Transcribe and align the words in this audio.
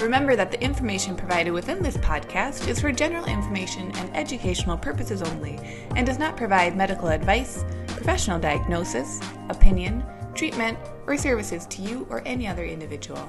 Remember 0.00 0.36
that 0.36 0.52
the 0.52 0.62
information 0.62 1.16
provided 1.16 1.50
within 1.50 1.82
this 1.82 1.96
podcast 1.96 2.68
is 2.68 2.80
for 2.80 2.92
general 2.92 3.24
information 3.24 3.90
and 3.96 4.16
educational 4.16 4.76
purposes 4.76 5.22
only 5.22 5.58
and 5.96 6.06
does 6.06 6.20
not 6.20 6.36
provide 6.36 6.76
medical 6.76 7.08
advice, 7.08 7.64
professional 7.88 8.38
diagnosis, 8.38 9.20
opinion, 9.48 10.04
treatment, 10.36 10.78
or 11.08 11.16
services 11.16 11.66
to 11.66 11.82
you 11.82 12.06
or 12.10 12.22
any 12.26 12.46
other 12.46 12.64
individual. 12.64 13.28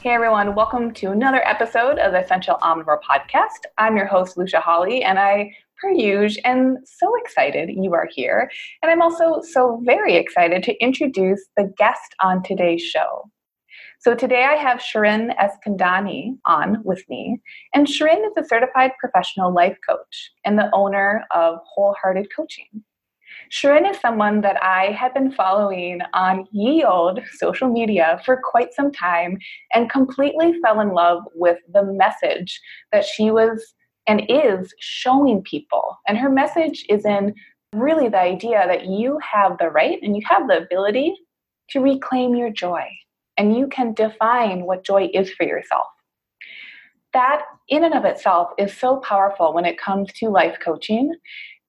Hey 0.00 0.12
everyone, 0.12 0.54
welcome 0.54 0.94
to 0.94 1.10
another 1.10 1.46
episode 1.46 1.98
of 1.98 2.12
the 2.12 2.24
Essential 2.24 2.56
Omnivore 2.62 3.00
Podcast. 3.02 3.68
I'm 3.76 3.98
your 3.98 4.06
host, 4.06 4.38
Lucia 4.38 4.60
Hawley, 4.60 5.04
and 5.04 5.18
I, 5.18 5.54
per 5.78 5.90
usual, 5.90 6.40
am 6.46 6.78
so 6.86 7.14
excited 7.16 7.68
you 7.68 7.92
are 7.92 8.08
here. 8.10 8.50
And 8.82 8.90
I'm 8.90 9.02
also 9.02 9.42
so 9.42 9.82
very 9.84 10.16
excited 10.16 10.62
to 10.62 10.82
introduce 10.82 11.44
the 11.58 11.70
guest 11.76 12.14
on 12.20 12.42
today's 12.42 12.82
show. 12.82 13.30
So 14.04 14.14
today 14.14 14.44
I 14.44 14.56
have 14.56 14.80
Shirin 14.80 15.34
Eskandani 15.38 16.36
on 16.44 16.82
with 16.84 17.02
me. 17.08 17.40
And 17.72 17.86
Shirin 17.86 18.22
is 18.26 18.36
a 18.36 18.46
certified 18.46 18.90
professional 19.00 19.50
life 19.50 19.78
coach 19.88 20.30
and 20.44 20.58
the 20.58 20.68
owner 20.74 21.24
of 21.30 21.60
Wholehearted 21.74 22.28
Coaching. 22.36 22.68
Shirin 23.50 23.90
is 23.90 23.98
someone 23.98 24.42
that 24.42 24.62
I 24.62 24.92
have 24.92 25.14
been 25.14 25.32
following 25.32 26.00
on 26.12 26.46
ye 26.52 26.84
old 26.84 27.20
social 27.38 27.70
media 27.70 28.20
for 28.26 28.42
quite 28.44 28.74
some 28.74 28.92
time 28.92 29.38
and 29.72 29.88
completely 29.88 30.60
fell 30.60 30.80
in 30.80 30.90
love 30.90 31.22
with 31.34 31.56
the 31.72 31.84
message 31.84 32.60
that 32.92 33.06
she 33.06 33.30
was 33.30 33.74
and 34.06 34.26
is 34.28 34.70
showing 34.80 35.40
people. 35.44 35.96
And 36.06 36.18
her 36.18 36.28
message 36.28 36.84
is 36.90 37.06
in 37.06 37.32
really 37.72 38.10
the 38.10 38.20
idea 38.20 38.64
that 38.66 38.84
you 38.84 39.18
have 39.20 39.56
the 39.56 39.70
right 39.70 39.98
and 40.02 40.14
you 40.14 40.22
have 40.28 40.46
the 40.46 40.58
ability 40.58 41.14
to 41.70 41.80
reclaim 41.80 42.34
your 42.34 42.50
joy 42.50 42.86
and 43.36 43.56
you 43.56 43.66
can 43.68 43.94
define 43.94 44.64
what 44.64 44.84
joy 44.84 45.10
is 45.12 45.30
for 45.32 45.44
yourself. 45.44 45.86
That, 47.12 47.42
in 47.68 47.84
and 47.84 47.94
of 47.94 48.04
itself, 48.04 48.50
is 48.58 48.76
so 48.76 48.96
powerful 48.96 49.54
when 49.54 49.64
it 49.64 49.78
comes 49.78 50.12
to 50.14 50.28
life 50.28 50.58
coaching. 50.62 51.14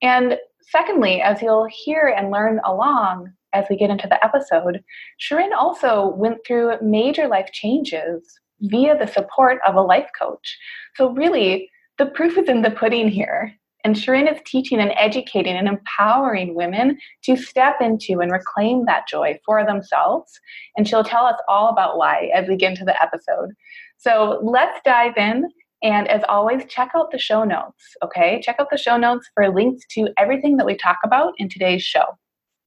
And 0.02 0.38
secondly, 0.60 1.20
as 1.20 1.40
you'll 1.40 1.68
hear 1.70 2.12
and 2.16 2.30
learn 2.30 2.60
along 2.64 3.32
as 3.52 3.64
we 3.70 3.76
get 3.76 3.90
into 3.90 4.08
the 4.08 4.22
episode, 4.24 4.82
Shirin 5.20 5.54
also 5.56 6.08
went 6.08 6.38
through 6.46 6.74
major 6.82 7.28
life 7.28 7.50
changes 7.52 8.40
via 8.60 8.98
the 8.98 9.06
support 9.06 9.60
of 9.66 9.76
a 9.76 9.80
life 9.80 10.10
coach. 10.18 10.58
So, 10.96 11.10
really, 11.10 11.70
the 11.98 12.06
proof 12.06 12.36
is 12.36 12.48
in 12.48 12.62
the 12.62 12.70
pudding 12.70 13.08
here. 13.08 13.54
And 13.86 13.94
Shirin 13.94 14.28
is 14.28 14.40
teaching 14.44 14.80
and 14.80 14.92
educating 14.96 15.54
and 15.54 15.68
empowering 15.68 16.56
women 16.56 16.98
to 17.22 17.36
step 17.36 17.76
into 17.80 18.18
and 18.18 18.32
reclaim 18.32 18.84
that 18.86 19.06
joy 19.06 19.38
for 19.46 19.64
themselves. 19.64 20.40
And 20.76 20.88
she'll 20.88 21.04
tell 21.04 21.24
us 21.24 21.40
all 21.48 21.68
about 21.68 21.96
why 21.96 22.32
as 22.34 22.48
we 22.48 22.56
get 22.56 22.72
into 22.72 22.84
the 22.84 23.00
episode. 23.00 23.50
So 23.96 24.40
let's 24.42 24.80
dive 24.84 25.16
in. 25.16 25.48
And 25.84 26.08
as 26.08 26.22
always, 26.28 26.64
check 26.64 26.90
out 26.96 27.12
the 27.12 27.18
show 27.20 27.44
notes, 27.44 27.94
okay? 28.02 28.40
Check 28.42 28.56
out 28.58 28.70
the 28.72 28.76
show 28.76 28.96
notes 28.96 29.30
for 29.34 29.54
links 29.54 29.84
to 29.90 30.08
everything 30.18 30.56
that 30.56 30.66
we 30.66 30.76
talk 30.76 30.98
about 31.04 31.34
in 31.38 31.48
today's 31.48 31.84
show. 31.84 32.06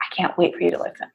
I 0.02 0.16
can't 0.16 0.38
wait 0.38 0.56
for 0.56 0.62
you 0.62 0.72
to 0.72 0.78
listen. 0.78 1.08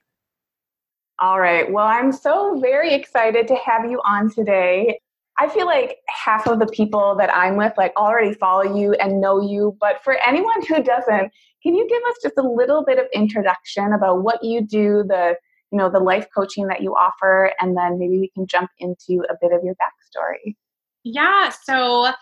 All 1.18 1.40
right. 1.40 1.72
Well, 1.72 1.86
I'm 1.86 2.12
so 2.12 2.60
very 2.60 2.92
excited 2.92 3.48
to 3.48 3.54
have 3.54 3.90
you 3.90 4.02
on 4.04 4.30
today. 4.30 4.98
I 5.38 5.48
feel 5.48 5.66
like 5.66 5.98
half 6.08 6.46
of 6.46 6.60
the 6.60 6.66
people 6.66 7.16
that 7.16 7.34
I'm 7.34 7.56
with 7.56 7.72
like 7.76 7.92
already 7.96 8.34
follow 8.34 8.76
you 8.76 8.92
and 8.94 9.20
know 9.20 9.40
you, 9.40 9.76
but 9.80 10.02
for 10.04 10.16
anyone 10.26 10.64
who 10.68 10.82
doesn't, 10.82 11.32
can 11.62 11.74
you 11.74 11.88
give 11.88 12.02
us 12.08 12.16
just 12.22 12.38
a 12.38 12.48
little 12.48 12.84
bit 12.84 12.98
of 12.98 13.06
introduction 13.12 13.92
about 13.92 14.22
what 14.22 14.44
you 14.44 14.64
do, 14.64 15.04
the 15.08 15.36
you 15.72 15.78
know 15.78 15.90
the 15.90 15.98
life 15.98 16.28
coaching 16.36 16.68
that 16.68 16.82
you 16.82 16.94
offer, 16.94 17.52
and 17.60 17.76
then 17.76 17.98
maybe 17.98 18.20
we 18.20 18.30
can 18.34 18.46
jump 18.46 18.70
into 18.78 19.24
a 19.28 19.34
bit 19.40 19.52
of 19.52 19.64
your 19.64 19.74
backstory. 19.74 20.54
Yeah, 21.02 21.50
so 21.50 22.12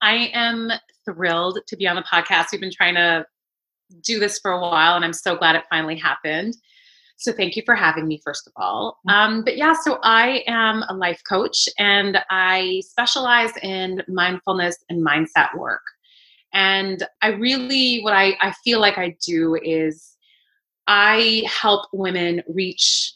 I 0.00 0.30
am 0.32 0.70
thrilled 1.04 1.58
to 1.66 1.76
be 1.76 1.86
on 1.86 1.96
the 1.96 2.02
podcast. 2.02 2.46
We've 2.52 2.60
been 2.60 2.72
trying 2.72 2.94
to 2.94 3.26
do 4.02 4.18
this 4.18 4.38
for 4.38 4.50
a 4.50 4.60
while, 4.60 4.96
and 4.96 5.04
I'm 5.04 5.12
so 5.12 5.36
glad 5.36 5.56
it 5.56 5.64
finally 5.68 5.98
happened. 5.98 6.56
So 7.22 7.32
thank 7.32 7.54
you 7.54 7.62
for 7.64 7.76
having 7.76 8.08
me, 8.08 8.20
first 8.24 8.48
of 8.48 8.52
all. 8.56 8.98
Mm. 9.08 9.12
Um, 9.12 9.44
but 9.44 9.56
yeah, 9.56 9.74
so 9.74 10.00
I 10.02 10.42
am 10.48 10.82
a 10.88 10.94
life 10.94 11.22
coach 11.28 11.68
and 11.78 12.18
I 12.30 12.82
specialize 12.84 13.52
in 13.62 14.02
mindfulness 14.08 14.76
and 14.88 15.06
mindset 15.06 15.56
work. 15.56 15.82
And 16.52 17.06
I 17.22 17.28
really, 17.28 18.00
what 18.00 18.12
I, 18.12 18.36
I 18.40 18.52
feel 18.64 18.80
like 18.80 18.98
I 18.98 19.16
do 19.24 19.56
is 19.62 20.16
I 20.88 21.44
help 21.46 21.86
women 21.92 22.42
reach 22.48 23.14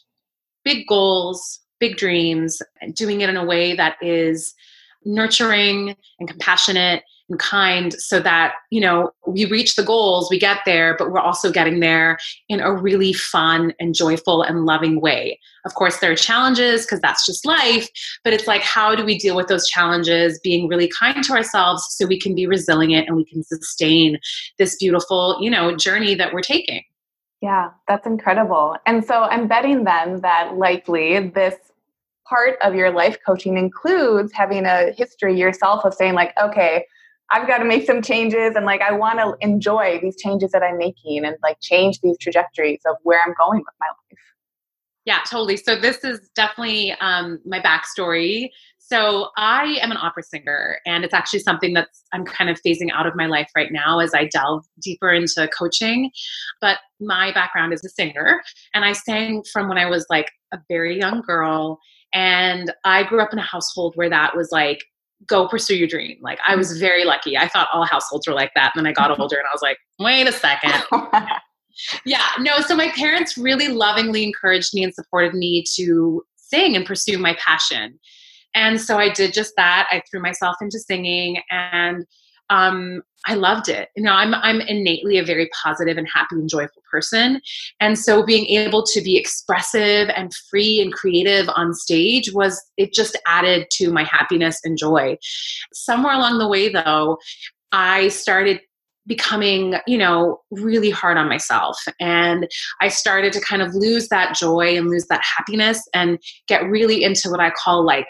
big 0.63 0.87
goals, 0.87 1.59
big 1.79 1.97
dreams, 1.97 2.61
and 2.81 2.95
doing 2.95 3.19
it 3.21 3.29
in 3.29 3.35
a 3.35 3.45
way 3.45 3.75
that 3.75 3.97
is 4.01 4.55
nurturing 5.03 5.95
and 6.19 6.29
compassionate 6.29 7.03
and 7.29 7.39
kind 7.39 7.93
so 7.93 8.19
that 8.19 8.55
you 8.69 8.79
know 8.79 9.11
we 9.25 9.45
reach 9.45 9.75
the 9.75 9.83
goals 9.83 10.29
we 10.29 10.39
get 10.39 10.59
there 10.65 10.95
but 10.97 11.11
we're 11.11 11.19
also 11.19 11.51
getting 11.51 11.79
there 11.79 12.17
in 12.49 12.59
a 12.59 12.73
really 12.73 13.13
fun 13.13 13.73
and 13.79 13.93
joyful 13.93 14.41
and 14.41 14.65
loving 14.65 15.01
way. 15.01 15.39
Of 15.65 15.73
course 15.73 15.97
there 15.97 16.11
are 16.11 16.15
challenges 16.15 16.85
because 16.85 17.01
that's 17.01 17.25
just 17.25 17.45
life 17.45 17.87
but 18.23 18.33
it's 18.33 18.47
like 18.47 18.61
how 18.61 18.95
do 18.95 19.03
we 19.03 19.17
deal 19.17 19.35
with 19.35 19.47
those 19.47 19.67
challenges 19.67 20.39
being 20.43 20.67
really 20.67 20.89
kind 20.99 21.23
to 21.23 21.33
ourselves 21.33 21.85
so 21.89 22.05
we 22.05 22.19
can 22.19 22.35
be 22.35 22.47
resilient 22.47 23.07
and 23.07 23.17
we 23.17 23.25
can 23.25 23.43
sustain 23.43 24.17
this 24.57 24.75
beautiful 24.77 25.37
you 25.41 25.49
know 25.49 25.75
journey 25.75 26.15
that 26.15 26.33
we're 26.33 26.41
taking? 26.41 26.83
Yeah 27.41 27.69
that's 27.87 28.07
incredible. 28.07 28.75
And 28.85 29.03
so 29.03 29.23
i'm 29.23 29.47
betting 29.47 29.83
then 29.83 30.21
that 30.21 30.55
likely 30.55 31.29
this 31.29 31.55
part 32.27 32.57
of 32.61 32.75
your 32.75 32.91
life 32.91 33.17
coaching 33.25 33.57
includes 33.57 34.33
having 34.33 34.65
a 34.65 34.91
history 34.91 35.37
yourself 35.37 35.85
of 35.85 35.93
saying 35.93 36.13
like 36.13 36.33
okay 36.41 36.85
I've 37.29 37.47
got 37.47 37.57
to 37.57 37.65
make 37.65 37.85
some 37.85 38.01
changes 38.01 38.55
and 38.55 38.65
like 38.65 38.81
I 38.81 38.93
want 38.93 39.19
to 39.19 39.35
enjoy 39.41 39.99
these 40.01 40.15
changes 40.17 40.51
that 40.51 40.63
I'm 40.63 40.77
making 40.77 41.25
and 41.25 41.35
like 41.43 41.57
change 41.61 41.99
these 42.01 42.17
trajectories 42.17 42.79
of 42.87 42.95
where 43.03 43.21
I'm 43.21 43.33
going 43.37 43.59
with 43.59 43.75
my 43.79 43.87
life. 43.87 44.19
Yeah, 45.05 45.19
totally. 45.29 45.55
So 45.55 45.79
this 45.79 46.03
is 46.03 46.29
definitely 46.35 46.91
um, 46.99 47.39
my 47.45 47.61
backstory. 47.61 48.49
So 48.77 49.29
I 49.37 49.77
am 49.81 49.91
an 49.91 49.97
opera 49.97 50.23
singer, 50.23 50.79
and 50.85 51.05
it's 51.05 51.13
actually 51.13 51.39
something 51.39 51.73
that's 51.73 52.03
I'm 52.13 52.25
kind 52.25 52.49
of 52.49 52.57
phasing 52.61 52.89
out 52.93 53.05
of 53.05 53.15
my 53.15 53.25
life 53.25 53.49
right 53.55 53.71
now 53.71 53.99
as 53.99 54.13
I 54.13 54.25
delve 54.25 54.65
deeper 54.81 55.11
into 55.11 55.47
coaching. 55.57 56.11
But 56.59 56.79
my 56.99 57.33
background 57.33 57.73
is 57.73 57.83
a 57.85 57.89
singer, 57.89 58.41
and 58.73 58.83
I 58.83 58.91
sang 58.91 59.43
from 59.51 59.69
when 59.69 59.77
I 59.77 59.85
was 59.85 60.05
like 60.09 60.31
a 60.53 60.59
very 60.69 60.97
young 60.97 61.21
girl. 61.21 61.79
And 62.13 62.73
I 62.83 63.03
grew 63.03 63.21
up 63.21 63.33
in 63.33 63.39
a 63.39 63.43
household 63.43 63.93
where 63.95 64.09
that 64.09 64.35
was 64.35 64.49
like 64.51 64.79
go 65.25 65.47
pursue 65.47 65.75
your 65.75 65.87
dream. 65.87 66.17
Like 66.21 66.39
I 66.47 66.55
was 66.55 66.77
very 66.79 67.03
lucky. 67.03 67.37
I 67.37 67.47
thought 67.47 67.67
all 67.73 67.85
households 67.85 68.27
were 68.27 68.33
like 68.33 68.51
that. 68.55 68.71
And 68.75 68.85
then 68.85 68.89
I 68.89 68.93
got 68.93 69.17
older 69.19 69.37
and 69.37 69.45
I 69.45 69.53
was 69.53 69.61
like, 69.61 69.77
wait 69.99 70.27
a 70.27 70.31
second. 70.31 70.83
yeah, 72.05 72.27
no. 72.39 72.59
So 72.59 72.75
my 72.75 72.91
parents 72.91 73.37
really 73.37 73.67
lovingly 73.67 74.23
encouraged 74.23 74.73
me 74.73 74.83
and 74.83 74.93
supported 74.93 75.33
me 75.33 75.63
to 75.75 76.23
sing 76.35 76.75
and 76.75 76.85
pursue 76.85 77.17
my 77.17 77.35
passion. 77.43 77.99
And 78.53 78.79
so 78.79 78.97
I 78.97 79.09
did 79.09 79.33
just 79.33 79.53
that. 79.57 79.87
I 79.91 80.01
threw 80.09 80.21
myself 80.21 80.55
into 80.61 80.79
singing 80.79 81.41
and 81.51 82.05
um, 82.49 83.01
I 83.25 83.33
loved 83.33 83.67
it. 83.67 83.89
You 83.95 84.03
know, 84.03 84.13
I'm 84.13 84.33
I'm 84.35 84.61
innately 84.61 85.17
a 85.17 85.23
very 85.23 85.49
positive 85.61 85.97
and 85.97 86.07
happy 86.13 86.35
and 86.35 86.49
joyful 86.49 86.81
person, 86.89 87.41
and 87.79 87.97
so 87.97 88.25
being 88.25 88.45
able 88.47 88.83
to 88.85 89.01
be 89.01 89.17
expressive 89.17 90.09
and 90.15 90.31
free 90.49 90.81
and 90.81 90.93
creative 90.93 91.49
on 91.55 91.73
stage 91.73 92.31
was 92.33 92.63
it 92.77 92.93
just 92.93 93.19
added 93.27 93.67
to 93.73 93.91
my 93.91 94.03
happiness 94.03 94.59
and 94.63 94.77
joy. 94.77 95.17
Somewhere 95.73 96.13
along 96.13 96.37
the 96.37 96.47
way, 96.47 96.69
though, 96.69 97.17
I 97.71 98.09
started 98.09 98.61
becoming 99.05 99.75
you 99.87 99.97
know 99.97 100.41
really 100.51 100.89
hard 100.89 101.15
on 101.15 101.29
myself 101.29 101.77
and 102.01 102.45
i 102.81 102.89
started 102.89 103.31
to 103.31 103.39
kind 103.39 103.61
of 103.61 103.73
lose 103.73 104.09
that 104.09 104.35
joy 104.35 104.75
and 104.77 104.89
lose 104.89 105.05
that 105.05 105.21
happiness 105.23 105.81
and 105.93 106.19
get 106.49 106.61
really 106.65 107.05
into 107.05 107.29
what 107.29 107.39
i 107.39 107.49
call 107.49 107.85
like 107.85 108.09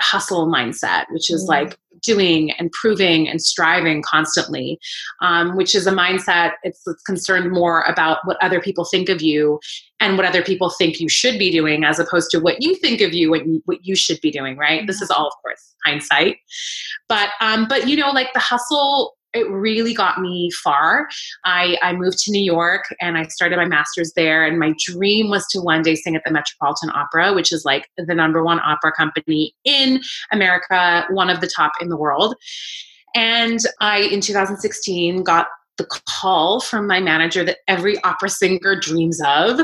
hustle 0.00 0.46
mindset, 0.46 1.04
which 1.10 1.30
is 1.30 1.44
mm. 1.44 1.48
like 1.48 1.78
doing 2.02 2.50
and 2.52 2.70
proving 2.72 3.28
and 3.28 3.42
striving 3.42 4.02
constantly, 4.02 4.78
um, 5.20 5.56
which 5.56 5.74
is 5.74 5.86
a 5.86 5.92
mindset 5.92 6.52
it's, 6.62 6.82
it's, 6.86 7.02
concerned 7.02 7.50
more 7.50 7.82
about 7.82 8.18
what 8.24 8.36
other 8.42 8.60
people 8.60 8.84
think 8.84 9.08
of 9.08 9.20
you 9.22 9.58
and 10.00 10.16
what 10.16 10.26
other 10.26 10.42
people 10.42 10.70
think 10.70 11.00
you 11.00 11.08
should 11.08 11.38
be 11.38 11.50
doing 11.50 11.84
as 11.84 11.98
opposed 11.98 12.30
to 12.30 12.38
what 12.38 12.62
you 12.62 12.74
think 12.76 13.00
of 13.00 13.12
you 13.12 13.34
and 13.34 13.62
what 13.64 13.84
you 13.84 13.96
should 13.96 14.20
be 14.20 14.30
doing 14.30 14.56
right 14.56 14.80
mm-hmm. 14.80 14.86
this 14.86 15.00
is 15.00 15.10
all 15.10 15.26
of 15.26 15.32
course 15.42 15.74
hindsight 15.84 16.36
but 17.08 17.30
um 17.40 17.66
but 17.68 17.88
you 17.88 17.96
know 17.96 18.10
like 18.10 18.32
the 18.34 18.40
hustle 18.40 19.14
it 19.32 19.48
really 19.50 19.94
got 19.94 20.20
me 20.20 20.50
far. 20.62 21.08
I, 21.44 21.76
I 21.82 21.92
moved 21.92 22.18
to 22.24 22.30
New 22.30 22.42
York 22.42 22.84
and 23.00 23.16
I 23.16 23.24
started 23.24 23.56
my 23.56 23.66
master's 23.66 24.12
there. 24.14 24.44
And 24.44 24.58
my 24.58 24.74
dream 24.78 25.30
was 25.30 25.46
to 25.48 25.60
one 25.60 25.82
day 25.82 25.94
sing 25.94 26.16
at 26.16 26.22
the 26.24 26.32
Metropolitan 26.32 26.90
Opera, 26.90 27.32
which 27.32 27.52
is 27.52 27.64
like 27.64 27.88
the 27.96 28.14
number 28.14 28.42
one 28.42 28.60
opera 28.60 28.92
company 28.92 29.54
in 29.64 30.00
America, 30.32 31.06
one 31.10 31.30
of 31.30 31.40
the 31.40 31.46
top 31.54 31.72
in 31.80 31.88
the 31.88 31.96
world. 31.96 32.34
And 33.14 33.60
I, 33.80 34.00
in 34.00 34.20
2016, 34.20 35.22
got 35.22 35.48
the 35.78 35.86
call 36.08 36.60
from 36.60 36.86
my 36.86 37.00
manager 37.00 37.44
that 37.44 37.58
every 37.66 38.02
opera 38.02 38.28
singer 38.28 38.78
dreams 38.78 39.20
of, 39.24 39.60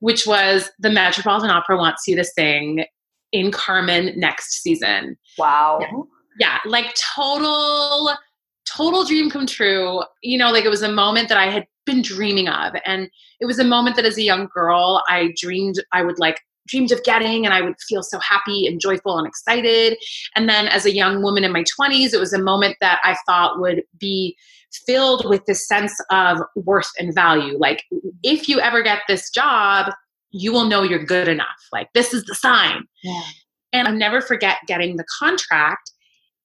which 0.00 0.26
was 0.26 0.70
the 0.78 0.90
Metropolitan 0.90 1.50
Opera 1.50 1.76
wants 1.76 2.06
you 2.06 2.16
to 2.16 2.24
sing 2.24 2.84
in 3.32 3.50
Carmen 3.50 4.12
next 4.16 4.62
season. 4.62 5.16
Wow. 5.38 5.78
Yeah, 5.80 6.02
yeah 6.38 6.58
like 6.66 6.94
total 7.16 8.12
total 8.64 9.04
dream 9.04 9.30
come 9.30 9.46
true. 9.46 10.02
You 10.22 10.38
know, 10.38 10.50
like 10.50 10.64
it 10.64 10.70
was 10.70 10.82
a 10.82 10.92
moment 10.92 11.28
that 11.28 11.38
I 11.38 11.50
had 11.50 11.66
been 11.86 12.02
dreaming 12.02 12.48
of. 12.48 12.74
And 12.84 13.08
it 13.40 13.46
was 13.46 13.58
a 13.58 13.64
moment 13.64 13.96
that 13.96 14.04
as 14.04 14.16
a 14.16 14.22
young 14.22 14.48
girl, 14.52 15.02
I 15.08 15.34
dreamed 15.36 15.76
I 15.92 16.02
would 16.02 16.18
like 16.18 16.40
dreamed 16.66 16.92
of 16.92 17.02
getting 17.04 17.44
and 17.44 17.52
I 17.52 17.60
would 17.60 17.74
feel 17.88 18.02
so 18.02 18.18
happy 18.20 18.66
and 18.66 18.80
joyful 18.80 19.18
and 19.18 19.26
excited. 19.26 19.98
And 20.34 20.48
then 20.48 20.66
as 20.68 20.86
a 20.86 20.94
young 20.94 21.22
woman 21.22 21.44
in 21.44 21.52
my 21.52 21.64
20s, 21.78 22.14
it 22.14 22.20
was 22.20 22.32
a 22.32 22.42
moment 22.42 22.76
that 22.80 23.00
I 23.04 23.16
thought 23.26 23.60
would 23.60 23.82
be 23.98 24.36
filled 24.86 25.28
with 25.28 25.44
this 25.46 25.68
sense 25.68 25.94
of 26.10 26.38
worth 26.56 26.90
and 26.98 27.14
value. 27.14 27.58
Like 27.58 27.84
if 28.22 28.48
you 28.48 28.60
ever 28.60 28.82
get 28.82 29.00
this 29.08 29.30
job, 29.30 29.92
you 30.30 30.52
will 30.52 30.64
know 30.64 30.82
you're 30.82 31.04
good 31.04 31.28
enough. 31.28 31.68
Like 31.70 31.88
this 31.92 32.14
is 32.14 32.24
the 32.24 32.34
sign. 32.34 32.84
Yeah. 33.02 33.22
And 33.72 33.88
I'll 33.88 33.94
never 33.94 34.20
forget 34.20 34.58
getting 34.66 34.96
the 34.96 35.04
contract 35.18 35.90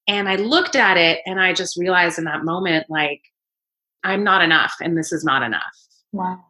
and 0.10 0.28
I 0.28 0.38
looked 0.38 0.76
at 0.76 0.98
it 0.98 1.20
and 1.28 1.40
I 1.40 1.54
just 1.54 1.78
realized 1.78 2.18
in 2.18 2.26
that 2.26 2.44
moment, 2.44 2.88
like, 2.90 3.22
I'm 4.04 4.24
not 4.24 4.42
enough 4.42 4.74
and 4.82 4.98
this 4.98 5.12
is 5.12 5.24
not 5.24 5.44
enough. 5.44 5.78
Wow. 6.12 6.44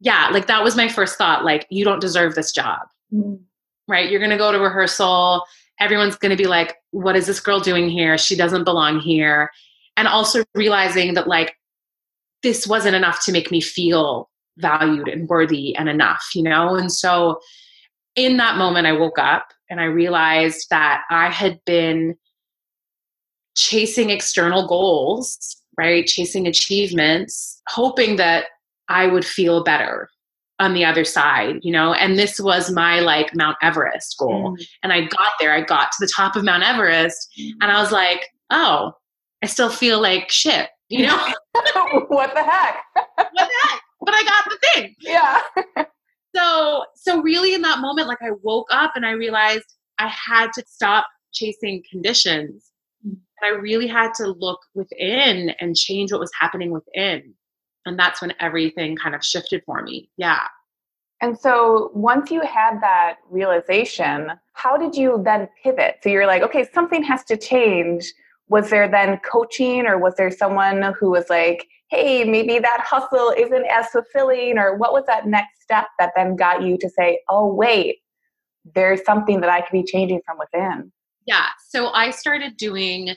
Yeah, 0.00 0.28
like 0.30 0.48
that 0.48 0.62
was 0.62 0.76
my 0.76 0.88
first 0.88 1.16
thought. 1.16 1.42
Like, 1.42 1.66
you 1.70 1.82
don't 1.82 2.00
deserve 2.00 2.34
this 2.34 2.52
job. 2.52 2.80
Mm. 3.12 3.40
Right? 3.88 4.10
You're 4.10 4.20
going 4.20 4.32
to 4.32 4.36
go 4.36 4.52
to 4.52 4.58
rehearsal. 4.58 5.44
Everyone's 5.80 6.16
going 6.16 6.30
to 6.30 6.36
be 6.36 6.46
like, 6.46 6.76
what 6.90 7.16
is 7.16 7.26
this 7.26 7.40
girl 7.40 7.58
doing 7.58 7.88
here? 7.88 8.18
She 8.18 8.36
doesn't 8.36 8.64
belong 8.64 9.00
here. 9.00 9.50
And 9.96 10.06
also 10.06 10.44
realizing 10.54 11.14
that, 11.14 11.26
like, 11.26 11.56
this 12.42 12.66
wasn't 12.66 12.96
enough 12.96 13.24
to 13.24 13.32
make 13.32 13.50
me 13.50 13.62
feel 13.62 14.28
valued 14.58 15.08
and 15.08 15.26
worthy 15.26 15.74
and 15.74 15.88
enough, 15.88 16.22
you 16.34 16.42
know? 16.42 16.74
And 16.74 16.92
so 16.92 17.40
in 18.14 18.36
that 18.36 18.58
moment, 18.58 18.86
I 18.86 18.92
woke 18.92 19.18
up 19.18 19.48
and 19.70 19.80
I 19.80 19.84
realized 19.84 20.66
that 20.68 21.04
I 21.08 21.30
had 21.30 21.60
been 21.64 22.16
chasing 23.56 24.10
external 24.10 24.66
goals, 24.66 25.56
right? 25.76 26.06
Chasing 26.06 26.46
achievements, 26.46 27.60
hoping 27.68 28.16
that 28.16 28.46
I 28.88 29.06
would 29.06 29.24
feel 29.24 29.64
better 29.64 30.08
on 30.58 30.72
the 30.72 30.84
other 30.84 31.04
side, 31.04 31.56
you 31.62 31.72
know? 31.72 31.92
And 31.92 32.18
this 32.18 32.40
was 32.40 32.70
my 32.70 33.00
like 33.00 33.34
Mount 33.34 33.56
Everest 33.62 34.16
goal. 34.18 34.52
Mm. 34.52 34.66
And 34.82 34.92
I 34.92 35.02
got 35.02 35.32
there, 35.40 35.52
I 35.52 35.60
got 35.60 35.90
to 35.92 35.96
the 36.00 36.12
top 36.14 36.36
of 36.36 36.44
Mount 36.44 36.62
Everest, 36.62 37.28
and 37.60 37.70
I 37.70 37.80
was 37.80 37.92
like, 37.92 38.26
oh, 38.50 38.92
I 39.42 39.46
still 39.46 39.68
feel 39.68 40.00
like 40.00 40.30
shit, 40.30 40.68
you 40.88 41.06
know? 41.06 41.16
what 42.08 42.34
the 42.34 42.42
heck? 42.42 42.82
what 42.94 43.28
the 43.34 43.48
heck? 43.62 43.80
But 44.00 44.14
I 44.14 44.22
got 44.22 44.44
the 44.44 44.58
thing. 44.72 44.94
Yeah. 45.00 45.40
so 46.34 46.84
so 46.94 47.20
really 47.20 47.54
in 47.54 47.62
that 47.62 47.80
moment, 47.80 48.08
like 48.08 48.22
I 48.22 48.30
woke 48.42 48.68
up 48.70 48.92
and 48.94 49.04
I 49.04 49.10
realized 49.10 49.64
I 49.98 50.08
had 50.08 50.52
to 50.54 50.64
stop 50.66 51.06
chasing 51.32 51.82
conditions 51.90 52.70
I 53.42 53.48
really 53.48 53.86
had 53.86 54.12
to 54.14 54.28
look 54.28 54.60
within 54.74 55.50
and 55.60 55.76
change 55.76 56.12
what 56.12 56.20
was 56.20 56.32
happening 56.38 56.70
within. 56.70 57.34
And 57.84 57.98
that's 57.98 58.20
when 58.20 58.34
everything 58.40 58.96
kind 58.96 59.14
of 59.14 59.24
shifted 59.24 59.62
for 59.64 59.82
me. 59.82 60.10
Yeah. 60.16 60.40
And 61.22 61.38
so 61.38 61.90
once 61.94 62.30
you 62.30 62.42
had 62.42 62.80
that 62.82 63.16
realization, 63.30 64.32
how 64.52 64.76
did 64.76 64.94
you 64.94 65.22
then 65.24 65.48
pivot? 65.62 65.96
So 66.02 66.10
you're 66.10 66.26
like, 66.26 66.42
okay, 66.42 66.66
something 66.74 67.02
has 67.04 67.24
to 67.24 67.36
change. 67.36 68.12
Was 68.48 68.70
there 68.70 68.88
then 68.88 69.18
coaching 69.18 69.86
or 69.86 69.98
was 69.98 70.14
there 70.16 70.30
someone 70.30 70.94
who 70.98 71.10
was 71.10 71.30
like, 71.30 71.66
hey, 71.88 72.24
maybe 72.24 72.58
that 72.58 72.84
hustle 72.84 73.32
isn't 73.36 73.66
as 73.66 73.86
fulfilling? 73.86 74.58
Or 74.58 74.76
what 74.76 74.92
was 74.92 75.04
that 75.06 75.26
next 75.26 75.62
step 75.62 75.86
that 75.98 76.12
then 76.16 76.36
got 76.36 76.62
you 76.62 76.76
to 76.78 76.88
say, 76.90 77.20
oh, 77.28 77.52
wait, 77.52 77.96
there's 78.74 79.04
something 79.04 79.40
that 79.40 79.50
I 79.50 79.60
could 79.62 79.72
be 79.72 79.84
changing 79.84 80.20
from 80.26 80.38
within? 80.38 80.92
Yeah. 81.26 81.46
So 81.68 81.88
I 81.88 82.10
started 82.10 82.56
doing 82.56 83.14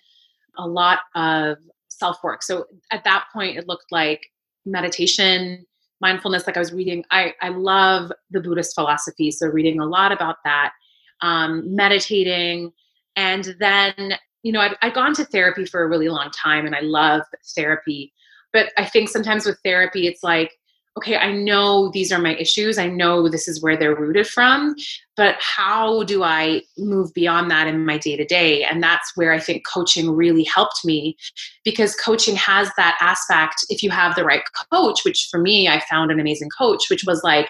a 0.57 0.67
lot 0.67 1.00
of 1.15 1.57
self 1.88 2.23
work. 2.23 2.44
So 2.44 2.65
at 2.91 3.03
that 3.03 3.25
point, 3.33 3.57
it 3.57 3.67
looked 3.67 3.91
like 3.91 4.21
meditation, 4.65 5.65
mindfulness. 6.01 6.47
Like 6.47 6.57
I 6.57 6.59
was 6.59 6.73
reading, 6.73 7.03
I, 7.11 7.33
I 7.41 7.50
love 7.50 8.11
the 8.31 8.41
Buddhist 8.41 8.73
philosophy. 8.75 9.31
So 9.31 9.47
reading 9.47 9.79
a 9.79 9.85
lot 9.85 10.11
about 10.11 10.38
that, 10.44 10.71
um, 11.21 11.75
meditating. 11.75 12.71
And 13.15 13.56
then, 13.59 14.15
you 14.44 14.51
know, 14.51 14.61
I'd, 14.61 14.75
I'd 14.81 14.94
gone 14.94 15.13
to 15.15 15.25
therapy 15.25 15.65
for 15.65 15.83
a 15.83 15.88
really 15.88 16.09
long 16.09 16.31
time 16.31 16.65
and 16.65 16.75
I 16.75 16.81
love 16.81 17.21
therapy. 17.56 18.13
But 18.53 18.71
I 18.77 18.85
think 18.85 19.09
sometimes 19.09 19.45
with 19.45 19.59
therapy, 19.63 20.07
it's 20.07 20.23
like, 20.23 20.58
okay, 21.00 21.16
I 21.16 21.31
know 21.31 21.90
these 21.94 22.12
are 22.12 22.19
my 22.19 22.36
issues. 22.36 22.78
I 22.78 22.88
know 22.88 23.30
this 23.30 23.48
is 23.48 23.62
where 23.62 23.78
they're 23.78 23.96
rooted 23.96 24.28
from, 24.28 24.75
but 25.16 25.38
how 25.40 26.04
do 26.04 26.24
I 26.24 26.62
move 26.78 27.13
beyond 27.13 27.50
that 27.51 27.68
in 27.68 27.86
my 27.86 27.98
day 27.98 28.18
to 28.18 28.25
day? 28.25 28.66
And 28.66 28.84
that's 28.84 29.16
where 29.16 29.31
I 29.31 29.40
think 29.40 29.63
coaching 29.66 30.12
really 30.12 30.44
helped 30.44 30.84
me 30.84 31.16
because 31.63 31.96
coaching 31.96 32.36
has 32.36 32.69
that 32.75 32.98
aspect 33.00 33.63
if 33.69 33.81
you 33.81 33.90
have 33.92 34.16
the 34.16 34.25
right 34.25 34.44
coach, 34.74 35.06
which 35.06 35.30
for 35.31 35.40
me, 35.40 35.69
I 35.69 35.81
found 35.90 36.12
an 36.12 36.19
amazing 36.19 36.50
coach, 36.57 36.90
which 36.90 37.06
was 37.07 37.24
like, 37.24 37.50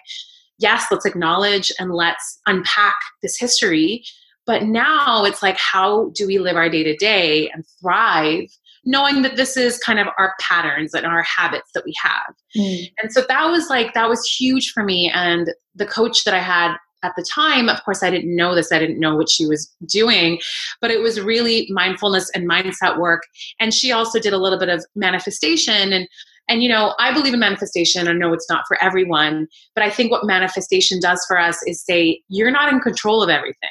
yes, 0.59 0.85
let's 0.91 1.05
acknowledge 1.05 1.71
and 1.79 1.91
let's 1.91 2.39
unpack 2.45 2.97
this 3.23 3.35
history. 3.35 4.03
But 4.45 4.63
now 4.63 5.25
it's 5.25 5.41
like, 5.41 5.57
how 5.57 6.11
do 6.13 6.27
we 6.27 6.37
live 6.37 6.55
our 6.55 6.69
day 6.69 6.83
to 6.83 6.95
day 6.97 7.49
and 7.49 7.65
thrive 7.81 8.49
knowing 8.89 9.21
that 9.21 9.35
this 9.35 9.55
is 9.55 9.77
kind 9.77 9.99
of 9.99 10.07
our 10.17 10.33
patterns 10.41 10.95
and 10.95 11.05
our 11.05 11.21
habits 11.21 11.69
that 11.75 11.85
we 11.85 11.93
have. 12.01 12.33
Mm. 12.57 12.91
And 12.99 13.13
so 13.13 13.23
that 13.29 13.45
was 13.45 13.69
like, 13.69 13.93
that 13.93 14.09
was 14.09 14.25
huge 14.25 14.71
for 14.71 14.83
me. 14.83 15.11
And 15.13 15.53
the 15.75 15.85
coach 15.85 16.23
that 16.23 16.33
I 16.33 16.39
had 16.39 16.75
at 17.03 17.13
the 17.15 17.23
time, 17.23 17.69
of 17.69 17.83
course, 17.83 18.01
I 18.01 18.09
didn't 18.09 18.35
know 18.35 18.55
this. 18.55 18.71
I 18.71 18.79
didn't 18.79 18.99
know 18.99 19.15
what 19.15 19.29
she 19.29 19.45
was 19.45 19.71
doing, 19.87 20.39
but 20.81 20.89
it 20.89 21.01
was 21.01 21.21
really 21.21 21.67
mindfulness 21.69 22.31
and 22.31 22.49
mindset 22.49 22.97
work. 22.97 23.21
And 23.59 23.75
she 23.75 23.91
also 23.91 24.19
did 24.19 24.33
a 24.33 24.39
little 24.39 24.57
bit 24.57 24.69
of 24.69 24.83
manifestation. 24.95 25.93
And 25.93 26.07
and 26.49 26.63
you 26.63 26.69
know, 26.69 26.95
I 26.97 27.13
believe 27.13 27.35
in 27.35 27.39
manifestation. 27.39 28.07
I 28.07 28.13
know 28.13 28.33
it's 28.33 28.49
not 28.49 28.63
for 28.67 28.83
everyone, 28.83 29.47
but 29.75 29.83
I 29.83 29.91
think 29.91 30.09
what 30.09 30.25
manifestation 30.25 30.99
does 30.99 31.23
for 31.27 31.39
us 31.39 31.59
is 31.67 31.85
say 31.85 32.21
you're 32.27 32.49
not 32.49 32.73
in 32.73 32.79
control 32.79 33.21
of 33.21 33.29
everything. 33.29 33.69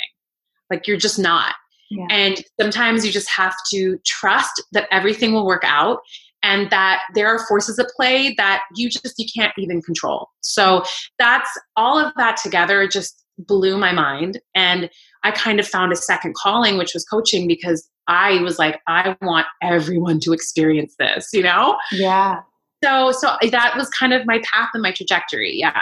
Like 0.70 0.86
you're 0.86 0.96
just 0.96 1.18
not. 1.18 1.56
Yeah. 1.90 2.06
And 2.10 2.42
sometimes 2.60 3.04
you 3.04 3.12
just 3.12 3.30
have 3.30 3.54
to 3.72 3.98
trust 4.04 4.62
that 4.72 4.88
everything 4.90 5.32
will 5.32 5.46
work 5.46 5.62
out 5.64 6.00
and 6.42 6.70
that 6.70 7.02
there 7.14 7.26
are 7.26 7.44
forces 7.46 7.78
at 7.78 7.88
play 7.96 8.34
that 8.36 8.62
you 8.76 8.88
just 8.88 9.14
you 9.18 9.26
can't 9.34 9.52
even 9.58 9.82
control. 9.82 10.28
So 10.40 10.84
that's 11.18 11.50
all 11.76 11.98
of 11.98 12.12
that 12.16 12.36
together 12.36 12.86
just 12.86 13.24
blew 13.38 13.78
my 13.78 13.92
mind 13.92 14.40
and 14.54 14.90
I 15.22 15.30
kind 15.30 15.60
of 15.60 15.66
found 15.66 15.92
a 15.92 15.96
second 15.96 16.34
calling 16.34 16.76
which 16.76 16.92
was 16.92 17.04
coaching 17.04 17.46
because 17.46 17.88
I 18.08 18.40
was 18.42 18.58
like 18.58 18.80
I 18.88 19.16
want 19.22 19.46
everyone 19.62 20.18
to 20.20 20.32
experience 20.32 20.94
this, 20.98 21.28
you 21.32 21.42
know? 21.42 21.78
Yeah. 21.92 22.40
So 22.82 23.12
so 23.12 23.36
eh, 23.42 23.50
that 23.50 23.76
was 23.76 23.88
kind 23.90 24.12
of 24.12 24.26
my 24.26 24.42
path 24.52 24.70
and 24.74 24.82
my 24.82 24.92
trajectory. 24.92 25.56
Yeah. 25.56 25.80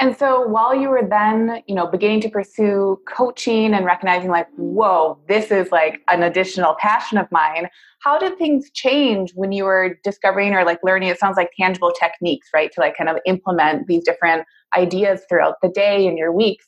And 0.00 0.16
so 0.16 0.46
while 0.46 0.74
you 0.74 0.88
were 0.88 1.06
then, 1.06 1.62
you 1.66 1.74
know, 1.74 1.86
beginning 1.86 2.22
to 2.22 2.30
pursue 2.30 2.98
coaching 3.06 3.74
and 3.74 3.84
recognizing 3.84 4.30
like, 4.30 4.46
whoa, 4.56 5.18
this 5.28 5.50
is 5.50 5.70
like 5.70 6.00
an 6.08 6.22
additional 6.22 6.74
passion 6.78 7.18
of 7.18 7.30
mine, 7.30 7.68
how 8.00 8.18
did 8.18 8.38
things 8.38 8.70
change 8.72 9.32
when 9.34 9.52
you 9.52 9.64
were 9.64 9.98
discovering 10.02 10.54
or 10.54 10.64
like 10.64 10.78
learning, 10.82 11.10
it 11.10 11.18
sounds 11.18 11.36
like 11.36 11.50
tangible 11.54 11.92
techniques, 11.92 12.48
right? 12.54 12.72
To 12.72 12.80
like 12.80 12.96
kind 12.96 13.10
of 13.10 13.18
implement 13.26 13.88
these 13.88 14.02
different 14.02 14.46
ideas 14.74 15.20
throughout 15.28 15.56
the 15.60 15.68
day 15.68 16.06
and 16.06 16.16
your 16.16 16.32
weeks. 16.32 16.64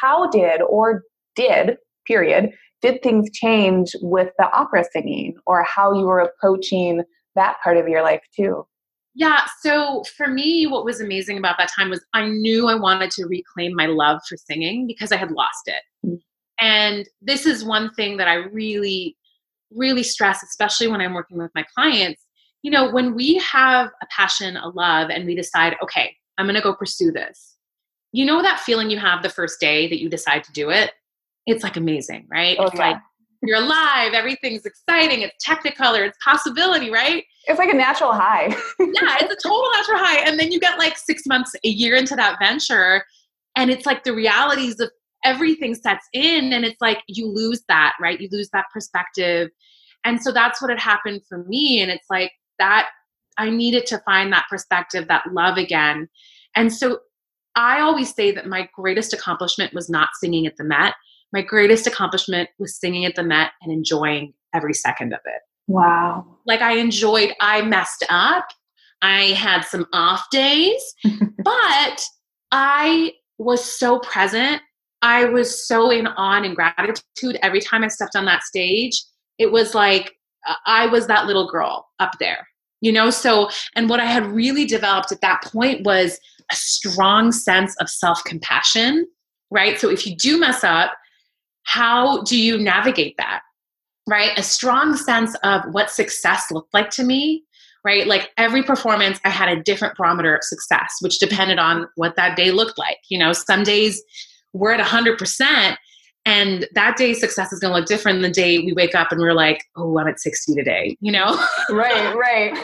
How 0.00 0.30
did 0.30 0.62
or 0.62 1.02
did, 1.34 1.76
period, 2.06 2.52
did 2.82 3.02
things 3.02 3.30
change 3.32 3.96
with 4.00 4.30
the 4.38 4.48
opera 4.52 4.84
singing 4.92 5.34
or 5.44 5.64
how 5.64 5.92
you 5.92 6.06
were 6.06 6.20
approaching 6.20 7.02
that 7.34 7.56
part 7.64 7.78
of 7.78 7.88
your 7.88 8.02
life 8.02 8.22
too? 8.36 8.64
Yeah, 9.14 9.42
so 9.60 10.04
for 10.16 10.28
me, 10.28 10.66
what 10.66 10.84
was 10.84 11.00
amazing 11.00 11.38
about 11.38 11.58
that 11.58 11.70
time 11.74 11.90
was 11.90 12.04
I 12.14 12.28
knew 12.28 12.68
I 12.68 12.74
wanted 12.74 13.10
to 13.12 13.26
reclaim 13.26 13.74
my 13.74 13.86
love 13.86 14.20
for 14.28 14.36
singing 14.36 14.86
because 14.86 15.10
I 15.10 15.16
had 15.16 15.32
lost 15.32 15.66
it. 15.66 15.82
Mm-hmm. 16.06 16.16
And 16.60 17.08
this 17.20 17.46
is 17.46 17.64
one 17.64 17.92
thing 17.94 18.18
that 18.18 18.28
I 18.28 18.34
really, 18.34 19.16
really 19.72 20.02
stress, 20.02 20.42
especially 20.42 20.88
when 20.88 21.00
I'm 21.00 21.14
working 21.14 21.38
with 21.38 21.50
my 21.54 21.64
clients. 21.74 22.22
You 22.62 22.70
know, 22.70 22.90
when 22.90 23.14
we 23.14 23.36
have 23.38 23.88
a 24.02 24.06
passion, 24.14 24.56
a 24.56 24.68
love, 24.68 25.10
and 25.10 25.24
we 25.24 25.34
decide, 25.34 25.76
okay, 25.82 26.14
I'm 26.38 26.46
going 26.46 26.56
to 26.56 26.62
go 26.62 26.74
pursue 26.74 27.10
this, 27.10 27.56
you 28.12 28.24
know, 28.24 28.42
that 28.42 28.60
feeling 28.60 28.90
you 28.90 28.98
have 28.98 29.22
the 29.22 29.28
first 29.28 29.60
day 29.60 29.88
that 29.88 30.00
you 30.00 30.08
decide 30.08 30.44
to 30.44 30.52
do 30.52 30.70
it? 30.70 30.92
It's 31.46 31.64
like 31.64 31.76
amazing, 31.76 32.26
right? 32.30 32.56
Oh, 32.60 32.64
it's 32.64 32.74
yeah. 32.74 32.90
like, 32.90 32.96
you're 33.42 33.58
alive, 33.58 34.12
everything's 34.12 34.66
exciting, 34.66 35.22
it's 35.22 35.44
technicolor, 35.44 36.06
it's 36.06 36.18
possibility, 36.22 36.90
right? 36.90 37.24
It's 37.46 37.58
like 37.58 37.72
a 37.72 37.76
natural 37.76 38.12
high. 38.12 38.48
yeah, 38.48 39.16
it's 39.20 39.32
a 39.32 39.48
total 39.48 39.70
natural 39.76 39.98
high. 39.98 40.18
And 40.26 40.38
then 40.38 40.52
you 40.52 40.60
get 40.60 40.78
like 40.78 40.98
six 40.98 41.22
months, 41.26 41.52
a 41.64 41.68
year 41.68 41.96
into 41.96 42.14
that 42.16 42.38
venture, 42.38 43.04
and 43.56 43.70
it's 43.70 43.86
like 43.86 44.04
the 44.04 44.14
realities 44.14 44.78
of 44.80 44.90
everything 45.24 45.74
sets 45.74 46.06
in, 46.12 46.52
and 46.52 46.64
it's 46.64 46.80
like 46.80 47.02
you 47.08 47.26
lose 47.28 47.62
that, 47.68 47.94
right? 48.00 48.20
You 48.20 48.28
lose 48.30 48.50
that 48.52 48.66
perspective. 48.72 49.50
And 50.04 50.22
so 50.22 50.32
that's 50.32 50.60
what 50.60 50.70
had 50.70 50.80
happened 50.80 51.22
for 51.28 51.44
me. 51.44 51.80
And 51.82 51.90
it's 51.90 52.06
like 52.08 52.32
that 52.58 52.88
I 53.38 53.50
needed 53.50 53.86
to 53.86 53.98
find 54.00 54.32
that 54.32 54.46
perspective, 54.50 55.08
that 55.08 55.32
love 55.32 55.56
again. 55.56 56.08
And 56.56 56.72
so 56.72 57.00
I 57.54 57.80
always 57.80 58.14
say 58.14 58.30
that 58.32 58.46
my 58.46 58.68
greatest 58.74 59.12
accomplishment 59.12 59.74
was 59.74 59.90
not 59.90 60.10
singing 60.20 60.46
at 60.46 60.56
the 60.56 60.64
Met. 60.64 60.94
My 61.32 61.42
greatest 61.42 61.86
accomplishment 61.86 62.50
was 62.58 62.78
singing 62.78 63.04
at 63.04 63.14
the 63.14 63.22
Met 63.22 63.52
and 63.62 63.72
enjoying 63.72 64.34
every 64.54 64.74
second 64.74 65.12
of 65.12 65.20
it. 65.24 65.42
Wow. 65.68 66.26
Like 66.46 66.60
I 66.60 66.76
enjoyed, 66.76 67.32
I 67.40 67.62
messed 67.62 68.04
up. 68.08 68.48
I 69.02 69.26
had 69.28 69.62
some 69.62 69.86
off 69.92 70.28
days, 70.30 70.82
but 71.38 72.02
I 72.50 73.12
was 73.38 73.64
so 73.64 73.98
present. 74.00 74.60
I 75.02 75.24
was 75.24 75.66
so 75.66 75.90
in 75.90 76.06
awe 76.06 76.42
and 76.42 76.54
gratitude 76.54 77.38
every 77.42 77.60
time 77.60 77.84
I 77.84 77.88
stepped 77.88 78.16
on 78.16 78.26
that 78.26 78.42
stage. 78.42 79.02
It 79.38 79.52
was 79.52 79.74
like 79.74 80.12
uh, 80.46 80.54
I 80.66 80.86
was 80.86 81.06
that 81.06 81.26
little 81.26 81.48
girl 81.48 81.88
up 81.98 82.18
there, 82.18 82.46
you 82.80 82.92
know? 82.92 83.10
So, 83.10 83.48
and 83.74 83.88
what 83.88 84.00
I 84.00 84.06
had 84.06 84.26
really 84.26 84.66
developed 84.66 85.12
at 85.12 85.20
that 85.22 85.42
point 85.44 85.84
was 85.84 86.18
a 86.50 86.54
strong 86.54 87.32
sense 87.32 87.74
of 87.80 87.88
self 87.88 88.22
compassion, 88.24 89.06
right? 89.50 89.78
So 89.78 89.88
if 89.88 90.06
you 90.06 90.16
do 90.16 90.38
mess 90.38 90.64
up, 90.64 90.92
how 91.64 92.22
do 92.22 92.38
you 92.38 92.58
navigate 92.58 93.16
that? 93.18 93.42
Right? 94.08 94.36
A 94.38 94.42
strong 94.42 94.96
sense 94.96 95.36
of 95.44 95.62
what 95.72 95.90
success 95.90 96.50
looked 96.50 96.74
like 96.74 96.90
to 96.90 97.04
me, 97.04 97.44
right? 97.84 98.06
Like 98.06 98.30
every 98.36 98.62
performance, 98.62 99.20
I 99.24 99.30
had 99.30 99.48
a 99.48 99.62
different 99.62 99.96
barometer 99.96 100.34
of 100.34 100.44
success, 100.44 100.96
which 101.00 101.18
depended 101.18 101.58
on 101.58 101.86
what 101.96 102.16
that 102.16 102.36
day 102.36 102.50
looked 102.50 102.78
like. 102.78 102.98
You 103.08 103.18
know, 103.18 103.32
some 103.32 103.62
days 103.62 104.02
we're 104.52 104.72
at 104.72 104.84
100%, 104.84 105.76
and 106.26 106.68
that 106.74 106.96
day's 106.96 107.20
success 107.20 107.52
is 107.52 107.60
going 107.60 107.72
to 107.72 107.78
look 107.78 107.88
different 107.88 108.16
than 108.16 108.30
the 108.30 108.34
day 108.34 108.58
we 108.58 108.72
wake 108.72 108.94
up 108.94 109.10
and 109.10 109.20
we're 109.20 109.32
like, 109.32 109.64
oh, 109.76 109.98
I'm 109.98 110.08
at 110.08 110.20
60 110.20 110.54
today, 110.54 110.96
you 111.00 111.12
know? 111.12 111.42
right, 111.70 112.14
right. 112.14 112.58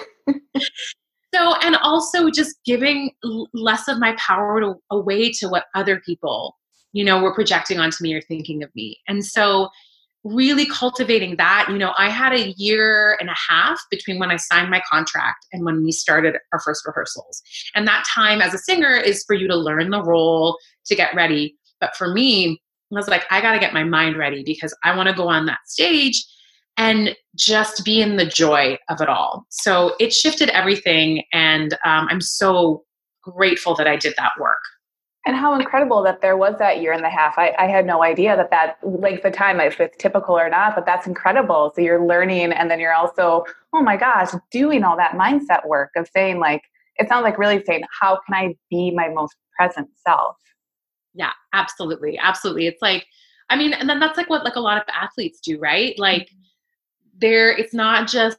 so 1.35 1.55
and 1.63 1.77
also 1.77 2.31
just 2.31 2.57
giving 2.65 3.13
less 3.55 3.89
of 3.89 3.99
my 3.99 4.15
power 4.19 4.61
to, 4.61 4.75
away 4.91 5.31
to 5.33 5.49
what 5.49 5.65
other 5.75 6.01
people 6.05 6.57
you 6.93 7.05
know 7.05 7.21
were 7.21 7.35
projecting 7.35 7.79
onto 7.79 8.03
me 8.03 8.15
or 8.15 8.21
thinking 8.23 8.63
of 8.63 8.71
me 8.75 8.99
and 9.09 9.25
so 9.25 9.69
really 10.25 10.67
cultivating 10.67 11.37
that 11.37 11.67
you 11.71 11.79
know 11.79 11.93
i 11.99 12.09
had 12.09 12.33
a 12.33 12.53
year 12.57 13.17
and 13.21 13.31
a 13.31 13.37
half 13.49 13.81
between 13.91 14.19
when 14.19 14.31
i 14.31 14.37
signed 14.37 14.71
my 14.71 14.83
contract 14.91 15.47
and 15.53 15.65
when 15.65 15.85
we 15.85 15.93
started 15.93 16.37
our 16.53 16.61
first 16.61 16.85
rehearsals 16.87 17.43
and 17.75 17.87
that 17.87 18.05
time 18.13 18.41
as 18.41 18.53
a 18.53 18.59
singer 18.59 18.97
is 18.97 19.25
for 19.27 19.35
you 19.35 19.47
to 19.47 19.57
learn 19.57 19.91
the 19.91 20.03
role 20.03 20.59
to 20.85 20.97
get 20.97 21.15
ready 21.15 21.57
but 21.81 21.95
for 21.97 22.13
me 22.13 22.61
i 22.93 22.95
was 22.95 23.09
like 23.09 23.25
i 23.31 23.41
got 23.41 23.53
to 23.53 23.61
get 23.61 23.73
my 23.73 23.85
mind 23.85 24.17
ready 24.17 24.43
because 24.45 24.77
i 24.83 24.97
want 24.97 25.09
to 25.09 25.15
go 25.15 25.29
on 25.29 25.47
that 25.47 25.61
stage 25.67 26.25
and 26.77 27.17
just 27.35 27.85
be 27.85 28.01
in 28.01 28.17
the 28.17 28.27
joy 28.27 28.79
of 28.89 29.01
it 29.01 29.09
all. 29.09 29.47
So 29.51 29.95
it 29.99 30.13
shifted 30.13 30.51
everything, 30.51 31.25
and 31.33 31.73
um, 31.85 32.09
I'm 32.11 32.21
so 32.21 32.85
grateful 33.23 33.75
that 33.77 33.87
I 33.87 33.97
did 33.97 34.15
that 34.19 34.33
work. 34.39 34.61
And 35.27 35.37
how 35.37 35.55
incredible 35.59 36.03
that 36.05 36.21
there 36.21 36.37
was 36.37 36.55
that 36.59 36.81
year 36.81 36.93
and 36.93 37.05
a 37.05 37.11
half. 37.11 37.35
I, 37.37 37.53
I 37.59 37.67
had 37.67 37.85
no 37.85 38.03
idea 38.03 38.37
that 38.37 38.51
that 38.51 38.79
length 38.83 39.25
of 39.25 39.33
time, 39.33 39.61
if 39.61 39.81
it's 39.81 39.97
typical 39.97 40.39
or 40.39 40.49
not, 40.49 40.75
but 40.77 40.87
that's 40.87 41.07
incredible. 41.07 41.73
So 41.75 41.83
you're 41.83 42.07
learning, 42.07 42.53
and 42.53 42.71
then 42.71 42.79
you're 42.81 42.95
also, 42.95 43.45
oh 43.73 43.83
my 43.83 43.97
gosh, 43.97 44.31
doing 44.53 44.85
all 44.85 44.97
that 44.97 45.13
mindset 45.13 45.67
work 45.67 45.91
of 45.97 46.09
saying, 46.15 46.39
like, 46.39 46.63
it 46.97 47.09
sounds 47.09 47.25
like 47.25 47.39
really 47.39 47.63
saying, 47.65 47.83
how 48.01 48.21
can 48.25 48.35
I 48.35 48.55
be 48.71 48.93
my 48.93 49.09
most 49.09 49.37
present 49.59 49.89
self? 50.07 50.37
Yeah, 51.13 51.33
absolutely. 51.53 52.19
Absolutely. 52.19 52.67
It's 52.69 52.81
like, 52.81 53.05
I 53.51 53.57
mean, 53.57 53.73
and 53.73 53.89
then 53.91 54.01
that's 54.01 54.17
like 54.17 54.31
what 54.31 54.45
like 54.45 54.57
a 54.57 54.61
lot 54.61 54.79
of 54.79 54.85
athletes 54.89 55.41
do, 55.41 55.59
right? 55.59 55.99
Like, 55.99 56.23
mm-hmm 56.23 56.43
there 57.21 57.51
it's 57.57 57.75
not 57.75 58.09
just 58.09 58.39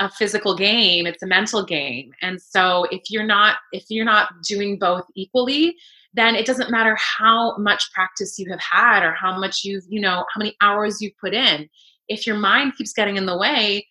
a 0.00 0.08
physical 0.08 0.56
game 0.56 1.06
it's 1.06 1.22
a 1.22 1.26
mental 1.26 1.64
game 1.64 2.12
and 2.22 2.40
so 2.40 2.86
if 2.90 3.02
you're 3.10 3.26
not 3.26 3.56
if 3.72 3.84
you're 3.88 4.04
not 4.04 4.30
doing 4.46 4.78
both 4.78 5.04
equally 5.14 5.76
then 6.14 6.34
it 6.34 6.46
doesn't 6.46 6.70
matter 6.70 6.96
how 6.96 7.56
much 7.58 7.92
practice 7.92 8.38
you 8.38 8.48
have 8.50 8.60
had 8.60 9.04
or 9.04 9.12
how 9.12 9.38
much 9.38 9.64
you've 9.64 9.84
you 9.88 10.00
know 10.00 10.24
how 10.32 10.38
many 10.38 10.56
hours 10.60 11.00
you've 11.00 11.16
put 11.18 11.34
in. 11.34 11.68
If 12.08 12.26
your 12.26 12.36
mind 12.36 12.76
keeps 12.76 12.92
getting 12.92 13.16
in 13.16 13.26
the 13.26 13.36
way 13.36 13.86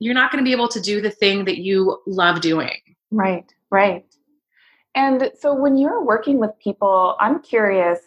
you're 0.00 0.14
not 0.14 0.30
going 0.30 0.42
to 0.42 0.48
be 0.48 0.52
able 0.52 0.68
to 0.68 0.80
do 0.80 1.00
the 1.00 1.10
thing 1.10 1.44
that 1.46 1.58
you 1.58 1.98
love 2.06 2.40
doing. 2.40 2.76
Right 3.10 3.52
right. 3.70 4.04
And 4.94 5.30
so 5.38 5.54
when 5.54 5.76
you're 5.76 6.04
working 6.04 6.38
with 6.38 6.50
people 6.62 7.16
i'm 7.20 7.40
curious 7.42 8.00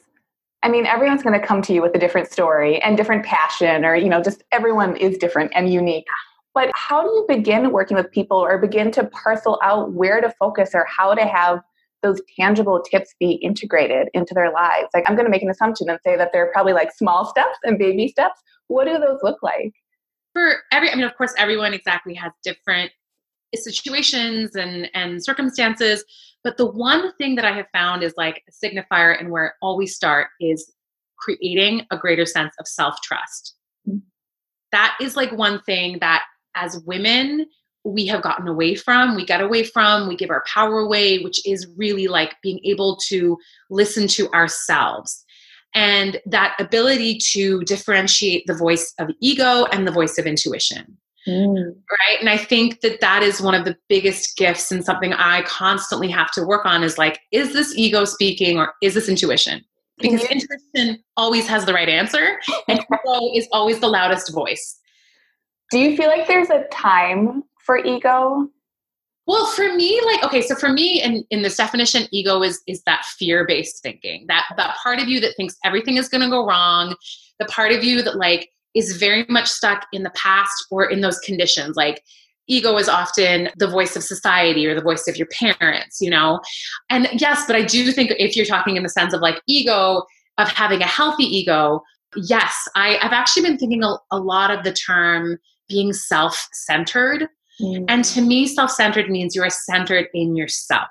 I 0.63 0.69
mean, 0.69 0.85
everyone's 0.85 1.23
going 1.23 1.39
to 1.39 1.45
come 1.45 1.61
to 1.63 1.73
you 1.73 1.81
with 1.81 1.95
a 1.95 1.99
different 1.99 2.31
story 2.31 2.79
and 2.81 2.95
different 2.95 3.25
passion, 3.25 3.83
or, 3.83 3.95
you 3.95 4.09
know, 4.09 4.21
just 4.21 4.43
everyone 4.51 4.95
is 4.95 5.17
different 5.17 5.51
and 5.55 5.73
unique. 5.73 6.05
But 6.53 6.69
how 6.75 7.01
do 7.01 7.09
you 7.09 7.25
begin 7.27 7.71
working 7.71 7.97
with 7.97 8.11
people 8.11 8.37
or 8.37 8.57
begin 8.57 8.91
to 8.91 9.05
parcel 9.05 9.59
out 9.63 9.93
where 9.93 10.21
to 10.21 10.29
focus 10.39 10.71
or 10.73 10.85
how 10.85 11.15
to 11.15 11.25
have 11.25 11.61
those 12.01 12.21
tangible 12.39 12.81
tips 12.81 13.13
be 13.19 13.33
integrated 13.33 14.09
into 14.13 14.33
their 14.33 14.51
lives? 14.51 14.89
Like, 14.93 15.03
I'm 15.07 15.15
going 15.15 15.25
to 15.25 15.31
make 15.31 15.43
an 15.43 15.49
assumption 15.49 15.89
and 15.89 15.99
say 16.05 16.15
that 16.15 16.31
they're 16.33 16.51
probably 16.51 16.73
like 16.73 16.91
small 16.95 17.25
steps 17.25 17.57
and 17.63 17.77
baby 17.77 18.07
steps. 18.07 18.39
What 18.67 18.85
do 18.85 18.97
those 18.97 19.19
look 19.23 19.41
like? 19.41 19.73
For 20.33 20.55
every, 20.71 20.89
I 20.89 20.95
mean, 20.95 21.03
of 21.03 21.15
course, 21.17 21.33
everyone 21.37 21.73
exactly 21.73 22.13
has 22.15 22.31
different 22.43 22.91
situations 23.55 24.55
and 24.55 24.89
and 24.93 25.23
circumstances 25.23 26.05
but 26.43 26.57
the 26.57 26.65
one 26.65 27.13
thing 27.17 27.35
that 27.35 27.45
i 27.45 27.51
have 27.51 27.65
found 27.73 28.01
is 28.01 28.13
like 28.15 28.41
a 28.47 28.65
signifier 28.65 29.19
and 29.19 29.29
where 29.29 29.47
it 29.47 29.53
always 29.61 29.93
start 29.93 30.27
is 30.39 30.71
creating 31.19 31.85
a 31.91 31.97
greater 31.97 32.25
sense 32.25 32.53
of 32.59 32.67
self-trust 32.67 33.55
mm-hmm. 33.87 33.97
that 34.71 34.95
is 35.01 35.17
like 35.17 35.31
one 35.33 35.61
thing 35.63 35.97
that 35.99 36.23
as 36.55 36.79
women 36.85 37.45
we 37.83 38.05
have 38.05 38.21
gotten 38.21 38.47
away 38.47 38.75
from 38.75 39.15
we 39.15 39.25
get 39.25 39.41
away 39.41 39.63
from 39.63 40.07
we 40.07 40.15
give 40.15 40.29
our 40.29 40.43
power 40.45 40.79
away 40.79 41.19
which 41.19 41.45
is 41.47 41.67
really 41.77 42.07
like 42.07 42.35
being 42.43 42.59
able 42.63 42.95
to 42.97 43.37
listen 43.69 44.07
to 44.07 44.31
ourselves 44.31 45.23
and 45.73 46.19
that 46.25 46.55
ability 46.59 47.17
to 47.17 47.61
differentiate 47.61 48.45
the 48.45 48.53
voice 48.53 48.93
of 48.99 49.09
ego 49.19 49.65
and 49.71 49.87
the 49.87 49.91
voice 49.91 50.17
of 50.17 50.25
intuition 50.25 50.97
Mm. 51.27 51.75
Right. 51.89 52.19
And 52.19 52.29
I 52.29 52.37
think 52.37 52.81
that 52.81 52.99
that 53.01 53.21
is 53.23 53.41
one 53.41 53.53
of 53.53 53.65
the 53.65 53.77
biggest 53.87 54.37
gifts 54.37 54.71
and 54.71 54.83
something 54.83 55.13
I 55.13 55.43
constantly 55.43 56.09
have 56.09 56.31
to 56.31 56.43
work 56.43 56.65
on 56.65 56.83
is 56.83 56.97
like, 56.97 57.19
is 57.31 57.53
this 57.53 57.75
ego 57.77 58.05
speaking 58.05 58.57
or 58.57 58.73
is 58.81 58.95
this 58.95 59.07
intuition? 59.07 59.63
Because 59.99 60.23
intuition 60.23 61.03
always 61.15 61.47
has 61.47 61.65
the 61.65 61.73
right 61.73 61.89
answer 61.89 62.39
and 62.67 62.79
ego 63.05 63.31
is 63.35 63.47
always 63.51 63.79
the 63.79 63.87
loudest 63.87 64.33
voice. 64.33 64.79
Do 65.69 65.77
you 65.77 65.95
feel 65.95 66.07
like 66.07 66.27
there's 66.27 66.49
a 66.49 66.63
time 66.71 67.43
for 67.65 67.77
ego? 67.77 68.47
Well, 69.27 69.45
for 69.45 69.73
me, 69.75 70.01
like, 70.05 70.23
okay, 70.25 70.41
so 70.41 70.55
for 70.55 70.69
me 70.69 71.01
in, 71.01 71.23
in 71.29 71.41
this 71.41 71.55
definition, 71.55 72.03
ego 72.11 72.41
is 72.41 72.61
is 72.67 72.81
that 72.83 73.05
fear-based 73.05 73.81
thinking. 73.81 74.25
That 74.27 74.45
that 74.57 74.75
part 74.81 74.99
of 74.99 75.07
you 75.07 75.19
that 75.21 75.35
thinks 75.35 75.55
everything 75.63 75.97
is 75.97 76.09
gonna 76.09 76.29
go 76.29 76.45
wrong, 76.45 76.95
the 77.41 77.45
part 77.45 77.71
of 77.71 77.83
you 77.83 78.01
that 78.03 78.15
like 78.15 78.49
is 78.75 78.97
very 78.97 79.25
much 79.27 79.47
stuck 79.47 79.85
in 79.91 80.03
the 80.03 80.11
past 80.11 80.67
or 80.69 80.89
in 80.89 81.01
those 81.01 81.19
conditions 81.19 81.75
like 81.75 82.01
ego 82.47 82.77
is 82.77 82.87
often 82.87 83.49
the 83.57 83.67
voice 83.67 83.95
of 83.95 84.03
society 84.03 84.65
or 84.65 84.75
the 84.75 84.81
voice 84.81 85.07
of 85.07 85.17
your 85.17 85.27
parents 85.27 85.99
you 85.99 86.09
know 86.09 86.39
and 86.89 87.07
yes 87.13 87.45
but 87.47 87.55
i 87.55 87.63
do 87.63 87.91
think 87.91 88.11
if 88.17 88.35
you're 88.35 88.45
talking 88.45 88.77
in 88.77 88.83
the 88.83 88.89
sense 88.89 89.13
of 89.13 89.21
like 89.21 89.41
ego 89.47 90.03
of 90.37 90.47
having 90.49 90.81
a 90.81 90.87
healthy 90.87 91.23
ego 91.23 91.81
yes 92.15 92.53
I, 92.75 92.97
I've 93.01 93.13
actually 93.13 93.43
been 93.43 93.57
thinking 93.57 93.83
a, 93.83 93.95
a, 94.11 94.19
lot 94.19 94.51
of 94.51 94.63
the 94.63 94.73
term 94.73 95.37
being 95.69 95.93
self-centered 95.93 97.27
mm-hmm. 97.61 97.85
and 97.87 98.03
to 98.03 98.21
me 98.21 98.47
self-centered 98.47 99.09
means 99.09 99.35
you 99.35 99.43
are 99.43 99.49
centered 99.49 100.07
in 100.13 100.35
yourself 100.35 100.89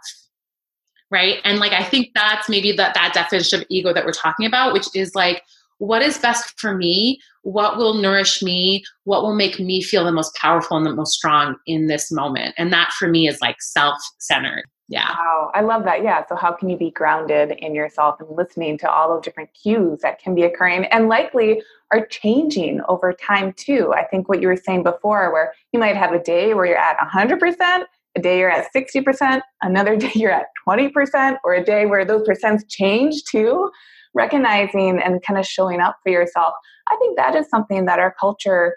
right? 1.13 1.39
And 1.45 1.59
like 1.59 1.73
i 1.73 1.83
think 1.83 2.11
that's 2.15 2.49
maybe 2.49 2.73
that 2.73 2.95
that 2.95 3.13
definition 3.13 3.61
of 3.61 3.67
ego 3.69 3.93
that 3.93 4.05
we're 4.05 4.13
talking 4.13 4.47
about 4.47 4.73
which 4.73 4.87
is 4.95 5.15
like 5.15 5.43
what 5.81 6.03
is 6.03 6.19
best 6.19 6.61
for 6.61 6.77
me? 6.77 7.19
What 7.43 7.79
will 7.79 7.95
nourish 7.95 8.43
me? 8.43 8.85
What 9.05 9.23
will 9.23 9.35
make 9.35 9.59
me 9.59 9.83
feel 9.83 10.05
the 10.05 10.13
most 10.13 10.35
powerful 10.35 10.77
and 10.77 10.85
the 10.85 10.95
most 10.95 11.15
strong 11.15 11.57
in 11.67 11.87
this 11.87 12.13
moment? 12.13 12.55
And 12.59 12.71
that 12.71 12.93
for 12.99 13.09
me 13.09 13.27
is 13.27 13.41
like 13.41 13.63
self-centered. 13.63 14.65
Yeah. 14.89 15.09
Wow. 15.19 15.51
I 15.55 15.63
love 15.63 15.85
that. 15.85 16.03
Yeah. 16.03 16.27
So 16.29 16.37
how 16.37 16.53
can 16.53 16.69
you 16.69 16.77
be 16.77 16.91
grounded 16.91 17.53
in 17.53 17.75
yourself 17.75 18.17
and 18.21 18.29
listening 18.37 18.77
to 18.79 18.91
all 18.91 19.17
of 19.17 19.23
different 19.23 19.49
cues 19.55 20.01
that 20.03 20.21
can 20.21 20.35
be 20.35 20.43
occurring? 20.43 20.85
And 20.87 21.09
likely 21.09 21.63
are 21.93 22.07
changing 22.07 22.81
over 22.89 23.13
time 23.13 23.53
too 23.55 23.93
i 23.95 24.05
think 24.05 24.29
what 24.29 24.41
you 24.41 24.49
were 24.49 24.57
saying 24.57 24.83
before 24.83 25.33
where 25.33 25.53
you 25.73 25.81
might 25.81 25.97
have 25.97 26.13
a 26.13 26.23
day 26.23 26.55
where 26.55 26.67
you're 26.67 26.77
at 26.77 26.97
100% 26.99 27.85
a 28.17 28.21
day 28.21 28.39
you're 28.39 28.51
at 28.51 28.69
60% 28.75 29.41
another 29.63 29.97
day 30.05 30.13
you're 30.15 30.33
at 30.33 30.47
20% 30.69 31.39
or 31.45 31.55
a 31.55 31.65
day 31.65 31.87
where 31.87 32.05
those 32.05 32.27
percents 32.27 32.63
change 32.69 33.25
too 33.25 33.71
recognizing 34.15 35.01
and 35.01 35.23
kind 35.23 35.39
of 35.39 35.47
showing 35.47 35.81
up 35.81 35.99
for 36.03 36.11
yourself. 36.11 36.55
I 36.89 36.97
think 36.97 37.17
that 37.17 37.35
is 37.37 37.49
something 37.49 37.87
that 37.87 37.99
our 37.99 38.15
culture, 38.19 38.77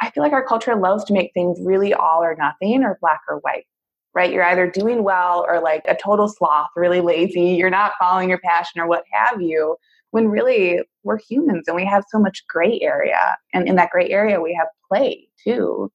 I 0.00 0.10
feel 0.10 0.22
like 0.22 0.32
our 0.32 0.46
culture 0.46 0.76
loves 0.76 1.04
to 1.04 1.12
make 1.12 1.32
things 1.32 1.58
really 1.62 1.94
all 1.94 2.22
or 2.22 2.36
nothing 2.36 2.82
or 2.82 2.98
black 3.00 3.20
or 3.28 3.38
white, 3.38 3.66
right? 4.14 4.32
You're 4.32 4.44
either 4.44 4.70
doing 4.70 5.02
well 5.02 5.44
or 5.48 5.60
like 5.60 5.82
a 5.86 5.96
total 5.96 6.28
sloth, 6.28 6.68
really 6.76 7.00
lazy, 7.00 7.54
you're 7.54 7.70
not 7.70 7.92
following 7.98 8.28
your 8.28 8.38
passion 8.38 8.80
or 8.80 8.86
what 8.86 9.04
have 9.12 9.40
you. 9.40 9.76
When 10.14 10.28
really 10.28 10.80
we're 11.02 11.18
humans 11.18 11.64
and 11.66 11.74
we 11.74 11.84
have 11.84 12.04
so 12.08 12.20
much 12.20 12.44
gray 12.48 12.78
area. 12.80 13.36
And 13.52 13.66
in 13.66 13.74
that 13.74 13.90
gray 13.90 14.08
area, 14.10 14.40
we 14.40 14.54
have 14.54 14.68
play 14.88 15.28
too. 15.42 15.90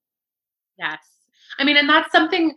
Yes. 0.78 1.00
I 1.58 1.64
mean, 1.64 1.78
and 1.78 1.88
that's 1.88 2.12
something 2.12 2.54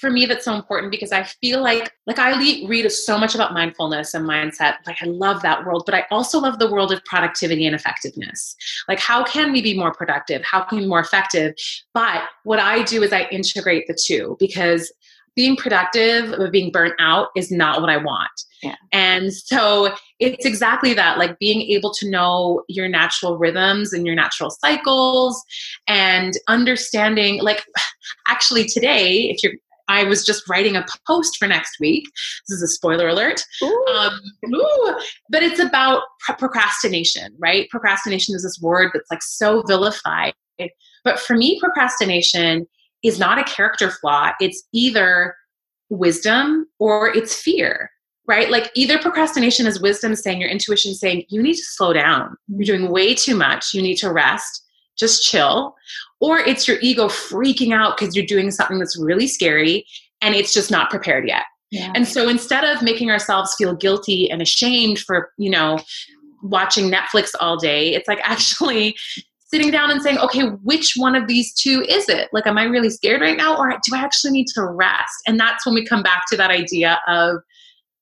for 0.00 0.10
me 0.10 0.26
that's 0.26 0.44
so 0.44 0.56
important 0.56 0.90
because 0.90 1.12
I 1.12 1.22
feel 1.22 1.62
like 1.62 1.92
like 2.08 2.18
I 2.18 2.32
read 2.66 2.90
so 2.90 3.16
much 3.16 3.36
about 3.36 3.54
mindfulness 3.54 4.12
and 4.12 4.28
mindset. 4.28 4.78
Like 4.88 5.00
I 5.00 5.06
love 5.06 5.40
that 5.42 5.64
world, 5.64 5.84
but 5.86 5.94
I 5.94 6.04
also 6.10 6.40
love 6.40 6.58
the 6.58 6.68
world 6.68 6.92
of 6.92 7.04
productivity 7.04 7.64
and 7.64 7.76
effectiveness. 7.76 8.56
Like 8.88 8.98
how 8.98 9.22
can 9.22 9.52
we 9.52 9.62
be 9.62 9.78
more 9.78 9.92
productive? 9.92 10.42
How 10.42 10.62
can 10.62 10.78
we 10.78 10.84
be 10.84 10.88
more 10.88 10.98
effective? 10.98 11.54
But 11.92 12.22
what 12.42 12.58
I 12.58 12.82
do 12.82 13.04
is 13.04 13.12
I 13.12 13.28
integrate 13.30 13.86
the 13.86 13.96
two 14.04 14.36
because 14.40 14.92
being 15.36 15.56
productive 15.56 16.30
but 16.38 16.52
being 16.52 16.70
burnt 16.70 16.94
out 16.98 17.28
is 17.36 17.50
not 17.50 17.80
what 17.80 17.90
I 17.90 17.96
want. 17.96 18.30
Yeah. 18.62 18.76
And 18.92 19.32
so 19.32 19.94
it's 20.20 20.46
exactly 20.46 20.94
that 20.94 21.18
like 21.18 21.38
being 21.38 21.62
able 21.62 21.92
to 21.94 22.08
know 22.08 22.62
your 22.68 22.88
natural 22.88 23.36
rhythms 23.36 23.92
and 23.92 24.06
your 24.06 24.14
natural 24.14 24.50
cycles 24.50 25.42
and 25.86 26.34
understanding 26.48 27.42
like 27.42 27.64
actually 28.28 28.64
today 28.64 29.30
if 29.30 29.42
you're 29.42 29.54
I 29.88 30.04
was 30.04 30.24
just 30.24 30.48
writing 30.48 30.76
a 30.76 30.86
post 31.06 31.36
for 31.38 31.46
next 31.46 31.78
week. 31.78 32.04
This 32.48 32.56
is 32.56 32.62
a 32.62 32.68
spoiler 32.68 33.08
alert. 33.08 33.44
Um, 33.62 34.20
ooh, 34.46 34.98
but 35.28 35.42
it's 35.42 35.60
about 35.60 36.04
procrastination, 36.20 37.34
right? 37.38 37.68
Procrastination 37.68 38.34
is 38.34 38.42
this 38.42 38.58
word 38.62 38.92
that's 38.94 39.10
like 39.10 39.22
so 39.22 39.62
vilified. 39.66 40.32
But 41.04 41.20
for 41.20 41.36
me, 41.36 41.60
procrastination 41.60 42.66
is 43.04 43.18
not 43.18 43.38
a 43.38 43.44
character 43.44 43.90
flaw. 43.90 44.32
It's 44.40 44.64
either 44.72 45.36
wisdom 45.90 46.66
or 46.78 47.14
it's 47.14 47.34
fear, 47.40 47.90
right? 48.26 48.50
Like 48.50 48.70
either 48.74 48.98
procrastination 48.98 49.66
is 49.66 49.80
wisdom 49.80 50.16
saying 50.16 50.40
your 50.40 50.50
intuition 50.50 50.94
saying 50.94 51.24
you 51.28 51.42
need 51.42 51.54
to 51.54 51.62
slow 51.62 51.92
down. 51.92 52.36
You're 52.48 52.76
doing 52.76 52.90
way 52.90 53.14
too 53.14 53.36
much. 53.36 53.74
You 53.74 53.82
need 53.82 53.96
to 53.96 54.10
rest. 54.10 54.62
Just 54.96 55.22
chill 55.24 55.74
or 56.24 56.38
it's 56.38 56.66
your 56.66 56.78
ego 56.80 57.08
freaking 57.08 57.74
out 57.74 57.98
because 57.98 58.16
you're 58.16 58.24
doing 58.24 58.50
something 58.50 58.78
that's 58.78 58.98
really 58.98 59.26
scary 59.26 59.84
and 60.22 60.34
it's 60.34 60.54
just 60.54 60.70
not 60.70 60.88
prepared 60.88 61.28
yet. 61.28 61.42
Yeah. 61.70 61.92
And 61.94 62.08
so 62.08 62.28
instead 62.28 62.64
of 62.64 62.82
making 62.82 63.10
ourselves 63.10 63.54
feel 63.56 63.74
guilty 63.74 64.30
and 64.30 64.40
ashamed 64.40 65.00
for, 65.00 65.30
you 65.36 65.50
know, 65.50 65.80
watching 66.42 66.90
Netflix 66.90 67.32
all 67.40 67.58
day, 67.58 67.94
it's 67.94 68.08
like 68.08 68.20
actually 68.24 68.96
sitting 69.44 69.70
down 69.70 69.90
and 69.90 70.02
saying, 70.02 70.18
okay, 70.18 70.42
which 70.62 70.94
one 70.96 71.14
of 71.14 71.28
these 71.28 71.52
two 71.54 71.84
is 71.88 72.08
it? 72.08 72.28
Like, 72.32 72.46
am 72.46 72.58
I 72.58 72.64
really 72.64 72.90
scared 72.90 73.20
right 73.20 73.36
now 73.36 73.56
or 73.56 73.70
do 73.70 73.94
I 73.94 73.98
actually 73.98 74.32
need 74.32 74.46
to 74.54 74.64
rest? 74.64 75.14
And 75.26 75.38
that's 75.38 75.64
when 75.66 75.74
we 75.74 75.84
come 75.84 76.02
back 76.02 76.24
to 76.30 76.36
that 76.36 76.50
idea 76.50 77.00
of 77.06 77.36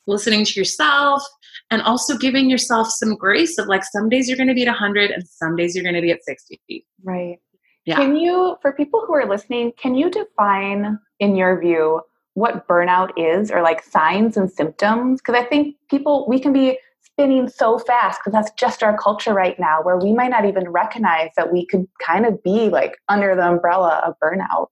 listening 0.07 0.45
to 0.45 0.59
yourself 0.59 1.23
and 1.71 1.83
also 1.83 2.17
giving 2.17 2.49
yourself 2.49 2.89
some 2.89 3.15
grace 3.15 3.59
of 3.59 3.67
like 3.67 3.83
some 3.85 4.09
days 4.09 4.29
you're 4.29 4.37
going 4.37 4.49
to 4.49 4.55
be 4.55 4.63
at 4.63 4.69
100 4.69 5.11
and 5.11 5.27
some 5.27 5.57
days 5.57 5.75
you're 5.75 5.85
going 5.85 5.95
to 5.95 6.03
be 6.03 6.11
at 6.11 6.23
60. 6.25 6.87
Right. 7.03 7.39
Yeah. 7.85 7.97
Can 7.97 8.17
you, 8.17 8.57
for 8.63 8.73
people 8.73 9.05
who 9.07 9.15
are 9.15 9.29
listening, 9.29 9.73
can 9.77 9.95
you 9.95 10.11
define, 10.11 10.99
in 11.19 11.35
your 11.35 11.61
view, 11.61 12.01
what 12.35 12.67
burnout 12.69 13.11
is 13.17 13.51
or 13.51 13.63
like 13.63 13.83
signs 13.83 14.37
and 14.37 14.51
symptoms? 14.51 15.21
Because 15.21 15.41
I 15.41 15.45
think 15.45 15.77
people, 15.91 16.27
we 16.29 16.39
can 16.39 16.53
be 16.53 16.79
spinning 17.15 17.49
so 17.49 17.79
fast 17.79 18.21
because 18.21 18.33
that's 18.33 18.51
just 18.59 18.83
our 18.83 18.97
culture 18.97 19.35
right 19.35 19.59
now 19.59 19.83
where 19.83 19.99
we 19.99 20.13
might 20.13 20.31
not 20.31 20.45
even 20.45 20.69
recognize 20.69 21.31
that 21.37 21.53
we 21.53 21.67
could 21.67 21.87
kind 22.01 22.27
of 22.27 22.43
be 22.43 22.69
like 22.69 22.97
under 23.09 23.35
the 23.35 23.47
umbrella 23.47 24.03
of 24.07 24.15
burnout. 24.23 24.69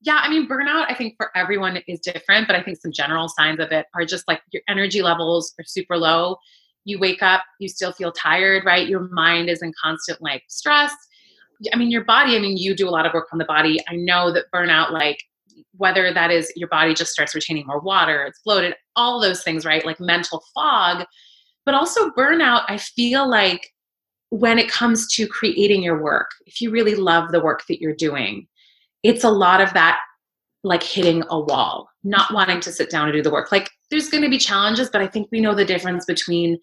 Yeah, 0.00 0.20
I 0.22 0.28
mean, 0.28 0.48
burnout, 0.48 0.86
I 0.88 0.94
think 0.94 1.14
for 1.16 1.36
everyone 1.36 1.78
is 1.88 2.00
different, 2.00 2.46
but 2.46 2.54
I 2.54 2.62
think 2.62 2.78
some 2.80 2.92
general 2.92 3.28
signs 3.28 3.60
of 3.60 3.72
it 3.72 3.86
are 3.94 4.04
just 4.04 4.26
like 4.28 4.40
your 4.52 4.62
energy 4.68 5.02
levels 5.02 5.52
are 5.58 5.64
super 5.64 5.96
low. 5.96 6.36
You 6.84 6.98
wake 6.98 7.22
up, 7.22 7.42
you 7.58 7.68
still 7.68 7.92
feel 7.92 8.12
tired, 8.12 8.64
right? 8.64 8.86
Your 8.86 9.08
mind 9.08 9.48
is 9.48 9.62
in 9.62 9.72
constant 9.82 10.22
like 10.22 10.44
stress 10.48 10.94
I 11.72 11.76
mean, 11.76 11.90
your 11.90 12.04
body, 12.04 12.36
I 12.36 12.40
mean, 12.40 12.56
you 12.56 12.74
do 12.74 12.88
a 12.88 12.90
lot 12.90 13.06
of 13.06 13.14
work 13.14 13.28
on 13.32 13.38
the 13.38 13.44
body. 13.44 13.80
I 13.88 13.96
know 13.96 14.32
that 14.32 14.44
burnout, 14.54 14.90
like 14.90 15.22
whether 15.76 16.12
that 16.12 16.30
is 16.30 16.52
your 16.56 16.68
body 16.68 16.94
just 16.94 17.12
starts 17.12 17.34
retaining 17.34 17.66
more 17.66 17.80
water, 17.80 18.24
it's 18.24 18.40
bloated, 18.44 18.74
all 18.94 19.20
those 19.20 19.42
things, 19.42 19.64
right? 19.64 19.84
Like 19.84 20.00
mental 20.00 20.42
fog. 20.54 21.06
But 21.66 21.74
also 21.74 22.10
burnout, 22.10 22.64
I 22.68 22.78
feel 22.78 23.28
like 23.28 23.74
when 24.30 24.58
it 24.58 24.70
comes 24.70 25.06
to 25.14 25.26
creating 25.26 25.82
your 25.82 26.02
work, 26.02 26.30
if 26.46 26.60
you 26.60 26.70
really 26.70 26.94
love 26.94 27.30
the 27.30 27.40
work 27.40 27.66
that 27.68 27.80
you're 27.80 27.94
doing, 27.94 28.46
it's 29.02 29.24
a 29.24 29.30
lot 29.30 29.60
of 29.60 29.72
that 29.74 29.98
like 30.64 30.82
hitting 30.82 31.22
a 31.28 31.38
wall, 31.38 31.88
not 32.02 32.32
wanting 32.32 32.60
to 32.60 32.72
sit 32.72 32.90
down 32.90 33.08
and 33.08 33.12
do 33.12 33.22
the 33.22 33.30
work. 33.30 33.52
Like 33.52 33.70
there's 33.90 34.08
going 34.08 34.24
to 34.24 34.30
be 34.30 34.38
challenges, 34.38 34.88
but 34.88 35.02
I 35.02 35.06
think 35.06 35.28
we 35.30 35.40
know 35.40 35.54
the 35.54 35.64
difference 35.64 36.04
between, 36.06 36.58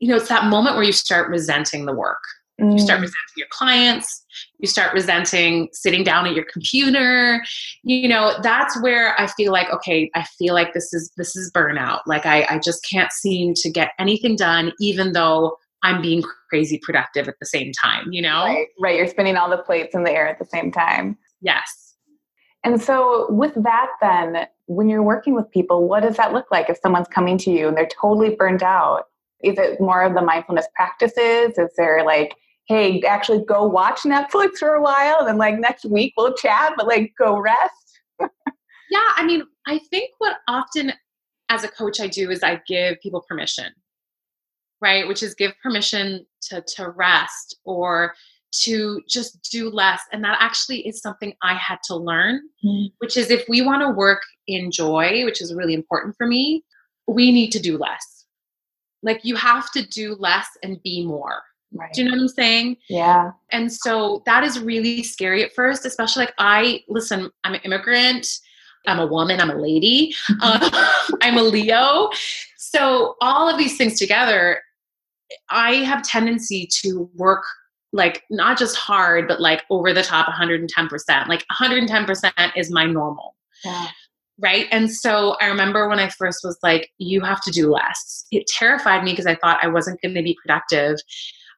you 0.00 0.08
know, 0.08 0.16
it's 0.16 0.28
that 0.28 0.46
moment 0.46 0.74
where 0.74 0.84
you 0.84 0.92
start 0.92 1.30
resenting 1.30 1.86
the 1.86 1.94
work 1.94 2.18
Mm. 2.60 2.72
You 2.72 2.78
start 2.78 2.98
mm. 2.98 3.02
resenting 3.02 3.36
your 3.36 3.46
clients. 3.50 4.24
You 4.58 4.66
start 4.66 4.92
resenting 4.92 5.68
sitting 5.72 6.02
down 6.04 6.26
at 6.26 6.34
your 6.34 6.46
computer. 6.52 7.42
You 7.82 8.08
know, 8.08 8.34
that's 8.42 8.80
where 8.82 9.18
I 9.20 9.28
feel 9.28 9.52
like, 9.52 9.70
okay, 9.72 10.10
I 10.14 10.24
feel 10.24 10.54
like 10.54 10.74
this 10.74 10.92
is 10.92 11.10
this 11.16 11.36
is 11.36 11.50
burnout. 11.52 12.00
Like 12.06 12.26
I, 12.26 12.46
I 12.50 12.58
just 12.58 12.84
can't 12.88 13.12
seem 13.12 13.54
to 13.54 13.70
get 13.70 13.92
anything 13.98 14.36
done, 14.36 14.72
even 14.80 15.12
though 15.12 15.56
I'm 15.82 16.02
being 16.02 16.22
crazy 16.48 16.78
productive 16.82 17.28
at 17.28 17.36
the 17.40 17.46
same 17.46 17.72
time, 17.72 18.12
you 18.12 18.22
know? 18.22 18.44
Right, 18.44 18.66
right. 18.80 18.96
You're 18.96 19.06
spinning 19.06 19.36
all 19.36 19.48
the 19.48 19.58
plates 19.58 19.94
in 19.94 20.04
the 20.04 20.12
air 20.12 20.28
at 20.28 20.38
the 20.38 20.44
same 20.44 20.72
time. 20.72 21.16
Yes. 21.40 21.94
And 22.64 22.82
so, 22.82 23.26
with 23.30 23.54
that, 23.62 23.88
then, 24.00 24.46
when 24.66 24.88
you're 24.88 25.02
working 25.02 25.34
with 25.34 25.50
people, 25.50 25.86
what 25.86 26.02
does 26.02 26.16
that 26.16 26.32
look 26.32 26.50
like 26.50 26.68
if 26.68 26.78
someone's 26.82 27.08
coming 27.08 27.38
to 27.38 27.50
you 27.50 27.68
and 27.68 27.76
they're 27.76 27.88
totally 27.88 28.34
burned 28.34 28.62
out? 28.62 29.04
Is 29.44 29.56
it 29.58 29.80
more 29.80 30.02
of 30.02 30.14
the 30.14 30.22
mindfulness 30.22 30.66
practices? 30.74 31.56
Is 31.56 31.70
there 31.76 32.04
like 32.04 32.34
hey, 32.68 33.00
actually 33.02 33.44
go 33.44 33.66
watch 33.66 34.02
Netflix 34.02 34.58
for 34.58 34.74
a 34.74 34.82
while 34.82 35.18
and 35.20 35.28
then 35.28 35.38
like 35.38 35.58
next 35.58 35.86
week 35.86 36.12
we'll 36.16 36.34
chat, 36.34 36.74
but 36.76 36.86
like 36.86 37.12
go 37.18 37.38
rest? 37.38 38.00
yeah, 38.20 39.12
I 39.16 39.24
mean, 39.24 39.42
I 39.66 39.78
think 39.90 40.10
what 40.18 40.36
often 40.46 40.92
as 41.48 41.64
a 41.64 41.68
coach 41.68 42.00
I 42.00 42.06
do 42.08 42.30
is 42.30 42.42
I 42.42 42.60
give 42.68 43.00
people 43.00 43.24
permission, 43.26 43.72
right? 44.82 45.08
Which 45.08 45.22
is 45.22 45.34
give 45.34 45.52
permission 45.62 46.26
to 46.42 46.62
to 46.76 46.90
rest 46.90 47.58
or 47.64 48.14
to 48.50 49.00
just 49.08 49.48
do 49.50 49.70
less. 49.70 50.02
And 50.12 50.24
that 50.24 50.38
actually 50.40 50.86
is 50.86 51.00
something 51.00 51.34
I 51.42 51.54
had 51.54 51.78
to 51.84 51.96
learn, 51.96 52.40
mm-hmm. 52.64 52.86
which 52.98 53.16
is 53.16 53.30
if 53.30 53.44
we 53.48 53.62
want 53.62 53.82
to 53.82 53.90
work 53.90 54.22
in 54.46 54.70
joy, 54.70 55.24
which 55.24 55.42
is 55.42 55.54
really 55.54 55.74
important 55.74 56.16
for 56.16 56.26
me, 56.26 56.64
we 57.06 57.30
need 57.32 57.50
to 57.52 57.60
do 57.60 57.76
less. 57.76 58.26
Like 59.02 59.20
you 59.22 59.36
have 59.36 59.70
to 59.72 59.86
do 59.86 60.14
less 60.14 60.48
and 60.62 60.82
be 60.82 61.06
more. 61.06 61.42
Right. 61.72 61.92
Do 61.92 62.02
you 62.02 62.08
know 62.08 62.16
what 62.16 62.22
I'm 62.22 62.28
saying? 62.28 62.76
Yeah. 62.88 63.32
And 63.52 63.72
so 63.72 64.22
that 64.26 64.42
is 64.42 64.58
really 64.58 65.02
scary 65.02 65.44
at 65.44 65.54
first, 65.54 65.84
especially 65.84 66.24
like 66.24 66.34
I 66.38 66.82
listen, 66.88 67.30
I'm 67.44 67.54
an 67.54 67.60
immigrant, 67.64 68.26
I'm 68.86 68.98
a 68.98 69.06
woman, 69.06 69.40
I'm 69.40 69.50
a 69.50 69.56
lady, 69.56 70.14
uh, 70.40 70.96
I'm 71.22 71.36
a 71.36 71.42
Leo. 71.42 72.10
So 72.56 73.16
all 73.20 73.48
of 73.48 73.58
these 73.58 73.76
things 73.76 73.98
together, 73.98 74.62
I 75.50 75.74
have 75.76 76.02
tendency 76.02 76.68
to 76.82 77.10
work 77.14 77.44
like 77.92 78.22
not 78.30 78.58
just 78.58 78.76
hard, 78.76 79.28
but 79.28 79.40
like 79.40 79.62
over 79.70 79.92
the 79.92 80.02
top 80.02 80.26
110%. 80.26 81.28
Like 81.28 81.44
110% 81.52 82.52
is 82.56 82.70
my 82.70 82.84
normal. 82.84 83.34
Yeah. 83.64 83.88
Right. 84.40 84.66
And 84.70 84.90
so 84.90 85.36
I 85.40 85.46
remember 85.46 85.88
when 85.88 85.98
I 85.98 86.08
first 86.10 86.40
was 86.44 86.58
like, 86.62 86.90
you 86.98 87.20
have 87.22 87.40
to 87.42 87.50
do 87.50 87.72
less. 87.72 88.24
It 88.30 88.46
terrified 88.46 89.02
me 89.02 89.12
because 89.12 89.26
I 89.26 89.34
thought 89.34 89.58
I 89.62 89.68
wasn't 89.68 90.00
going 90.00 90.14
to 90.14 90.22
be 90.22 90.36
productive 90.44 90.96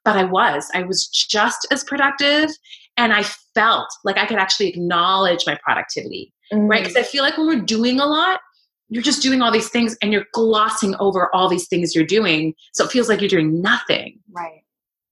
but 0.05 0.17
I 0.17 0.25
was. 0.25 0.69
I 0.75 0.83
was 0.83 1.09
just 1.09 1.67
as 1.71 1.85
productive 1.85 2.51
and 2.97 3.13
I 3.13 3.23
felt 3.55 3.89
like 4.05 4.19
I 4.19 4.27
could 4.27 4.39
actually 4.39 4.69
acknowledge 4.69 5.45
my 5.47 5.59
productivity, 5.63 6.33
mm. 6.53 6.69
right? 6.69 6.83
Because 6.83 6.97
I 6.97 7.03
feel 7.03 7.23
like 7.23 7.37
when 7.37 7.47
we're 7.47 7.61
doing 7.61 8.01
a 8.01 8.07
lot, 8.07 8.41
you're 8.89 9.03
just 9.03 9.23
doing 9.23 9.41
all 9.41 9.53
these 9.53 9.69
things 9.69 9.97
and 10.03 10.13
you're 10.13 10.27
glossing 10.33 10.95
over 10.99 11.35
all 11.35 11.49
these 11.49 11.69
things 11.69 11.95
you're 11.95 12.05
doing. 12.05 12.55
So 12.75 12.85
it 12.85 12.91
feels 12.91 13.09
like 13.09 13.21
you're 13.21 13.29
doing 13.29 13.63
nothing. 13.63 14.19
Right. 14.33 14.65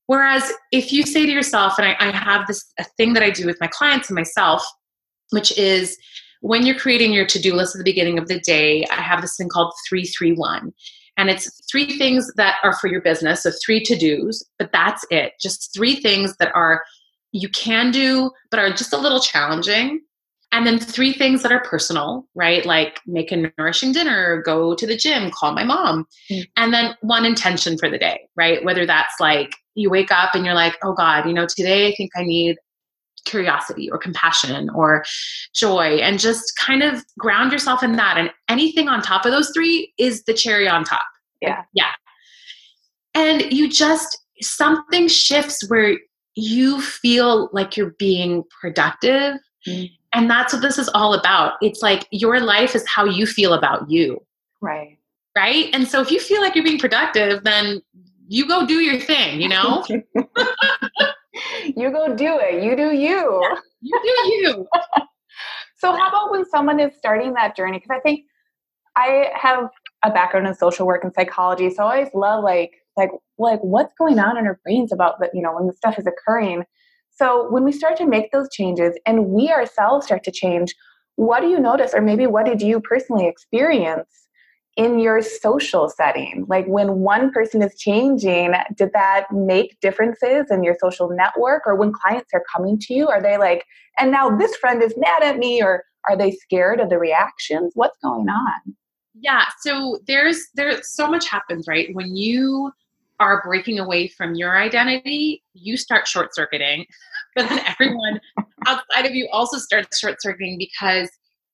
Whereas 0.07 0.51
if 0.73 0.93
you 0.93 1.05
say 1.05 1.27
to 1.27 1.33
yourself, 1.33 1.79
and 1.79 1.87
I, 1.87 1.97
I 2.01 2.11
have 2.11 2.47
this 2.47 2.65
a 2.79 2.85
thing 2.97 3.13
that 3.13 3.23
I 3.23 3.31
do 3.31 3.47
with 3.47 3.59
my 3.61 3.69
clients 3.69 4.09
and 4.09 4.17
myself, 4.17 4.65
which 5.31 5.57
is 5.57 5.97
when 6.41 6.65
you're 6.65 6.79
creating 6.79 7.13
your 7.13 7.27
to-do 7.27 7.55
list 7.55 7.75
at 7.75 7.79
the 7.79 7.85
beginning 7.85 8.19
of 8.19 8.27
the 8.27 8.41
day, 8.41 8.85
I 8.91 9.03
have 9.03 9.21
this 9.21 9.37
thing 9.37 9.49
called 9.49 9.73
331. 9.89 10.73
And 11.19 11.29
it's 11.29 11.61
three 11.71 11.99
things 11.99 12.33
that 12.37 12.57
are 12.63 12.75
for 12.75 12.87
your 12.87 13.03
business, 13.03 13.43
so 13.43 13.51
three 13.65 13.83
to 13.85 13.97
dos, 13.97 14.45
but 14.59 14.71
that's 14.73 15.05
it. 15.11 15.33
Just 15.41 15.75
three 15.75 15.97
things 15.97 16.37
that 16.39 16.55
are 16.55 16.83
you 17.33 17.49
can 17.51 17.91
do, 17.91 18.31
but 18.51 18.61
are 18.61 18.71
just 18.71 18.95
a 18.95 18.99
little 18.99 19.21
challenging. 19.21 20.01
And 20.51 20.67
then 20.67 20.79
three 20.79 21.13
things 21.13 21.43
that 21.43 21.53
are 21.53 21.63
personal, 21.63 22.27
right? 22.35 22.65
Like 22.65 23.01
make 23.07 23.31
a 23.33 23.53
nourishing 23.59 23.93
dinner, 23.93 24.41
go 24.43 24.75
to 24.75 24.87
the 24.87 24.97
gym, 24.97 25.31
call 25.31 25.53
my 25.53 25.65
mom. 25.65 26.07
Mm. 26.31 26.45
And 26.57 26.73
then 26.73 26.97
one 27.03 27.27
intention 27.27 27.77
for 27.77 27.91
the 27.91 27.99
day, 27.99 28.21
right? 28.35 28.65
Whether 28.65 28.87
that's 28.87 29.15
like 29.21 29.55
you 29.75 29.91
wake 29.91 30.11
up 30.11 30.35
and 30.35 30.47
you're 30.47 30.55
like, 30.55 30.77
oh 30.83 30.95
God, 30.95 31.27
you 31.27 31.35
know, 31.35 31.47
today 31.47 31.89
I 31.89 31.95
think 31.97 32.13
I 32.17 32.23
need 32.23 32.57
curiosity 33.25 33.91
or 33.91 33.99
compassion 33.99 34.71
or 34.71 35.05
joy 35.55 35.97
and 35.97 36.19
just 36.19 36.57
kind 36.57 36.83
of 36.83 37.05
ground 37.19 37.53
yourself 37.53 37.83
in 37.83 37.93
that. 37.97 38.17
And 38.19 38.31
anything 38.49 38.89
on 38.89 39.03
top 39.03 39.25
of 39.25 39.33
those 39.33 39.51
three 39.55 39.93
is 39.99 40.25
the 40.25 40.35
cherry 40.35 40.69
on 40.69 40.85
top. 40.85 41.05
Yeah. 41.41 41.63
Yeah. 41.75 41.93
And 43.15 43.53
you 43.53 43.69
just, 43.69 44.19
something 44.41 45.09
shifts 45.09 45.69
where 45.69 45.99
you 46.35 46.81
feel 46.81 47.51
like 47.53 47.77
you're 47.77 47.95
being 47.99 48.45
productive. 48.61 49.37
Mm. 49.67 49.91
And 50.15 50.31
that's 50.31 50.53
what 50.53 50.63
this 50.63 50.79
is 50.79 50.89
all 50.95 51.15
about. 51.15 51.55
It's 51.61 51.83
like 51.83 52.07
your 52.11 52.41
life 52.41 52.75
is 52.75 52.87
how 52.87 53.05
you 53.05 53.27
feel 53.27 53.55
about 53.55 53.91
you. 53.91 54.23
Right. 54.61 54.99
Right. 55.37 55.71
And 55.73 55.87
so 55.87 56.01
if 56.01 56.11
you 56.11 56.21
feel 56.21 56.41
like 56.41 56.55
you're 56.55 56.65
being 56.65 56.79
productive, 56.79 57.45
then 57.45 57.83
you 58.29 58.47
go 58.47 58.67
do 58.67 58.81
your 58.81 59.01
thing, 59.01 59.41
you 59.41 59.49
know? 59.51 59.85
you 61.79 61.91
go 61.91 62.15
do 62.15 62.39
it. 62.41 62.63
You 62.63 62.77
do 62.77 62.95
you. 62.95 63.41
Yeah, 63.81 63.99
you 64.03 64.17
do 64.25 64.35
you. 64.35 64.67
so, 65.79 65.93
how 65.93 66.09
about 66.09 66.31
when 66.31 66.45
someone 66.45 66.81
is 66.81 66.93
starting 66.97 67.35
that 67.35 67.57
journey? 67.57 67.79
Because 67.79 67.97
I 67.97 68.01
think 68.01 68.25
I 68.97 69.29
have 69.35 69.69
a 70.05 70.11
background 70.11 70.47
in 70.47 70.55
social 70.55 70.87
work 70.87 71.05
and 71.05 71.13
psychology, 71.15 71.71
so 71.71 71.85
I 71.85 71.97
always 71.97 72.15
love 72.15 72.43
like 72.43 72.73
like 72.97 73.11
like 73.39 73.61
what's 73.61 73.95
going 73.95 74.19
on 74.19 74.37
in 74.37 74.47
our 74.47 74.59
brains 74.65 74.93
about 74.93 75.21
that 75.21 75.31
you 75.33 75.43
know 75.43 75.55
when 75.55 75.67
the 75.67 75.73
stuff 75.73 75.99
is 75.99 76.07
occurring. 76.07 76.65
So 77.11 77.51
when 77.51 77.65
we 77.65 77.73
start 77.73 77.97
to 77.99 78.07
make 78.07 78.31
those 78.31 78.49
changes 78.53 78.95
and 79.07 79.27
we 79.27 79.51
ourselves 79.51 80.07
start 80.07 80.23
to 80.25 80.31
change, 80.31 80.75
what 81.17 81.41
do 81.41 81.49
you 81.49 81.59
notice, 81.59 81.95
or 81.95 82.01
maybe 82.01 82.27
what 82.27 82.47
did 82.47 82.63
you 82.63 82.81
personally 82.81 83.27
experience 83.27 84.28
in 84.79 85.01
your 85.01 85.21
social 85.21 85.89
setting? 85.89 86.47
Like 86.49 86.65
when 86.67 87.01
one 87.01 87.33
person 87.33 87.63
is 87.63 87.77
changing, 87.77 88.55
did 88.77 88.93
that 88.95 89.27
make 89.33 89.79
differences 89.81 90.47
in 90.51 90.63
your 90.63 90.77
social 90.81 91.11
network? 91.11 91.65
Or 91.67 91.75
when 91.75 91.93
clients 91.93 92.31
are 92.33 92.45
coming 92.55 92.79
to 92.83 92.95
you, 92.95 93.09
are 93.09 93.21
they 93.21 93.37
like, 93.37 93.67
and 93.99 94.13
now 94.13 94.35
this 94.35 94.55
friend 94.57 94.81
is 94.81 94.95
mad 94.97 95.25
at 95.25 95.37
me, 95.37 95.61
or 95.61 95.83
are 96.09 96.17
they 96.17 96.31
scared 96.31 96.79
of 96.81 96.91
the 96.91 96.99
reactions? 96.99 97.73
What's 97.75 97.99
going 97.99 98.29
on? 98.29 98.77
Yeah, 99.21 99.47
so 99.61 99.99
there's 100.07 100.47
there's 100.55 100.95
so 100.95 101.11
much 101.11 101.29
happens, 101.29 101.67
right? 101.67 101.89
When 101.93 102.15
you 102.15 102.71
are 103.19 103.43
breaking 103.43 103.81
away 103.81 104.07
from 104.07 104.37
your 104.37 104.57
identity, 104.57 105.43
you 105.55 105.77
start 105.77 106.07
short 106.07 106.35
circuiting. 106.35 106.87
But 107.37 107.51
then 107.51 107.61
everyone 107.67 108.21
outside 108.67 109.07
of 109.07 109.15
you 109.15 109.29
also 109.31 109.59
starts 109.59 109.99
short 109.99 110.21
circuiting 110.21 110.59
because 110.59 111.09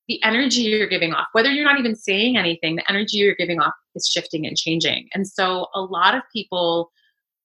the 0.07 0.21
energy 0.23 0.61
you're 0.61 0.87
giving 0.87 1.13
off, 1.13 1.27
whether 1.31 1.51
you're 1.51 1.65
not 1.65 1.79
even 1.79 1.95
saying 1.95 2.37
anything, 2.37 2.75
the 2.75 2.89
energy 2.89 3.17
you're 3.17 3.35
giving 3.35 3.59
off 3.59 3.73
is 3.95 4.07
shifting 4.07 4.45
and 4.45 4.55
changing. 4.55 5.09
And 5.13 5.27
so 5.27 5.67
a 5.73 5.81
lot 5.81 6.15
of 6.15 6.21
people 6.31 6.91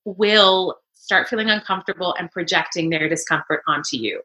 will 0.04 0.76
start 0.92 1.28
feeling 1.28 1.48
uncomfortable 1.48 2.14
and 2.18 2.30
projecting 2.30 2.90
their 2.90 3.08
discomfort 3.08 3.62
onto 3.66 3.96
you, 3.96 4.20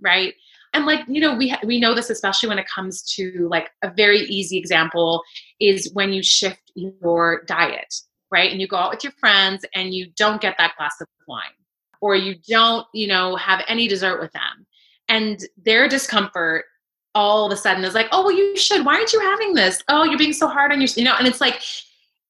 right? 0.00 0.34
And 0.72 0.86
like 0.86 1.00
you 1.06 1.20
know, 1.20 1.34
we 1.36 1.50
ha- 1.50 1.60
we 1.64 1.78
know 1.78 1.94
this 1.94 2.10
especially 2.10 2.48
when 2.48 2.58
it 2.58 2.66
comes 2.74 3.02
to 3.14 3.48
like 3.48 3.70
a 3.82 3.90
very 3.90 4.20
easy 4.20 4.58
example 4.58 5.22
is 5.60 5.90
when 5.92 6.12
you 6.12 6.22
shift 6.22 6.72
your 6.74 7.44
diet, 7.46 7.94
right? 8.30 8.50
And 8.50 8.60
you 8.60 8.66
go 8.66 8.76
out 8.76 8.90
with 8.90 9.04
your 9.04 9.12
friends 9.12 9.64
and 9.74 9.94
you 9.94 10.08
don't 10.16 10.40
get 10.40 10.56
that 10.58 10.72
glass 10.76 11.00
of 11.00 11.06
wine, 11.28 11.42
or 12.00 12.16
you 12.16 12.34
don't, 12.48 12.86
you 12.92 13.06
know, 13.06 13.36
have 13.36 13.62
any 13.68 13.86
dessert 13.86 14.20
with 14.20 14.32
them, 14.32 14.66
and 15.08 15.38
their 15.64 15.88
discomfort 15.88 16.64
all 17.14 17.46
of 17.46 17.52
a 17.52 17.56
sudden 17.56 17.84
is 17.84 17.94
like, 17.94 18.08
oh 18.12 18.24
well, 18.24 18.32
you 18.32 18.56
should. 18.56 18.84
Why 18.84 18.94
aren't 18.94 19.12
you 19.12 19.20
having 19.20 19.54
this? 19.54 19.82
Oh, 19.88 20.04
you're 20.04 20.18
being 20.18 20.32
so 20.32 20.48
hard 20.48 20.72
on 20.72 20.80
your, 20.80 20.88
you 20.96 21.04
know. 21.04 21.14
And 21.18 21.26
it's 21.26 21.40
like, 21.40 21.62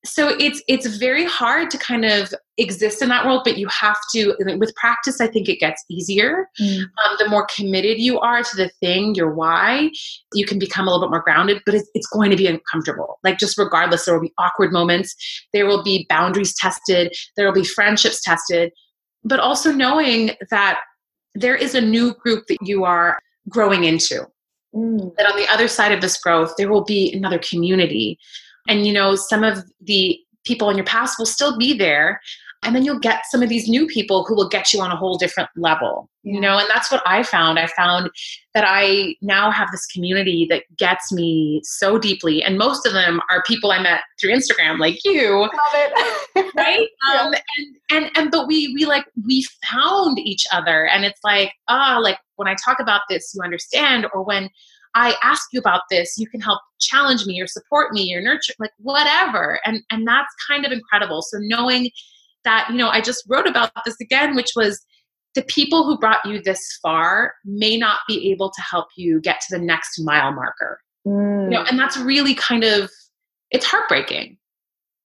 so 0.04 0.36
it's 0.38 0.62
it's 0.68 0.86
very 0.98 1.24
hard 1.24 1.70
to 1.70 1.78
kind 1.78 2.04
of 2.04 2.34
exist 2.58 3.00
in 3.00 3.08
that 3.08 3.24
world, 3.24 3.40
but 3.44 3.56
you 3.56 3.66
have 3.68 3.96
to. 4.12 4.34
With 4.58 4.74
practice, 4.76 5.20
I 5.20 5.26
think 5.26 5.48
it 5.48 5.58
gets 5.58 5.82
easier. 5.88 6.50
Mm. 6.60 6.80
Um, 6.80 7.16
the 7.18 7.28
more 7.28 7.46
committed 7.54 7.98
you 7.98 8.20
are 8.20 8.42
to 8.42 8.56
the 8.56 8.68
thing, 8.80 9.14
your 9.14 9.32
why, 9.32 9.90
you 10.34 10.44
can 10.44 10.58
become 10.58 10.86
a 10.86 10.90
little 10.90 11.06
bit 11.06 11.10
more 11.10 11.22
grounded. 11.22 11.62
But 11.64 11.74
it's, 11.76 11.88
it's 11.94 12.06
going 12.08 12.30
to 12.30 12.36
be 12.36 12.46
uncomfortable. 12.46 13.18
Like 13.24 13.38
just 13.38 13.56
regardless, 13.56 14.04
there 14.04 14.14
will 14.14 14.20
be 14.20 14.34
awkward 14.36 14.72
moments. 14.72 15.16
There 15.54 15.66
will 15.66 15.82
be 15.82 16.06
boundaries 16.10 16.54
tested. 16.54 17.14
There 17.36 17.46
will 17.46 17.54
be 17.54 17.64
friendships 17.64 18.20
tested. 18.20 18.72
But 19.24 19.40
also 19.40 19.72
knowing 19.72 20.32
that 20.50 20.80
there 21.34 21.56
is 21.56 21.74
a 21.74 21.80
new 21.80 22.12
group 22.14 22.46
that 22.48 22.58
you 22.60 22.84
are 22.84 23.18
growing 23.48 23.84
into 23.84 24.26
Mm. 24.74 25.14
That 25.16 25.30
on 25.30 25.36
the 25.36 25.48
other 25.52 25.68
side 25.68 25.92
of 25.92 26.00
this 26.00 26.18
growth, 26.18 26.54
there 26.56 26.70
will 26.70 26.84
be 26.84 27.12
another 27.12 27.38
community. 27.38 28.18
And, 28.68 28.86
you 28.86 28.92
know, 28.92 29.14
some 29.14 29.44
of 29.44 29.58
the 29.80 30.18
people 30.44 30.70
in 30.70 30.76
your 30.76 30.86
past 30.86 31.18
will 31.18 31.26
still 31.26 31.56
be 31.58 31.76
there. 31.76 32.20
And 32.64 32.74
then 32.74 32.84
you'll 32.84 32.98
get 32.98 33.26
some 33.26 33.42
of 33.42 33.48
these 33.48 33.68
new 33.68 33.86
people 33.86 34.24
who 34.24 34.34
will 34.34 34.48
get 34.48 34.72
you 34.72 34.80
on 34.80 34.90
a 34.90 34.96
whole 34.96 35.16
different 35.18 35.50
level, 35.56 36.08
you 36.22 36.40
know, 36.40 36.58
and 36.58 36.68
that's 36.68 36.90
what 36.90 37.02
I 37.06 37.22
found. 37.22 37.58
I 37.58 37.66
found 37.66 38.10
that 38.54 38.64
I 38.66 39.14
now 39.20 39.50
have 39.50 39.70
this 39.70 39.86
community 39.86 40.46
that 40.50 40.64
gets 40.76 41.12
me 41.12 41.60
so 41.64 41.98
deeply. 41.98 42.42
And 42.42 42.58
most 42.58 42.86
of 42.86 42.92
them 42.92 43.20
are 43.30 43.42
people 43.42 43.70
I 43.70 43.82
met 43.82 44.00
through 44.20 44.32
Instagram, 44.32 44.78
like 44.78 44.98
you. 45.04 45.40
Love 45.40 45.50
it. 45.74 46.54
right? 46.56 46.88
yeah. 47.12 47.20
Um, 47.20 47.34
and, 47.34 47.76
and, 47.90 48.10
and, 48.16 48.30
but 48.30 48.48
we, 48.48 48.74
we 48.74 48.86
like, 48.86 49.04
we 49.26 49.44
found 49.70 50.18
each 50.18 50.46
other. 50.52 50.86
And 50.86 51.04
it's 51.04 51.20
like, 51.22 51.52
ah, 51.68 51.96
oh, 51.96 52.00
like 52.00 52.18
when 52.36 52.48
I 52.48 52.56
talk 52.64 52.80
about 52.80 53.02
this, 53.08 53.32
you 53.34 53.42
understand, 53.42 54.06
or 54.14 54.22
when 54.22 54.48
I 54.94 55.16
ask 55.22 55.48
you 55.52 55.58
about 55.58 55.82
this, 55.90 56.16
you 56.18 56.28
can 56.28 56.40
help 56.40 56.60
challenge 56.80 57.26
me 57.26 57.40
or 57.40 57.46
support 57.46 57.92
me 57.92 58.14
or 58.14 58.20
nurture, 58.20 58.54
like 58.58 58.70
whatever. 58.78 59.58
And 59.64 59.82
and 59.90 60.06
that's 60.06 60.32
kind 60.48 60.64
of 60.64 60.72
incredible. 60.72 61.20
So 61.22 61.38
knowing 61.40 61.90
that, 62.44 62.68
you 62.70 62.76
know, 62.76 62.88
I 62.88 63.00
just 63.00 63.24
wrote 63.28 63.46
about 63.46 63.70
this 63.84 63.96
again, 64.00 64.34
which 64.34 64.50
was 64.56 64.84
the 65.34 65.42
people 65.42 65.84
who 65.84 65.98
brought 65.98 66.24
you 66.24 66.40
this 66.42 66.78
far 66.82 67.34
may 67.44 67.76
not 67.76 68.00
be 68.06 68.30
able 68.30 68.50
to 68.50 68.60
help 68.62 68.86
you 68.96 69.20
get 69.20 69.40
to 69.40 69.58
the 69.58 69.64
next 69.64 69.98
mile 70.00 70.32
marker. 70.32 70.80
Mm. 71.06 71.44
You 71.44 71.50
know, 71.50 71.62
and 71.62 71.78
that's 71.78 71.96
really 71.96 72.34
kind 72.34 72.64
of 72.64 72.90
it's 73.50 73.66
heartbreaking. 73.66 74.38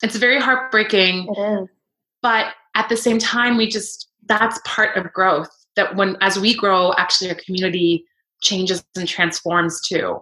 It's 0.01 0.15
very 0.15 0.39
heartbreaking. 0.39 1.27
It 1.35 1.41
is. 1.41 1.69
But 2.21 2.53
at 2.75 2.89
the 2.89 2.97
same 2.97 3.19
time, 3.19 3.57
we 3.57 3.67
just 3.67 4.09
that's 4.27 4.59
part 4.65 4.95
of 4.95 5.11
growth 5.11 5.49
that 5.75 5.95
when 5.95 6.17
as 6.21 6.39
we 6.39 6.53
grow 6.53 6.93
actually 6.97 7.29
our 7.29 7.37
community 7.45 8.05
changes 8.41 8.83
and 8.95 9.07
transforms 9.07 9.81
too 9.81 10.19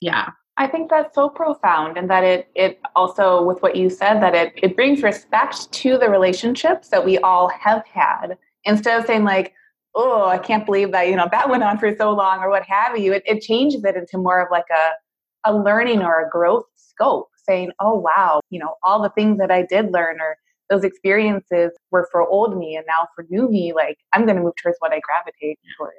yeah 0.00 0.28
i 0.56 0.66
think 0.66 0.90
that's 0.90 1.14
so 1.14 1.28
profound 1.28 1.96
and 1.96 2.10
that 2.10 2.24
it 2.24 2.48
it 2.54 2.80
also 2.96 3.42
with 3.42 3.60
what 3.62 3.76
you 3.76 3.88
said 3.88 4.20
that 4.20 4.34
it 4.34 4.52
it 4.56 4.76
brings 4.76 5.02
respect 5.02 5.70
to 5.72 5.98
the 5.98 6.08
relationships 6.08 6.88
that 6.88 7.04
we 7.04 7.18
all 7.18 7.48
have 7.48 7.84
had. 7.86 8.36
Instead 8.64 9.00
of 9.00 9.06
saying 9.06 9.24
like 9.24 9.54
oh 9.94 10.26
i 10.26 10.38
can't 10.38 10.66
believe 10.66 10.92
that 10.92 11.08
you 11.08 11.16
know 11.16 11.28
that 11.30 11.48
went 11.48 11.62
on 11.62 11.78
for 11.78 11.94
so 11.96 12.12
long 12.12 12.40
or 12.40 12.50
what 12.50 12.62
have 12.62 12.96
you 12.96 13.12
it, 13.12 13.22
it 13.26 13.40
changes 13.40 13.84
it 13.84 13.96
into 13.96 14.18
more 14.18 14.40
of 14.40 14.48
like 14.50 14.66
a 14.70 15.50
a 15.50 15.54
learning 15.54 16.02
or 16.02 16.24
a 16.24 16.30
growth 16.30 16.64
scope 16.76 17.28
saying 17.34 17.70
oh 17.80 17.94
wow 17.94 18.40
you 18.50 18.58
know 18.58 18.74
all 18.84 19.02
the 19.02 19.10
things 19.10 19.38
that 19.38 19.50
i 19.50 19.64
did 19.68 19.90
learn 19.92 20.20
or 20.20 20.36
those 20.68 20.84
experiences 20.84 21.72
were 21.90 22.08
for 22.12 22.26
old 22.28 22.56
me 22.56 22.76
and 22.76 22.84
now 22.86 23.08
for 23.14 23.26
new 23.30 23.48
me 23.48 23.72
like 23.72 23.98
i'm 24.12 24.24
going 24.24 24.36
to 24.36 24.42
move 24.42 24.54
towards 24.62 24.76
what 24.78 24.92
i 24.92 25.00
gravitate 25.00 25.58
towards. 25.76 25.94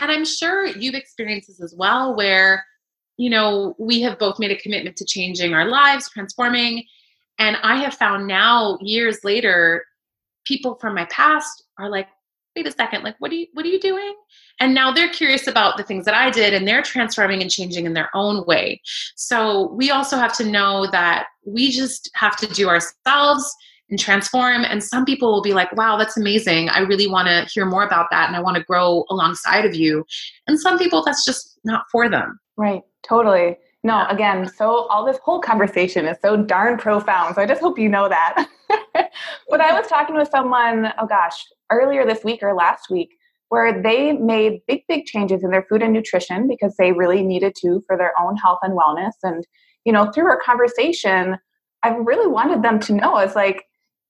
And 0.00 0.10
i'm 0.10 0.24
sure 0.24 0.66
you've 0.66 0.94
experienced 0.94 1.48
this 1.48 1.60
as 1.60 1.74
well 1.76 2.16
where 2.16 2.64
you 3.18 3.28
know 3.28 3.74
we 3.78 4.00
have 4.00 4.18
both 4.18 4.38
made 4.38 4.50
a 4.50 4.56
commitment 4.56 4.96
to 4.96 5.04
changing 5.04 5.52
our 5.52 5.66
lives 5.68 6.08
transforming 6.10 6.82
and 7.38 7.56
i 7.62 7.76
have 7.76 7.94
found 7.94 8.26
now 8.26 8.78
years 8.80 9.22
later 9.24 9.84
people 10.46 10.76
from 10.76 10.94
my 10.94 11.04
past 11.06 11.64
are 11.78 11.90
like 11.90 12.08
wait 12.56 12.66
a 12.66 12.72
second 12.72 13.02
like 13.02 13.16
what 13.18 13.30
are 13.30 13.34
you 13.34 13.46
what 13.52 13.66
are 13.66 13.68
you 13.68 13.80
doing 13.80 14.14
and 14.60 14.74
now 14.74 14.90
they're 14.90 15.10
curious 15.10 15.46
about 15.46 15.76
the 15.76 15.82
things 15.82 16.04
that 16.04 16.14
i 16.14 16.30
did 16.30 16.54
and 16.54 16.66
they're 16.66 16.82
transforming 16.82 17.42
and 17.42 17.50
changing 17.50 17.84
in 17.84 17.92
their 17.92 18.08
own 18.14 18.44
way 18.46 18.80
so 19.16 19.72
we 19.72 19.90
also 19.90 20.16
have 20.16 20.32
to 20.32 20.44
know 20.44 20.86
that 20.90 21.26
we 21.44 21.70
just 21.70 22.10
have 22.14 22.36
to 22.36 22.46
do 22.46 22.68
ourselves 22.68 23.54
and 23.90 23.98
transform. 23.98 24.64
And 24.64 24.82
some 24.82 25.04
people 25.04 25.32
will 25.32 25.42
be 25.42 25.54
like, 25.54 25.72
wow, 25.72 25.96
that's 25.96 26.16
amazing. 26.16 26.68
I 26.68 26.80
really 26.80 27.06
want 27.06 27.28
to 27.28 27.50
hear 27.52 27.64
more 27.64 27.84
about 27.84 28.08
that 28.10 28.26
and 28.28 28.36
I 28.36 28.40
want 28.40 28.56
to 28.56 28.62
grow 28.62 29.04
alongside 29.10 29.64
of 29.64 29.74
you. 29.74 30.04
And 30.46 30.60
some 30.60 30.78
people, 30.78 31.02
that's 31.04 31.24
just 31.24 31.58
not 31.64 31.84
for 31.90 32.08
them. 32.08 32.38
Right, 32.56 32.82
totally. 33.08 33.56
No, 33.84 34.06
again, 34.08 34.48
so 34.48 34.86
all 34.88 35.04
this 35.04 35.18
whole 35.22 35.40
conversation 35.40 36.04
is 36.06 36.18
so 36.20 36.36
darn 36.36 36.78
profound. 36.78 37.36
So 37.36 37.42
I 37.42 37.46
just 37.46 37.60
hope 37.60 37.78
you 37.78 37.88
know 37.88 38.08
that. 38.08 38.48
but 39.48 39.60
I 39.60 39.78
was 39.78 39.86
talking 39.86 40.16
with 40.16 40.28
someone, 40.30 40.92
oh 40.98 41.06
gosh, 41.06 41.44
earlier 41.70 42.04
this 42.04 42.24
week 42.24 42.42
or 42.42 42.54
last 42.54 42.90
week, 42.90 43.10
where 43.50 43.80
they 43.82 44.12
made 44.12 44.60
big, 44.66 44.82
big 44.88 45.06
changes 45.06 45.42
in 45.44 45.50
their 45.50 45.64
food 45.70 45.82
and 45.82 45.92
nutrition 45.92 46.48
because 46.48 46.74
they 46.76 46.92
really 46.92 47.22
needed 47.22 47.54
to 47.60 47.82
for 47.86 47.96
their 47.96 48.12
own 48.20 48.36
health 48.36 48.58
and 48.62 48.76
wellness. 48.76 49.12
And, 49.22 49.46
you 49.84 49.92
know, 49.92 50.10
through 50.10 50.26
our 50.26 50.40
conversation, 50.40 51.36
I 51.82 51.90
really 51.90 52.26
wanted 52.26 52.62
them 52.62 52.80
to 52.80 52.94
know 52.94 53.16
it's 53.18 53.36
like, 53.36 53.64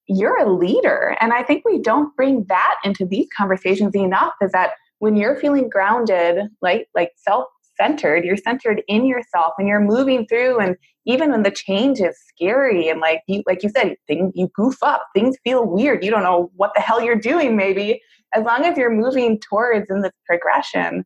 you're 0.08 0.38
a 0.38 0.50
leader. 0.50 1.16
And 1.20 1.32
I 1.34 1.42
think 1.42 1.64
we 1.64 1.78
don't 1.78 2.16
bring 2.16 2.46
that 2.48 2.76
into 2.82 3.04
these 3.04 3.26
conversations 3.36 3.94
enough 3.94 4.32
is 4.40 4.50
that 4.52 4.70
when 5.00 5.16
you're 5.16 5.36
feeling 5.36 5.68
grounded, 5.68 6.48
like 6.62 6.88
like 6.94 7.10
self 7.16 7.46
centered, 7.80 8.24
you're 8.24 8.36
centered 8.36 8.82
in 8.88 9.04
yourself 9.04 9.54
and 9.58 9.68
you're 9.68 9.80
moving 9.80 10.26
through 10.26 10.58
and 10.58 10.76
even 11.04 11.30
when 11.30 11.42
the 11.42 11.50
change 11.50 12.00
is 12.00 12.18
scary 12.28 12.88
and 12.88 13.00
like 13.00 13.22
you 13.26 13.42
like 13.46 13.62
you 13.62 13.70
said, 13.70 13.96
things 14.06 14.32
you 14.34 14.48
goof 14.54 14.76
up, 14.82 15.06
things 15.14 15.36
feel 15.42 15.64
weird. 15.64 16.04
You 16.04 16.10
don't 16.10 16.22
know 16.22 16.50
what 16.56 16.72
the 16.74 16.80
hell 16.80 17.02
you're 17.02 17.16
doing 17.16 17.56
maybe. 17.56 18.00
As 18.34 18.44
long 18.44 18.64
as 18.64 18.76
you're 18.76 18.94
moving 18.94 19.40
towards 19.40 19.90
in 19.90 20.02
this 20.02 20.12
progression, 20.26 21.04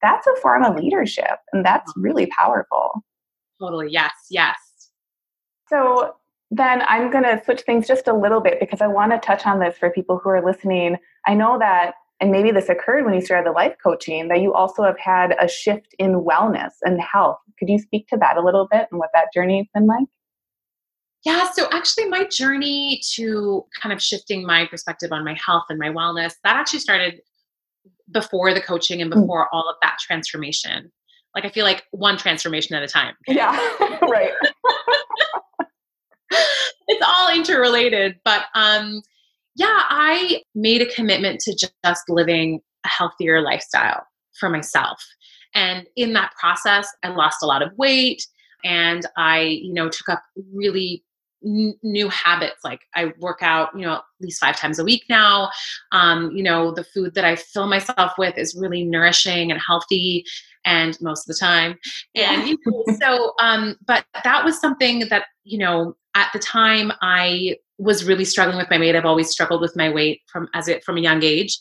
that's 0.00 0.26
a 0.26 0.40
form 0.40 0.64
of 0.64 0.76
leadership 0.76 1.38
and 1.52 1.64
that's 1.64 1.90
mm-hmm. 1.92 2.02
really 2.02 2.26
powerful. 2.26 3.04
Totally. 3.60 3.88
Yes. 3.90 4.12
Yes. 4.30 4.56
So 5.68 6.14
then 6.50 6.82
I'm 6.82 7.10
going 7.10 7.24
to 7.24 7.42
switch 7.44 7.62
things 7.62 7.86
just 7.86 8.06
a 8.08 8.14
little 8.14 8.40
bit 8.40 8.60
because 8.60 8.80
I 8.80 8.86
want 8.86 9.12
to 9.12 9.18
touch 9.18 9.46
on 9.46 9.58
this 9.58 9.76
for 9.76 9.90
people 9.90 10.18
who 10.22 10.30
are 10.30 10.44
listening. 10.44 10.96
I 11.26 11.34
know 11.34 11.58
that, 11.58 11.94
and 12.24 12.32
maybe 12.32 12.50
this 12.50 12.70
occurred 12.70 13.04
when 13.04 13.12
you 13.12 13.20
started 13.20 13.46
the 13.46 13.52
life 13.52 13.74
coaching, 13.82 14.28
that 14.28 14.40
you 14.40 14.54
also 14.54 14.82
have 14.82 14.98
had 14.98 15.36
a 15.38 15.46
shift 15.46 15.94
in 15.98 16.24
wellness 16.24 16.70
and 16.80 16.98
health. 16.98 17.36
Could 17.58 17.68
you 17.68 17.78
speak 17.78 18.08
to 18.08 18.16
that 18.16 18.38
a 18.38 18.40
little 18.40 18.66
bit 18.70 18.88
and 18.90 18.98
what 18.98 19.10
that 19.12 19.26
journey 19.34 19.58
has 19.58 19.66
been 19.74 19.86
like? 19.86 20.06
Yeah, 21.22 21.50
so 21.52 21.68
actually, 21.70 22.08
my 22.08 22.24
journey 22.24 23.02
to 23.12 23.66
kind 23.78 23.92
of 23.92 24.02
shifting 24.02 24.46
my 24.46 24.64
perspective 24.64 25.12
on 25.12 25.22
my 25.22 25.34
health 25.34 25.64
and 25.68 25.78
my 25.78 25.90
wellness 25.90 26.32
that 26.44 26.56
actually 26.56 26.78
started 26.78 27.20
before 28.10 28.54
the 28.54 28.60
coaching 28.62 29.02
and 29.02 29.12
mm. 29.12 29.20
before 29.20 29.54
all 29.54 29.68
of 29.68 29.76
that 29.82 29.98
transformation. 30.00 30.90
Like, 31.34 31.44
I 31.44 31.50
feel 31.50 31.66
like 31.66 31.84
one 31.90 32.16
transformation 32.16 32.74
at 32.74 32.82
a 32.82 32.88
time. 32.88 33.16
Yeah, 33.28 33.52
right. 34.00 34.32
it's 36.88 37.04
all 37.06 37.34
interrelated. 37.34 38.16
But 38.24 38.44
um, 38.54 39.02
yeah, 39.56 39.82
I 39.88 40.42
made 40.54 40.82
a 40.82 40.92
commitment 40.92 41.40
to 41.40 41.56
just 41.56 42.02
living 42.08 42.60
a 42.84 42.88
healthier 42.88 43.40
lifestyle 43.40 44.06
for 44.38 44.50
myself. 44.50 45.02
And 45.54 45.86
in 45.96 46.12
that 46.14 46.32
process, 46.38 46.88
I 47.02 47.08
lost 47.08 47.42
a 47.42 47.46
lot 47.46 47.62
of 47.62 47.70
weight 47.76 48.26
and 48.64 49.06
I, 49.16 49.40
you 49.40 49.72
know, 49.72 49.88
took 49.88 50.08
up 50.08 50.22
really 50.52 51.04
n- 51.44 51.74
new 51.82 52.08
habits. 52.08 52.64
Like 52.64 52.80
I 52.94 53.12
work 53.20 53.38
out, 53.42 53.68
you 53.74 53.82
know, 53.82 53.94
at 53.94 54.02
least 54.20 54.40
five 54.40 54.56
times 54.56 54.78
a 54.78 54.84
week 54.84 55.04
now. 55.08 55.50
Um, 55.92 56.32
you 56.32 56.42
know, 56.42 56.72
the 56.72 56.84
food 56.84 57.14
that 57.14 57.24
I 57.24 57.36
fill 57.36 57.68
myself 57.68 58.12
with 58.18 58.36
is 58.36 58.56
really 58.58 58.84
nourishing 58.84 59.52
and 59.52 59.60
healthy 59.64 60.24
and 60.64 60.98
most 61.00 61.28
of 61.28 61.34
the 61.34 61.38
time. 61.38 61.78
And 62.16 62.58
so, 63.00 63.34
um, 63.38 63.76
but 63.86 64.04
that 64.24 64.44
was 64.44 64.58
something 64.60 65.00
that, 65.10 65.26
you 65.44 65.58
know, 65.58 65.94
at 66.16 66.30
the 66.32 66.38
time 66.38 66.90
I 67.02 67.56
was 67.78 68.04
really 68.04 68.24
struggling 68.24 68.58
with 68.58 68.70
my 68.70 68.78
weight. 68.78 68.96
I've 68.96 69.04
always 69.04 69.30
struggled 69.30 69.60
with 69.60 69.76
my 69.76 69.90
weight 69.90 70.20
from 70.26 70.48
as 70.54 70.68
it 70.68 70.84
from 70.84 70.96
a 70.96 71.00
young 71.00 71.22
age. 71.22 71.58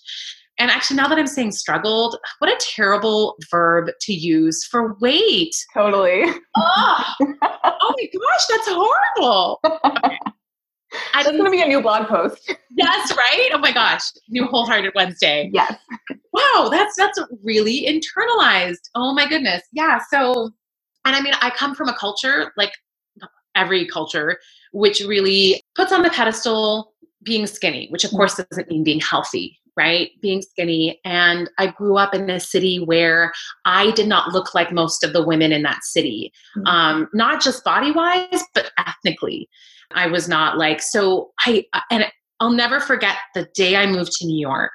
And 0.59 0.69
actually, 0.69 0.97
now 0.97 1.07
that 1.07 1.17
I'm 1.17 1.25
saying 1.25 1.53
struggled, 1.53 2.15
what 2.37 2.51
a 2.51 2.57
terrible 2.59 3.35
verb 3.49 3.89
to 4.01 4.13
use 4.13 4.63
for 4.65 4.95
weight. 4.99 5.55
Totally. 5.73 6.25
Oh, 6.55 7.03
oh 7.21 7.95
my 7.97 8.09
gosh, 8.13 8.45
that's 8.49 8.67
horrible. 8.67 9.59
Okay. 9.63 10.19
That's 11.13 11.31
going 11.31 11.45
to 11.45 11.49
be 11.49 11.61
a 11.61 11.67
new 11.67 11.81
blog 11.81 12.07
post. 12.07 12.53
yes, 12.69 13.17
right? 13.17 13.49
Oh 13.53 13.57
my 13.57 13.71
gosh, 13.71 14.03
new 14.29 14.45
wholehearted 14.45 14.91
Wednesday. 14.95 15.49
Yes. 15.51 15.75
Wow, 16.33 16.67
that's 16.69 16.95
that's 16.95 17.19
really 17.43 17.85
internalized. 17.87 18.89
Oh 18.93 19.13
my 19.13 19.27
goodness. 19.27 19.63
Yeah. 19.71 19.99
So, 20.09 20.51
and 21.05 21.15
I 21.15 21.21
mean, 21.21 21.33
I 21.41 21.49
come 21.49 21.73
from 21.73 21.89
a 21.89 21.95
culture 21.95 22.53
like 22.57 22.73
every 23.55 23.87
culture, 23.87 24.37
which 24.71 25.01
really 25.01 25.62
puts 25.75 25.91
on 25.91 26.03
the 26.03 26.09
pedestal 26.09 26.93
being 27.23 27.47
skinny, 27.47 27.87
which 27.89 28.03
of 28.03 28.11
mm. 28.11 28.17
course 28.17 28.35
doesn't 28.35 28.69
mean 28.69 28.83
being 28.83 28.99
healthy, 28.99 29.59
right? 29.77 30.11
Being 30.21 30.41
skinny. 30.41 30.99
And 31.05 31.49
I 31.57 31.67
grew 31.67 31.97
up 31.97 32.13
in 32.13 32.29
a 32.29 32.39
city 32.39 32.83
where 32.83 33.31
I 33.65 33.91
did 33.91 34.07
not 34.07 34.33
look 34.33 34.53
like 34.53 34.71
most 34.71 35.03
of 35.03 35.13
the 35.13 35.25
women 35.25 35.51
in 35.51 35.63
that 35.63 35.83
city, 35.83 36.31
mm-hmm. 36.57 36.67
um, 36.67 37.09
not 37.13 37.41
just 37.41 37.63
body 37.63 37.91
wise, 37.91 38.43
but 38.53 38.71
ethnically. 38.77 39.49
I 39.95 40.07
was 40.07 40.27
not 40.27 40.57
like, 40.57 40.81
so 40.81 41.31
I, 41.45 41.65
and 41.91 42.05
I'll 42.39 42.51
never 42.51 42.79
forget 42.79 43.15
the 43.35 43.47
day 43.55 43.75
I 43.75 43.85
moved 43.85 44.11
to 44.13 44.25
New 44.25 44.39
York 44.39 44.71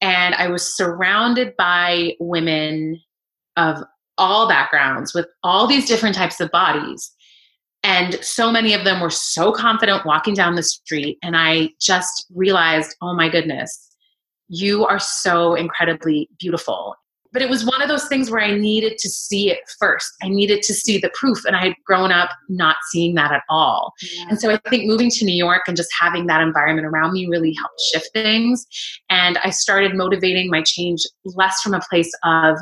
and 0.00 0.34
I 0.34 0.48
was 0.48 0.76
surrounded 0.76 1.54
by 1.56 2.14
women 2.20 3.00
of 3.56 3.82
all 4.16 4.48
backgrounds 4.48 5.14
with 5.14 5.26
all 5.42 5.66
these 5.66 5.86
different 5.86 6.14
types 6.14 6.40
of 6.40 6.50
bodies. 6.50 7.12
And 7.82 8.14
so 8.22 8.50
many 8.50 8.74
of 8.74 8.84
them 8.84 9.00
were 9.00 9.10
so 9.10 9.52
confident 9.52 10.04
walking 10.04 10.34
down 10.34 10.56
the 10.56 10.62
street. 10.62 11.18
And 11.22 11.36
I 11.36 11.70
just 11.80 12.26
realized, 12.34 12.96
oh 13.00 13.14
my 13.14 13.28
goodness, 13.28 13.94
you 14.48 14.84
are 14.84 14.98
so 14.98 15.54
incredibly 15.54 16.28
beautiful. 16.38 16.96
But 17.30 17.42
it 17.42 17.50
was 17.50 17.66
one 17.66 17.82
of 17.82 17.88
those 17.88 18.08
things 18.08 18.30
where 18.30 18.40
I 18.40 18.56
needed 18.56 18.96
to 18.98 19.08
see 19.08 19.50
it 19.50 19.58
first. 19.78 20.10
I 20.22 20.28
needed 20.28 20.62
to 20.62 20.72
see 20.72 20.96
the 20.96 21.10
proof. 21.12 21.44
And 21.44 21.54
I 21.54 21.66
had 21.66 21.74
grown 21.84 22.10
up 22.10 22.30
not 22.48 22.76
seeing 22.90 23.14
that 23.16 23.32
at 23.32 23.42
all. 23.50 23.92
Yeah. 24.02 24.24
And 24.30 24.40
so 24.40 24.50
I 24.50 24.58
think 24.70 24.86
moving 24.86 25.10
to 25.10 25.24
New 25.26 25.36
York 25.36 25.62
and 25.68 25.76
just 25.76 25.90
having 26.00 26.26
that 26.26 26.40
environment 26.40 26.86
around 26.86 27.12
me 27.12 27.26
really 27.26 27.52
helped 27.52 27.80
shift 27.92 28.10
things. 28.14 28.66
And 29.10 29.36
I 29.44 29.50
started 29.50 29.94
motivating 29.94 30.50
my 30.50 30.62
change 30.62 31.02
less 31.24 31.60
from 31.60 31.74
a 31.74 31.80
place 31.90 32.10
of, 32.24 32.56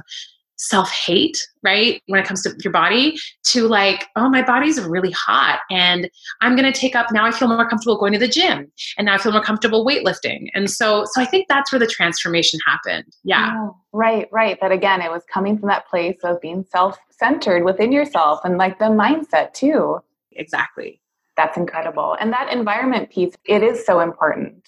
self 0.57 0.90
hate, 0.90 1.38
right? 1.62 2.03
When 2.07 2.21
it 2.21 2.27
comes 2.27 2.42
to 2.42 2.55
your 2.64 2.73
body, 2.73 3.16
to 3.45 3.69
like, 3.69 4.07
oh, 4.16 4.29
my 4.29 4.42
body's 4.42 4.81
really 4.81 5.12
hot 5.12 5.61
and 5.71 6.11
I'm 6.40 6.57
going 6.57 6.71
to 6.71 6.79
take 6.79 6.97
up, 6.97 7.12
now 7.12 7.25
I 7.25 7.31
feel 7.31 7.49
more 7.49 7.69
comfortable 7.69 7.99
going 7.99 8.12
to 8.14 8.19
the 8.19 8.29
gym 8.29 8.71
and 8.99 9.07
now 9.07 9.14
I 9.14 9.19
feel 9.19 9.33
more 9.33 9.42
comfortable 9.42 9.87
weightlifting. 9.87 10.49
And 10.55 10.71
so, 10.71 11.05
so 11.12 11.21
I 11.21 11.25
think 11.25 11.47
that's 11.49 11.73
where 11.73 11.79
the 11.79 11.87
transformation 11.87 12.59
happened. 12.66 13.12
Yeah. 13.23 13.55
Oh, 13.57 13.77
right, 13.92 14.29
right. 14.33 14.59
That 14.61 14.73
again, 14.73 15.03
it 15.03 15.11
was 15.11 15.23
coming 15.33 15.59
from 15.59 15.69
that 15.69 15.87
place 15.87 16.19
of 16.25 16.40
being 16.40 16.64
self 16.71 16.99
centered 17.11 17.64
within 17.64 17.92
yourself 17.92 18.40
and 18.45 18.59
like 18.59 18.79
the 18.79 18.87
mindset 18.87 19.53
too. 19.53 19.99
Exactly. 20.33 21.01
That's 21.37 21.57
incredible. 21.57 22.16
And 22.19 22.33
that 22.33 22.51
environment 22.51 23.11
piece, 23.11 23.35
it 23.45 23.62
is 23.62 23.85
so 23.85 24.01
important. 24.01 24.66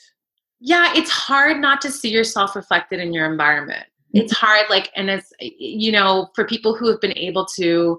Yeah, 0.60 0.92
it's 0.94 1.10
hard 1.10 1.60
not 1.60 1.80
to 1.82 1.90
see 1.90 2.10
yourself 2.10 2.56
reflected 2.56 3.00
in 3.00 3.12
your 3.12 3.30
environment 3.30 3.86
it's 4.12 4.32
hard 4.32 4.64
like 4.70 4.90
and 4.94 5.10
it's 5.10 5.32
you 5.40 5.92
know 5.92 6.28
for 6.34 6.44
people 6.46 6.74
who 6.74 6.88
have 6.88 7.00
been 7.00 7.16
able 7.16 7.44
to 7.44 7.98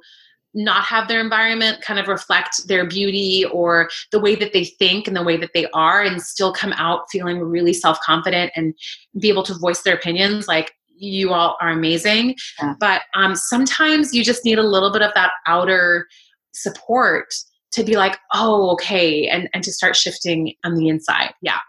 not 0.56 0.84
have 0.84 1.08
their 1.08 1.22
environment 1.22 1.82
kind 1.82 2.00
of 2.00 2.08
reflect 2.08 2.68
their 2.68 2.88
beauty 2.88 3.46
or 3.52 3.88
the 4.12 4.20
way 4.20 4.34
that 4.34 4.52
they 4.52 4.66
think 4.66 5.08
and 5.08 5.16
the 5.16 5.24
way 5.24 5.38
that 5.38 5.52
they 5.54 5.68
are 5.74 6.02
and 6.02 6.22
still 6.22 6.52
come 6.52 6.74
out 6.74 7.02
feeling 7.12 7.40
really 7.40 7.74
self-confident 7.74 8.52
and 8.56 8.74
be 9.20 9.30
able 9.30 9.44
to 9.44 9.54
voice 9.54 9.84
their 9.84 9.96
opinions 9.96 10.48
like 10.48 10.74
you 11.02 11.32
all 11.32 11.56
are 11.62 11.70
amazing. 11.70 12.36
Yeah. 12.62 12.74
but 12.80 13.04
um, 13.16 13.36
sometimes 13.36 14.14
you 14.14 14.24
just 14.24 14.44
need 14.44 14.60
a 14.60 14.64
little 14.64 14.92
bit 14.92 15.02
of 15.02 15.14
that 15.14 15.32
outer 15.48 16.08
support 16.54 17.34
to 17.72 17.84
be 17.84 17.96
like 17.96 18.18
oh 18.34 18.72
okay 18.72 19.28
and 19.28 19.48
and 19.54 19.64
to 19.64 19.72
start 19.72 19.96
shifting 19.96 20.54
on 20.66 20.76
the 20.76 20.90
inside. 20.90 21.34
Yeah. 21.42 21.60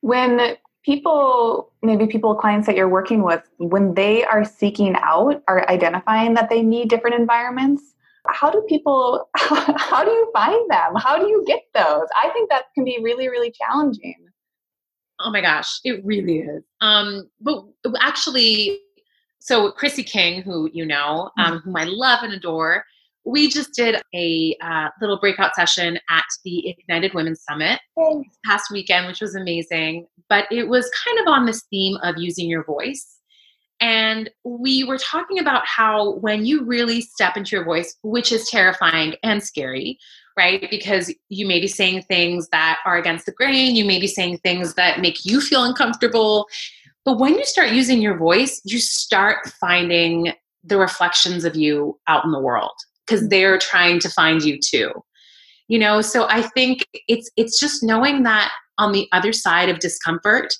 When 0.00 0.56
people 0.86 1.72
maybe 1.82 2.06
people 2.06 2.34
clients 2.34 2.66
that 2.66 2.76
you're 2.76 2.88
working 2.88 3.22
with 3.22 3.42
when 3.58 3.92
they 3.94 4.24
are 4.24 4.44
seeking 4.44 4.96
out 5.02 5.42
are 5.48 5.68
identifying 5.68 6.34
that 6.34 6.48
they 6.48 6.62
need 6.62 6.88
different 6.88 7.16
environments 7.16 7.82
how 8.28 8.50
do 8.50 8.64
people 8.68 9.28
how 9.36 10.04
do 10.04 10.10
you 10.10 10.30
find 10.32 10.70
them? 10.70 10.94
How 10.96 11.18
do 11.18 11.28
you 11.28 11.44
get 11.46 11.62
those? 11.74 12.08
I 12.22 12.30
think 12.30 12.50
that 12.50 12.64
can 12.74 12.84
be 12.84 12.98
really 13.02 13.28
really 13.28 13.52
challenging. 13.52 14.16
Oh 15.20 15.30
my 15.30 15.40
gosh 15.40 15.80
it 15.84 16.04
really 16.04 16.38
is. 16.38 16.62
Um 16.80 17.28
but 17.40 17.64
actually 18.00 18.80
so 19.38 19.70
chrissy 19.70 20.02
king 20.02 20.42
who 20.42 20.68
you 20.72 20.84
know 20.84 21.30
um, 21.38 21.46
mm-hmm. 21.46 21.56
whom 21.58 21.76
i 21.76 21.84
love 21.84 22.22
and 22.22 22.32
adore 22.32 22.84
we 23.26 23.48
just 23.48 23.74
did 23.74 24.00
a 24.14 24.56
uh, 24.62 24.88
little 25.00 25.18
breakout 25.18 25.54
session 25.56 25.98
at 26.08 26.24
the 26.44 26.68
Ignited 26.68 27.12
Women's 27.12 27.42
Summit 27.42 27.80
this 27.96 28.38
past 28.44 28.70
weekend, 28.70 29.08
which 29.08 29.20
was 29.20 29.34
amazing. 29.34 30.06
But 30.28 30.46
it 30.52 30.68
was 30.68 30.88
kind 31.04 31.18
of 31.18 31.26
on 31.26 31.44
this 31.44 31.64
theme 31.68 31.96
of 32.04 32.14
using 32.18 32.48
your 32.48 32.62
voice. 32.64 33.16
And 33.80 34.30
we 34.44 34.84
were 34.84 34.96
talking 34.96 35.40
about 35.40 35.66
how 35.66 36.14
when 36.18 36.46
you 36.46 36.64
really 36.64 37.00
step 37.00 37.36
into 37.36 37.56
your 37.56 37.64
voice, 37.64 37.96
which 38.02 38.30
is 38.30 38.48
terrifying 38.48 39.16
and 39.24 39.42
scary, 39.42 39.98
right? 40.38 40.64
Because 40.70 41.12
you 41.28 41.48
may 41.48 41.60
be 41.60 41.68
saying 41.68 42.02
things 42.02 42.48
that 42.52 42.78
are 42.86 42.96
against 42.96 43.26
the 43.26 43.32
grain, 43.32 43.74
you 43.74 43.84
may 43.84 43.98
be 43.98 44.06
saying 44.06 44.38
things 44.38 44.74
that 44.74 45.00
make 45.00 45.24
you 45.24 45.40
feel 45.40 45.64
uncomfortable. 45.64 46.46
But 47.04 47.18
when 47.18 47.34
you 47.34 47.44
start 47.44 47.70
using 47.70 48.00
your 48.00 48.16
voice, 48.16 48.62
you 48.64 48.78
start 48.78 49.48
finding 49.60 50.32
the 50.62 50.78
reflections 50.78 51.44
of 51.44 51.56
you 51.56 51.98
out 52.06 52.24
in 52.24 52.30
the 52.30 52.40
world 52.40 52.72
because 53.06 53.28
they're 53.28 53.58
trying 53.58 54.00
to 54.00 54.10
find 54.10 54.42
you 54.42 54.58
too. 54.58 54.90
You 55.68 55.80
know 55.80 56.00
so 56.00 56.28
i 56.28 56.42
think 56.42 56.86
it's 57.08 57.28
it's 57.36 57.58
just 57.58 57.82
knowing 57.82 58.22
that 58.22 58.52
on 58.78 58.92
the 58.92 59.08
other 59.10 59.32
side 59.32 59.68
of 59.68 59.80
discomfort 59.80 60.54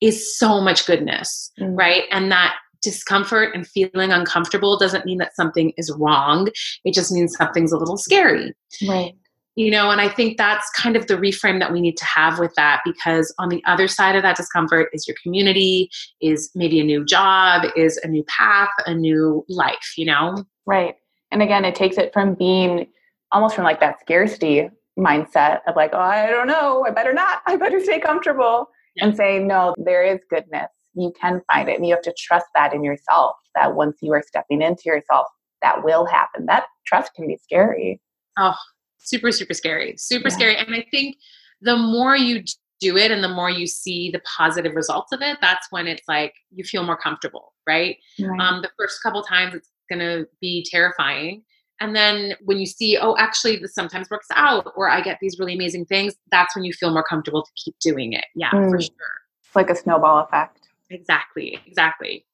is 0.00 0.38
so 0.38 0.60
much 0.60 0.86
goodness 0.86 1.50
mm-hmm. 1.58 1.74
right? 1.74 2.04
And 2.10 2.30
that 2.32 2.54
discomfort 2.82 3.54
and 3.54 3.66
feeling 3.66 4.12
uncomfortable 4.12 4.78
doesn't 4.78 5.06
mean 5.06 5.18
that 5.18 5.34
something 5.34 5.72
is 5.78 5.90
wrong. 5.98 6.48
It 6.84 6.94
just 6.94 7.10
means 7.10 7.34
something's 7.36 7.72
a 7.72 7.78
little 7.78 7.96
scary. 7.96 8.52
Right. 8.86 9.14
You 9.56 9.70
know 9.70 9.92
and 9.92 10.00
i 10.00 10.08
think 10.08 10.36
that's 10.36 10.68
kind 10.70 10.96
of 10.96 11.06
the 11.06 11.14
reframe 11.14 11.60
that 11.60 11.72
we 11.72 11.80
need 11.80 11.96
to 11.98 12.04
have 12.04 12.40
with 12.40 12.52
that 12.56 12.80
because 12.84 13.32
on 13.38 13.50
the 13.50 13.62
other 13.66 13.86
side 13.86 14.16
of 14.16 14.22
that 14.22 14.36
discomfort 14.36 14.88
is 14.92 15.06
your 15.06 15.16
community 15.22 15.88
is 16.20 16.50
maybe 16.56 16.80
a 16.80 16.84
new 16.84 17.04
job 17.04 17.64
is 17.76 17.96
a 17.98 18.08
new 18.08 18.24
path 18.24 18.70
a 18.86 18.92
new 18.92 19.44
life 19.48 19.92
you 19.96 20.06
know? 20.06 20.44
Right 20.66 20.96
and 21.34 21.42
again 21.42 21.64
it 21.64 21.74
takes 21.74 21.98
it 21.98 22.12
from 22.14 22.34
being 22.34 22.86
almost 23.32 23.54
from 23.54 23.64
like 23.64 23.80
that 23.80 24.00
scarcity 24.00 24.70
mindset 24.98 25.60
of 25.66 25.76
like 25.76 25.90
oh 25.92 25.98
i 25.98 26.28
don't 26.28 26.46
know 26.46 26.84
i 26.86 26.90
better 26.90 27.12
not 27.12 27.42
i 27.46 27.56
better 27.56 27.80
stay 27.80 28.00
comfortable 28.00 28.68
and 28.98 29.16
say 29.16 29.38
no 29.38 29.74
there 29.76 30.04
is 30.04 30.20
goodness. 30.30 30.68
You 30.96 31.12
can 31.20 31.42
find 31.52 31.68
it 31.68 31.76
and 31.76 31.84
you 31.84 31.92
have 31.92 32.04
to 32.04 32.14
trust 32.16 32.46
that 32.54 32.72
in 32.72 32.84
yourself 32.84 33.34
that 33.56 33.74
once 33.74 33.98
you 34.00 34.12
are 34.12 34.22
stepping 34.24 34.62
into 34.62 34.82
yourself 34.86 35.26
that 35.62 35.82
will 35.82 36.06
happen. 36.06 36.46
That 36.46 36.66
trust 36.86 37.12
can 37.14 37.26
be 37.26 37.36
scary. 37.36 38.00
Oh 38.38 38.54
super 39.04 39.30
super 39.30 39.54
scary 39.54 39.94
super 39.98 40.28
yeah. 40.28 40.34
scary 40.34 40.56
and 40.56 40.74
i 40.74 40.84
think 40.90 41.16
the 41.60 41.76
more 41.76 42.16
you 42.16 42.42
do 42.80 42.96
it 42.96 43.10
and 43.10 43.22
the 43.22 43.28
more 43.28 43.50
you 43.50 43.66
see 43.66 44.10
the 44.10 44.20
positive 44.20 44.74
results 44.74 45.12
of 45.12 45.20
it 45.20 45.36
that's 45.40 45.66
when 45.70 45.86
it's 45.86 46.02
like 46.08 46.32
you 46.54 46.64
feel 46.64 46.84
more 46.84 46.96
comfortable 46.96 47.52
right, 47.66 47.98
right. 48.20 48.40
um 48.40 48.62
the 48.62 48.70
first 48.78 49.02
couple 49.02 49.22
times 49.22 49.54
it's 49.54 49.68
going 49.88 50.00
to 50.00 50.26
be 50.40 50.66
terrifying 50.70 51.42
and 51.80 51.94
then 51.94 52.34
when 52.44 52.58
you 52.58 52.66
see 52.66 52.96
oh 53.00 53.16
actually 53.18 53.56
this 53.56 53.74
sometimes 53.74 54.08
works 54.10 54.28
out 54.34 54.72
or 54.76 54.88
i 54.88 55.00
get 55.00 55.18
these 55.20 55.38
really 55.38 55.54
amazing 55.54 55.84
things 55.84 56.14
that's 56.30 56.54
when 56.54 56.64
you 56.64 56.72
feel 56.72 56.90
more 56.90 57.04
comfortable 57.04 57.42
to 57.42 57.50
keep 57.56 57.74
doing 57.80 58.12
it 58.12 58.26
yeah 58.34 58.50
mm. 58.50 58.70
for 58.70 58.80
sure 58.80 58.92
like 59.54 59.70
a 59.70 59.76
snowball 59.76 60.24
effect 60.24 60.68
exactly 60.90 61.58
exactly 61.66 62.24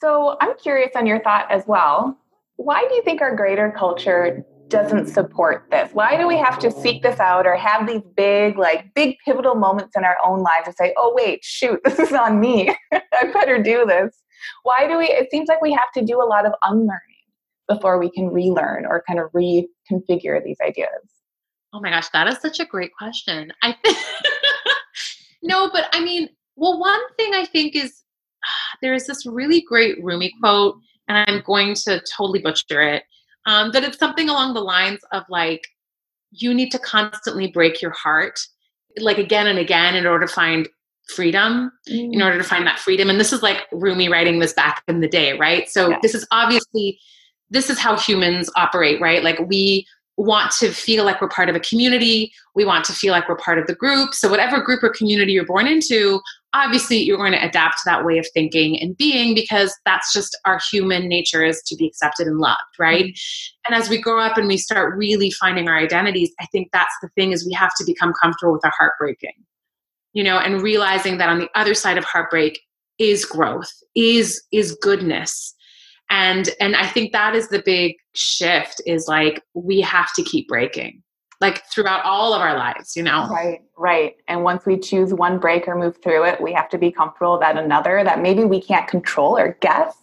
so 0.00 0.36
i'm 0.40 0.56
curious 0.56 0.90
on 0.94 1.06
your 1.06 1.20
thought 1.20 1.50
as 1.50 1.64
well 1.66 2.18
why 2.56 2.86
do 2.88 2.94
you 2.94 3.02
think 3.02 3.22
our 3.22 3.34
greater 3.34 3.72
culture 3.76 4.44
doesn't 4.70 5.08
support 5.08 5.66
this? 5.70 5.92
Why 5.92 6.16
do 6.16 6.26
we 6.26 6.36
have 6.38 6.58
to 6.60 6.70
seek 6.70 7.02
this 7.02 7.20
out 7.20 7.46
or 7.46 7.56
have 7.56 7.86
these 7.86 8.02
big, 8.16 8.56
like, 8.56 8.94
big 8.94 9.16
pivotal 9.24 9.56
moments 9.56 9.96
in 9.96 10.04
our 10.04 10.16
own 10.24 10.42
lives 10.42 10.68
to 10.68 10.72
say, 10.72 10.94
oh, 10.96 11.12
wait, 11.14 11.44
shoot, 11.44 11.80
this 11.84 11.98
is 11.98 12.12
on 12.12 12.40
me. 12.40 12.74
I 12.92 13.30
better 13.32 13.62
do 13.62 13.84
this. 13.84 14.22
Why 14.62 14.86
do 14.88 14.98
we? 14.98 15.06
It 15.06 15.28
seems 15.30 15.48
like 15.48 15.60
we 15.60 15.72
have 15.72 15.92
to 15.94 16.04
do 16.04 16.22
a 16.22 16.24
lot 16.24 16.46
of 16.46 16.52
unlearning 16.62 17.00
before 17.68 17.98
we 17.98 18.10
can 18.10 18.28
relearn 18.28 18.84
or 18.86 19.02
kind 19.06 19.18
of 19.20 19.30
reconfigure 19.32 20.42
these 20.44 20.58
ideas. 20.60 20.88
Oh 21.72 21.80
my 21.80 21.90
gosh, 21.90 22.08
that 22.10 22.26
is 22.26 22.38
such 22.38 22.58
a 22.58 22.64
great 22.64 22.90
question. 22.98 23.52
I 23.62 23.76
think, 23.84 23.96
no, 25.42 25.70
but 25.72 25.88
I 25.92 26.02
mean, 26.02 26.28
well, 26.56 26.80
one 26.80 27.00
thing 27.16 27.34
I 27.34 27.44
think 27.44 27.76
is 27.76 28.02
there 28.82 28.94
is 28.94 29.06
this 29.06 29.24
really 29.26 29.60
great 29.60 30.02
Rumi 30.02 30.32
quote, 30.40 30.76
and 31.08 31.18
I'm 31.18 31.42
going 31.46 31.74
to 31.86 32.02
totally 32.16 32.40
butcher 32.40 32.82
it 32.82 33.04
um, 33.46 33.70
but 33.72 33.84
it's 33.84 33.98
something 33.98 34.28
along 34.28 34.54
the 34.54 34.60
lines 34.60 35.00
of 35.12 35.24
like 35.28 35.66
you 36.30 36.54
need 36.54 36.70
to 36.70 36.78
constantly 36.78 37.48
break 37.48 37.82
your 37.82 37.90
heart 37.92 38.38
like 38.98 39.18
again 39.18 39.46
and 39.46 39.58
again 39.58 39.94
in 39.96 40.06
order 40.06 40.26
to 40.26 40.32
find 40.32 40.68
freedom 41.10 41.70
mm. 41.88 42.12
in 42.12 42.22
order 42.22 42.38
to 42.38 42.44
find 42.44 42.66
that 42.66 42.78
freedom 42.78 43.10
and 43.10 43.20
this 43.20 43.32
is 43.32 43.42
like 43.42 43.66
rumi 43.72 44.08
writing 44.08 44.38
this 44.38 44.52
back 44.52 44.82
in 44.88 45.00
the 45.00 45.08
day 45.08 45.36
right 45.38 45.68
so 45.68 45.90
yeah. 45.90 45.98
this 46.02 46.14
is 46.14 46.26
obviously 46.30 46.98
this 47.50 47.68
is 47.70 47.78
how 47.78 47.96
humans 47.96 48.50
operate 48.56 49.00
right 49.00 49.22
like 49.22 49.38
we 49.48 49.86
want 50.16 50.52
to 50.52 50.70
feel 50.70 51.04
like 51.04 51.20
we're 51.20 51.28
part 51.28 51.48
of 51.48 51.56
a 51.56 51.60
community. 51.60 52.32
We 52.54 52.64
want 52.64 52.84
to 52.86 52.92
feel 52.92 53.12
like 53.12 53.28
we're 53.28 53.36
part 53.36 53.58
of 53.58 53.66
the 53.66 53.74
group. 53.74 54.14
So, 54.14 54.28
whatever 54.28 54.60
group 54.60 54.82
or 54.82 54.90
community 54.90 55.32
you're 55.32 55.46
born 55.46 55.66
into, 55.66 56.20
obviously 56.52 56.98
you're 56.98 57.16
going 57.16 57.32
to 57.32 57.44
adapt 57.44 57.78
to 57.78 57.82
that 57.86 58.04
way 58.04 58.18
of 58.18 58.26
thinking 58.34 58.80
and 58.80 58.96
being 58.96 59.34
because 59.34 59.74
that's 59.84 60.12
just 60.12 60.36
our 60.44 60.60
human 60.70 61.08
nature 61.08 61.44
is 61.44 61.62
to 61.66 61.76
be 61.76 61.86
accepted 61.86 62.26
and 62.26 62.38
loved, 62.38 62.60
right? 62.78 63.06
Mm-hmm. 63.06 63.72
And 63.72 63.82
as 63.82 63.88
we 63.88 64.00
grow 64.00 64.20
up 64.20 64.36
and 64.36 64.46
we 64.46 64.58
start 64.58 64.96
really 64.96 65.30
finding 65.30 65.68
our 65.68 65.78
identities, 65.78 66.32
I 66.40 66.46
think 66.46 66.68
that's 66.72 66.94
the 67.02 67.08
thing 67.16 67.32
is 67.32 67.46
we 67.46 67.54
have 67.54 67.72
to 67.76 67.84
become 67.84 68.12
comfortable 68.20 68.52
with 68.52 68.64
our 68.64 68.72
heartbreaking, 68.78 69.34
you 70.12 70.24
know, 70.24 70.38
and 70.38 70.62
realizing 70.62 71.18
that 71.18 71.28
on 71.28 71.38
the 71.38 71.48
other 71.54 71.74
side 71.74 71.98
of 71.98 72.04
heartbreak 72.04 72.60
is 72.98 73.24
growth, 73.24 73.72
is 73.94 74.42
is 74.52 74.76
goodness. 74.80 75.54
And 76.10 76.50
and 76.60 76.74
i 76.74 76.86
think 76.86 77.12
that 77.12 77.36
is 77.36 77.48
the 77.48 77.62
big 77.64 77.94
shift 78.14 78.82
is 78.84 79.06
like 79.06 79.42
we 79.54 79.80
have 79.80 80.12
to 80.14 80.24
keep 80.24 80.48
breaking 80.48 81.02
like 81.40 81.62
throughout 81.72 82.04
all 82.04 82.34
of 82.34 82.42
our 82.42 82.56
lives 82.56 82.96
you 82.96 83.02
know? 83.02 83.28
Right 83.28 83.60
right. 83.78 84.14
And 84.28 84.42
once 84.42 84.66
we 84.66 84.76
choose 84.76 85.14
one 85.14 85.38
break 85.38 85.66
or 85.68 85.76
move 85.76 85.96
through 86.02 86.24
it 86.24 86.40
we 86.40 86.52
have 86.52 86.68
to 86.70 86.78
be 86.78 86.90
comfortable 86.90 87.38
that 87.38 87.56
another 87.56 88.02
that 88.02 88.20
maybe 88.20 88.44
we 88.44 88.60
can't 88.60 88.88
control 88.88 89.38
or 89.38 89.56
guess 89.60 89.94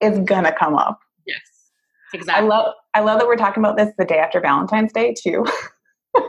is 0.00 0.20
gonna 0.20 0.54
come 0.56 0.76
up. 0.76 1.00
Yes 1.26 1.40
exactly. 2.14 2.44
i 2.44 2.48
love 2.48 2.72
i 2.94 3.00
love 3.00 3.18
that 3.18 3.26
we're 3.26 3.36
talking 3.36 3.60
about 3.62 3.76
this 3.76 3.92
the 3.98 4.04
day 4.04 4.18
after 4.18 4.40
valentine's 4.40 4.92
day 4.92 5.14
too. 5.20 5.44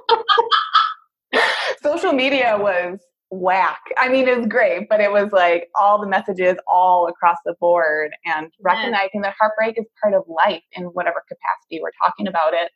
Social 1.83 2.11
media 2.11 2.57
was 2.59 2.99
whack. 3.29 3.81
I 3.97 4.09
mean, 4.09 4.27
it 4.27 4.37
was 4.37 4.47
great, 4.47 4.87
but 4.89 5.01
it 5.01 5.11
was 5.11 5.31
like 5.31 5.69
all 5.75 5.99
the 5.99 6.07
messages 6.07 6.55
all 6.67 7.07
across 7.07 7.37
the 7.45 7.55
board 7.59 8.11
and 8.25 8.51
recognizing 8.61 9.21
that 9.21 9.35
heartbreak 9.39 9.77
is 9.77 9.85
part 10.01 10.13
of 10.13 10.23
life 10.27 10.63
in 10.73 10.85
whatever 10.85 11.23
capacity 11.27 11.81
we're 11.81 11.91
talking 12.01 12.27
about 12.27 12.53
it. 12.53 12.71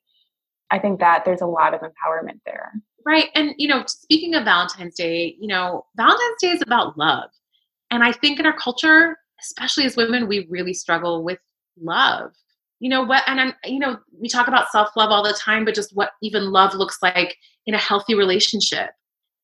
I 0.70 0.80
think 0.80 1.00
that 1.00 1.24
there's 1.26 1.42
a 1.42 1.48
lot 1.48 1.74
of 1.74 1.82
empowerment 1.82 2.40
there. 2.46 2.72
Right. 3.06 3.30
And, 3.36 3.54
you 3.58 3.68
know, 3.68 3.84
speaking 3.88 4.36
of 4.36 4.46
Valentine's 4.46 4.96
Day, 4.96 5.36
you 5.40 5.48
know, 5.48 5.86
Valentine's 5.96 6.42
Day 6.42 6.50
is 6.50 6.62
about 6.62 6.98
love. 6.98 7.30
And 7.90 8.04
I 8.04 8.12
think 8.12 8.40
in 8.40 8.46
our 8.46 8.58
culture, 8.58 9.18
especially 9.42 9.86
as 9.86 9.98
women, 9.98 10.28
we 10.28 10.48
really 10.50 10.74
struggle 10.74 11.24
with 11.24 11.40
love. 11.82 12.32
You 12.80 12.90
know 12.90 13.04
what? 13.04 13.24
And 13.28 13.40
I'm, 13.40 13.54
you 13.66 13.80
know, 13.80 13.98
we 14.20 14.28
talk 14.28 14.48
about 14.48 14.72
self 14.72 14.90
love 14.96 15.12
all 15.12 15.24
the 15.24 15.34
time, 15.34 15.66
but 15.66 15.76
just 15.76 15.96
what 15.96 16.12
even 16.22 16.52
love 16.52 16.74
looks 16.74 16.98
like 17.02 17.38
in 17.66 17.74
a 17.74 17.80
healthy 17.80 18.16
relationship 18.16 18.92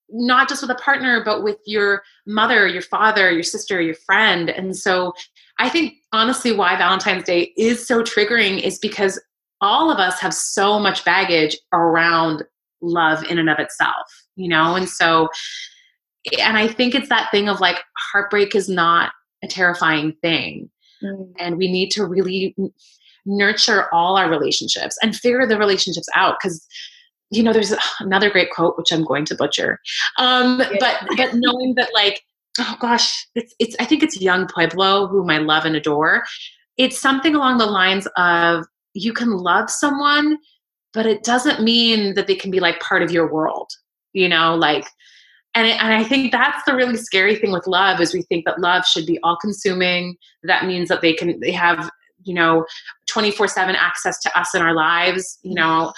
not 0.10 0.48
just 0.50 0.62
with 0.62 0.72
a 0.72 0.76
partner, 0.76 1.24
but 1.24 1.44
with 1.44 1.58
your 1.66 2.04
mother, 2.26 2.68
your 2.68 2.82
father, 2.82 3.32
your 3.32 3.44
sister, 3.44 3.82
your 3.82 3.96
friend. 3.96 4.50
And 4.50 4.76
so 4.76 5.14
I 5.60 5.70
think 5.70 5.96
honestly, 6.14 6.52
why 6.52 6.78
Valentine's 6.78 7.24
Day 7.24 7.54
is 7.58 7.86
so 7.86 8.04
triggering 8.04 8.62
is 8.62 8.80
because 8.80 9.20
all 9.60 9.92
of 9.92 9.98
us 9.98 10.20
have 10.20 10.34
so 10.34 10.80
much 10.80 11.04
baggage 11.04 11.58
around 11.74 12.44
love 12.82 13.24
in 13.24 13.40
and 13.40 13.50
of 13.50 13.60
itself, 13.60 14.26
you 14.36 14.48
know? 14.48 14.76
And 14.76 14.88
so, 14.88 15.30
and 16.40 16.58
I 16.58 16.68
think 16.68 16.94
it's 16.94 17.10
that 17.10 17.32
thing 17.32 17.50
of 17.50 17.60
like 17.60 17.78
heartbreak 17.98 18.56
is 18.56 18.70
not 18.70 19.12
a 19.44 19.48
terrifying 19.48 20.14
thing. 20.22 20.70
Mm. 21.04 21.34
And 21.40 21.58
we 21.58 21.72
need 21.72 21.90
to 21.92 22.06
really 22.06 22.56
nurture 23.26 23.94
all 23.94 24.16
our 24.16 24.30
relationships 24.30 24.98
and 25.02 25.16
figure 25.16 25.46
the 25.46 25.58
relationships 25.58 26.08
out 26.16 26.38
because 26.40 26.66
you 27.30 27.44
know, 27.44 27.54
there's 27.54 27.74
another 28.00 28.30
great 28.30 28.52
quote 28.52 28.78
which 28.78 28.92
I'm 28.92 29.04
going 29.04 29.26
to 29.26 29.36
butcher, 29.36 29.80
um, 30.18 30.60
yeah. 30.60 30.72
but 30.80 31.18
but 31.18 31.34
knowing 31.34 31.76
that 31.76 31.90
like 31.94 32.24
oh 32.60 32.76
gosh, 32.80 33.28
it's 33.36 33.54
it's 33.60 33.76
I 33.80 33.86
think 33.86 34.04
it's 34.04 34.20
Yung 34.20 34.48
Pueblo 34.48 35.08
whom 35.08 35.30
I 35.30 35.38
love 35.38 35.66
and 35.66 35.76
adore. 35.76 36.24
It's 36.78 37.00
something 37.00 37.36
along 37.36 37.58
the 37.58 37.66
lines 37.66 38.08
of 38.18 38.66
you 38.94 39.14
can 39.14 39.32
love 39.32 39.70
someone, 39.70 40.38
but 40.94 41.06
it 41.06 41.24
doesn't 41.24 41.64
mean 41.64 42.14
that 42.16 42.28
they 42.28 42.36
can 42.36 42.52
be 42.52 42.60
like 42.60 42.80
part 42.80 43.02
of 43.02 43.12
your 43.12 43.32
world. 43.32 43.70
You 44.14 44.30
know, 44.30 44.56
like 44.56 44.88
and, 45.54 45.68
it, 45.68 45.82
and 45.82 45.94
I 45.94 46.04
think 46.04 46.32
that's 46.32 46.64
the 46.66 46.76
really 46.76 46.98
scary 46.98 47.36
thing 47.36 47.52
with 47.52 47.68
love 47.68 48.00
is 48.00 48.14
we 48.14 48.22
think 48.24 48.46
that 48.46 48.60
love 48.60 48.86
should 48.86 49.06
be 49.06 49.20
all 49.24 49.38
consuming. 49.38 50.16
That 50.44 50.66
means 50.66 50.88
that 50.90 51.02
they 51.02 51.14
can 51.14 51.40
they 51.40 51.52
have 51.52 51.90
you 52.24 52.34
know 52.34 52.66
24 53.08 53.48
7 53.48 53.76
access 53.76 54.20
to 54.20 54.40
us 54.40 54.54
in 54.56 54.62
our 54.62 54.74
lives 54.74 55.38
you 55.44 55.54
know 55.54 55.94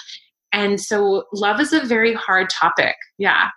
and 0.51 0.79
so 0.79 1.25
love 1.33 1.59
is 1.59 1.73
a 1.73 1.81
very 1.81 2.13
hard 2.13 2.49
topic. 2.49 2.95
Yeah. 3.17 3.49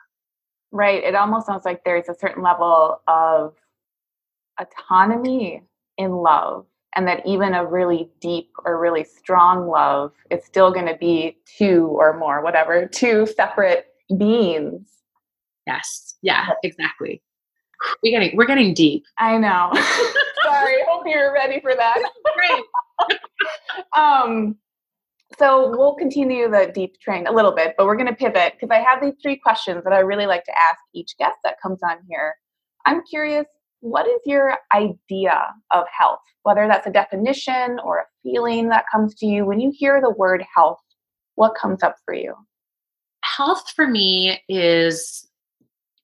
Right. 0.70 1.02
It 1.04 1.14
almost 1.14 1.46
sounds 1.46 1.64
like 1.64 1.84
there's 1.84 2.08
a 2.08 2.14
certain 2.14 2.42
level 2.42 3.00
of 3.06 3.54
autonomy 4.60 5.62
in 5.98 6.12
love, 6.12 6.66
and 6.94 7.06
that 7.06 7.26
even 7.26 7.54
a 7.54 7.66
really 7.66 8.10
deep 8.20 8.50
or 8.64 8.80
really 8.80 9.04
strong 9.04 9.68
love 9.68 10.12
is 10.30 10.44
still 10.44 10.72
going 10.72 10.86
to 10.86 10.96
be 10.96 11.38
two 11.58 11.86
or 11.86 12.18
more, 12.18 12.42
whatever, 12.42 12.86
two 12.86 13.26
separate 13.26 13.86
beings. 14.16 14.88
Yes. 15.66 16.14
Yeah, 16.22 16.48
exactly. 16.62 17.22
We're 18.02 18.12
getting 18.12 18.36
we're 18.36 18.46
getting 18.46 18.74
deep. 18.74 19.04
I 19.18 19.38
know. 19.38 19.70
Sorry, 20.44 20.76
hope 20.88 21.04
you're 21.06 21.32
ready 21.32 21.60
for 21.60 21.74
that. 21.74 22.02
Great. 22.34 23.18
um 23.96 24.56
so 25.38 25.70
we'll 25.76 25.94
continue 25.94 26.48
the 26.50 26.70
deep 26.74 26.98
train 27.00 27.26
a 27.26 27.32
little 27.32 27.52
bit, 27.52 27.74
but 27.76 27.86
we're 27.86 27.96
going 27.96 28.08
to 28.08 28.14
pivot 28.14 28.54
because 28.54 28.70
I 28.70 28.80
have 28.80 29.00
these 29.00 29.14
three 29.22 29.36
questions 29.36 29.84
that 29.84 29.92
I 29.92 29.98
really 30.00 30.26
like 30.26 30.44
to 30.44 30.58
ask 30.58 30.78
each 30.94 31.16
guest 31.18 31.38
that 31.44 31.60
comes 31.62 31.80
on 31.82 31.98
here. 32.08 32.34
I'm 32.86 33.02
curious, 33.08 33.46
what 33.80 34.06
is 34.06 34.20
your 34.24 34.56
idea 34.74 35.54
of 35.70 35.84
health? 35.96 36.20
Whether 36.42 36.66
that's 36.66 36.86
a 36.86 36.92
definition 36.92 37.78
or 37.84 37.98
a 37.98 38.04
feeling 38.22 38.68
that 38.68 38.84
comes 38.90 39.14
to 39.16 39.26
you 39.26 39.44
when 39.44 39.60
you 39.60 39.72
hear 39.74 40.00
the 40.00 40.10
word 40.10 40.44
health, 40.54 40.80
what 41.34 41.54
comes 41.54 41.82
up 41.82 41.96
for 42.04 42.14
you? 42.14 42.34
Health 43.24 43.70
for 43.74 43.86
me 43.86 44.40
is 44.48 45.28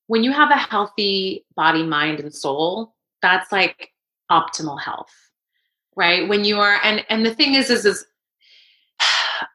when 0.07 0.24
you 0.24 0.33
have 0.33 0.51
a 0.51 0.57
healthy 0.57 1.45
body, 1.57 1.83
mind, 1.83 2.20
and 2.20 2.35
soul, 2.35 2.95
that's 3.20 3.51
like 3.53 3.91
optimal 4.31 4.81
health 4.81 5.11
right 5.99 6.29
when 6.29 6.45
you 6.45 6.59
are 6.59 6.79
and 6.85 7.05
and 7.09 7.26
the 7.26 7.35
thing 7.35 7.55
is 7.55 7.70
is 7.70 7.85
is 7.85 8.07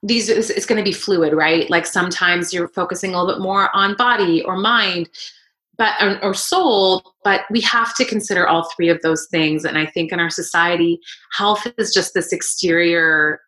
these 0.04 0.30
it's 0.30 0.66
going 0.66 0.78
to 0.78 0.84
be 0.84 0.94
fluid, 0.94 1.34
right? 1.34 1.70
Like 1.70 1.86
sometimes 1.86 2.54
you're 2.54 2.68
focusing 2.68 3.14
a 3.14 3.18
little 3.18 3.34
bit 3.34 3.42
more 3.42 3.76
on 3.76 3.96
body 3.96 4.44
or 4.44 4.58
mind, 4.58 5.10
but 5.78 5.94
or, 6.02 6.22
or 6.24 6.34
soul. 6.34 7.14
But 7.24 7.46
we 7.50 7.62
have 7.62 7.96
to 7.96 8.06
consider 8.06 8.46
all 8.46 8.70
three 8.76 8.90
of 8.90 9.02
those 9.02 9.28
things. 9.32 9.64
And 9.64 9.78
I 9.78 9.86
think 9.86 10.12
in 10.12 10.20
our 10.20 10.30
society, 10.30 11.00
health 11.32 11.66
is 11.78 11.94
just 11.94 12.14
this 12.14 12.34
exterior 12.34 13.40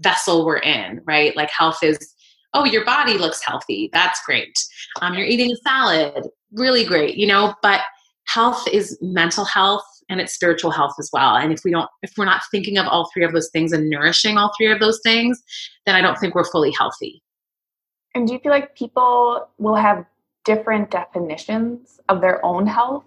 vessel 0.00 0.46
we're 0.46 0.58
in, 0.58 1.02
right? 1.04 1.36
Like 1.36 1.50
health 1.50 1.78
is 1.82 2.14
oh, 2.54 2.64
your 2.64 2.84
body 2.84 3.16
looks 3.16 3.44
healthy. 3.44 3.90
That's 3.92 4.20
great. 4.24 4.58
Um, 5.02 5.14
you're 5.14 5.26
eating 5.26 5.52
a 5.52 5.56
salad. 5.56 6.26
Really 6.52 6.84
great, 6.84 7.16
you 7.16 7.26
know, 7.26 7.54
but 7.62 7.82
health 8.26 8.66
is 8.68 8.98
mental 9.00 9.44
health 9.44 9.84
and 10.10 10.20
it's 10.20 10.34
spiritual 10.34 10.70
health 10.70 10.94
as 10.98 11.08
well. 11.12 11.36
And 11.36 11.52
if 11.52 11.60
we 11.64 11.70
don't, 11.70 11.88
if 12.02 12.12
we're 12.18 12.26
not 12.26 12.42
thinking 12.50 12.76
of 12.76 12.86
all 12.86 13.08
three 13.14 13.24
of 13.24 13.32
those 13.32 13.48
things 13.50 13.72
and 13.72 13.88
nourishing 13.88 14.36
all 14.36 14.52
three 14.58 14.70
of 14.70 14.80
those 14.80 15.00
things, 15.02 15.40
then 15.86 15.94
I 15.94 16.02
don't 16.02 16.18
think 16.18 16.34
we're 16.34 16.44
fully 16.44 16.72
healthy. 16.72 17.22
And 18.14 18.26
do 18.26 18.34
you 18.34 18.40
feel 18.40 18.50
like 18.50 18.74
people 18.74 19.48
will 19.58 19.76
have 19.76 20.04
different 20.44 20.90
definitions 20.90 22.00
of 22.08 22.20
their 22.20 22.44
own 22.44 22.66
health 22.66 23.04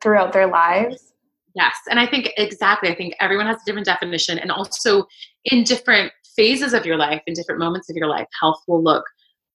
throughout 0.00 0.32
their 0.32 0.46
lives? 0.46 1.12
Yes. 1.54 1.74
And 1.90 1.98
I 1.98 2.06
think 2.06 2.32
exactly, 2.36 2.88
I 2.88 2.94
think 2.94 3.14
everyone 3.20 3.46
has 3.46 3.56
a 3.56 3.64
different 3.66 3.86
definition 3.86 4.38
and 4.38 4.52
also 4.52 5.06
in 5.46 5.64
different 5.64 6.12
phases 6.36 6.72
of 6.72 6.86
your 6.86 6.96
life, 6.96 7.20
in 7.26 7.34
different 7.34 7.58
moments 7.58 7.90
of 7.90 7.96
your 7.96 8.06
life, 8.06 8.28
health 8.40 8.62
will 8.68 8.82
look 8.82 9.04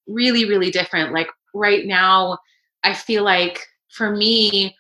really, 0.05 0.43
really 0.43 0.69
different. 0.69 1.13
Like 1.13 1.27
right 1.53 1.85
now, 1.85 2.39
I 2.83 2.93
feel 2.93 3.23
like 3.23 3.65
for 3.89 4.13
me, 4.13 4.75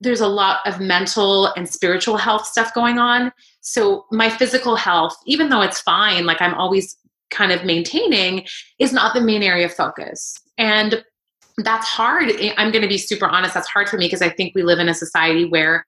there's 0.00 0.20
a 0.20 0.28
lot 0.28 0.60
of 0.66 0.80
mental 0.80 1.46
and 1.54 1.68
spiritual 1.68 2.16
health 2.16 2.46
stuff 2.46 2.72
going 2.74 2.98
on. 2.98 3.32
So 3.60 4.06
my 4.10 4.30
physical 4.30 4.76
health, 4.76 5.16
even 5.26 5.48
though 5.48 5.62
it's 5.62 5.80
fine, 5.80 6.24
like 6.24 6.40
I'm 6.40 6.54
always 6.54 6.96
kind 7.30 7.52
of 7.52 7.64
maintaining, 7.64 8.46
is 8.78 8.92
not 8.92 9.14
the 9.14 9.20
main 9.20 9.42
area 9.42 9.66
of 9.66 9.74
focus. 9.74 10.40
And 10.56 11.04
that's 11.58 11.88
hard. 11.88 12.30
I'm 12.56 12.70
going 12.70 12.82
to 12.82 12.88
be 12.88 12.98
super 12.98 13.26
honest. 13.26 13.54
That's 13.54 13.68
hard 13.68 13.88
for 13.88 13.98
me 13.98 14.06
because 14.06 14.22
I 14.22 14.30
think 14.30 14.54
we 14.54 14.62
live 14.62 14.78
in 14.78 14.88
a 14.88 14.94
society 14.94 15.44
where 15.44 15.84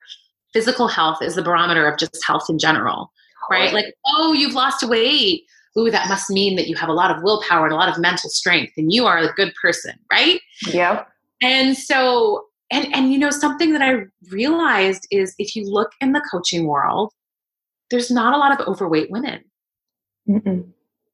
physical 0.52 0.88
health 0.88 1.22
is 1.22 1.36
the 1.36 1.42
barometer 1.42 1.86
of 1.86 1.98
just 1.98 2.24
health 2.24 2.46
in 2.50 2.58
general, 2.58 3.12
right? 3.50 3.72
Like, 3.72 3.94
oh, 4.06 4.32
you've 4.32 4.54
lost 4.54 4.82
weight. 4.88 5.44
Ooh, 5.78 5.88
that 5.88 6.08
must 6.08 6.28
mean 6.28 6.56
that 6.56 6.66
you 6.66 6.74
have 6.74 6.88
a 6.88 6.92
lot 6.92 7.16
of 7.16 7.22
willpower 7.22 7.66
and 7.66 7.72
a 7.72 7.76
lot 7.76 7.88
of 7.88 8.00
mental 8.00 8.28
strength 8.28 8.72
and 8.76 8.92
you 8.92 9.06
are 9.06 9.18
a 9.18 9.32
good 9.34 9.52
person, 9.62 9.94
right? 10.10 10.40
Yeah. 10.66 11.04
And 11.40 11.76
so 11.78 12.46
and 12.70 12.94
and 12.94 13.12
you 13.12 13.18
know 13.18 13.30
something 13.30 13.72
that 13.72 13.82
i 13.82 14.04
realized 14.30 15.06
is 15.10 15.34
if 15.38 15.54
you 15.56 15.68
look 15.68 15.90
in 16.00 16.12
the 16.12 16.22
coaching 16.30 16.66
world 16.66 17.12
there's 17.90 18.10
not 18.10 18.34
a 18.34 18.36
lot 18.36 18.58
of 18.58 18.66
overweight 18.68 19.10
women. 19.10 19.40
Mm-mm. 20.28 20.64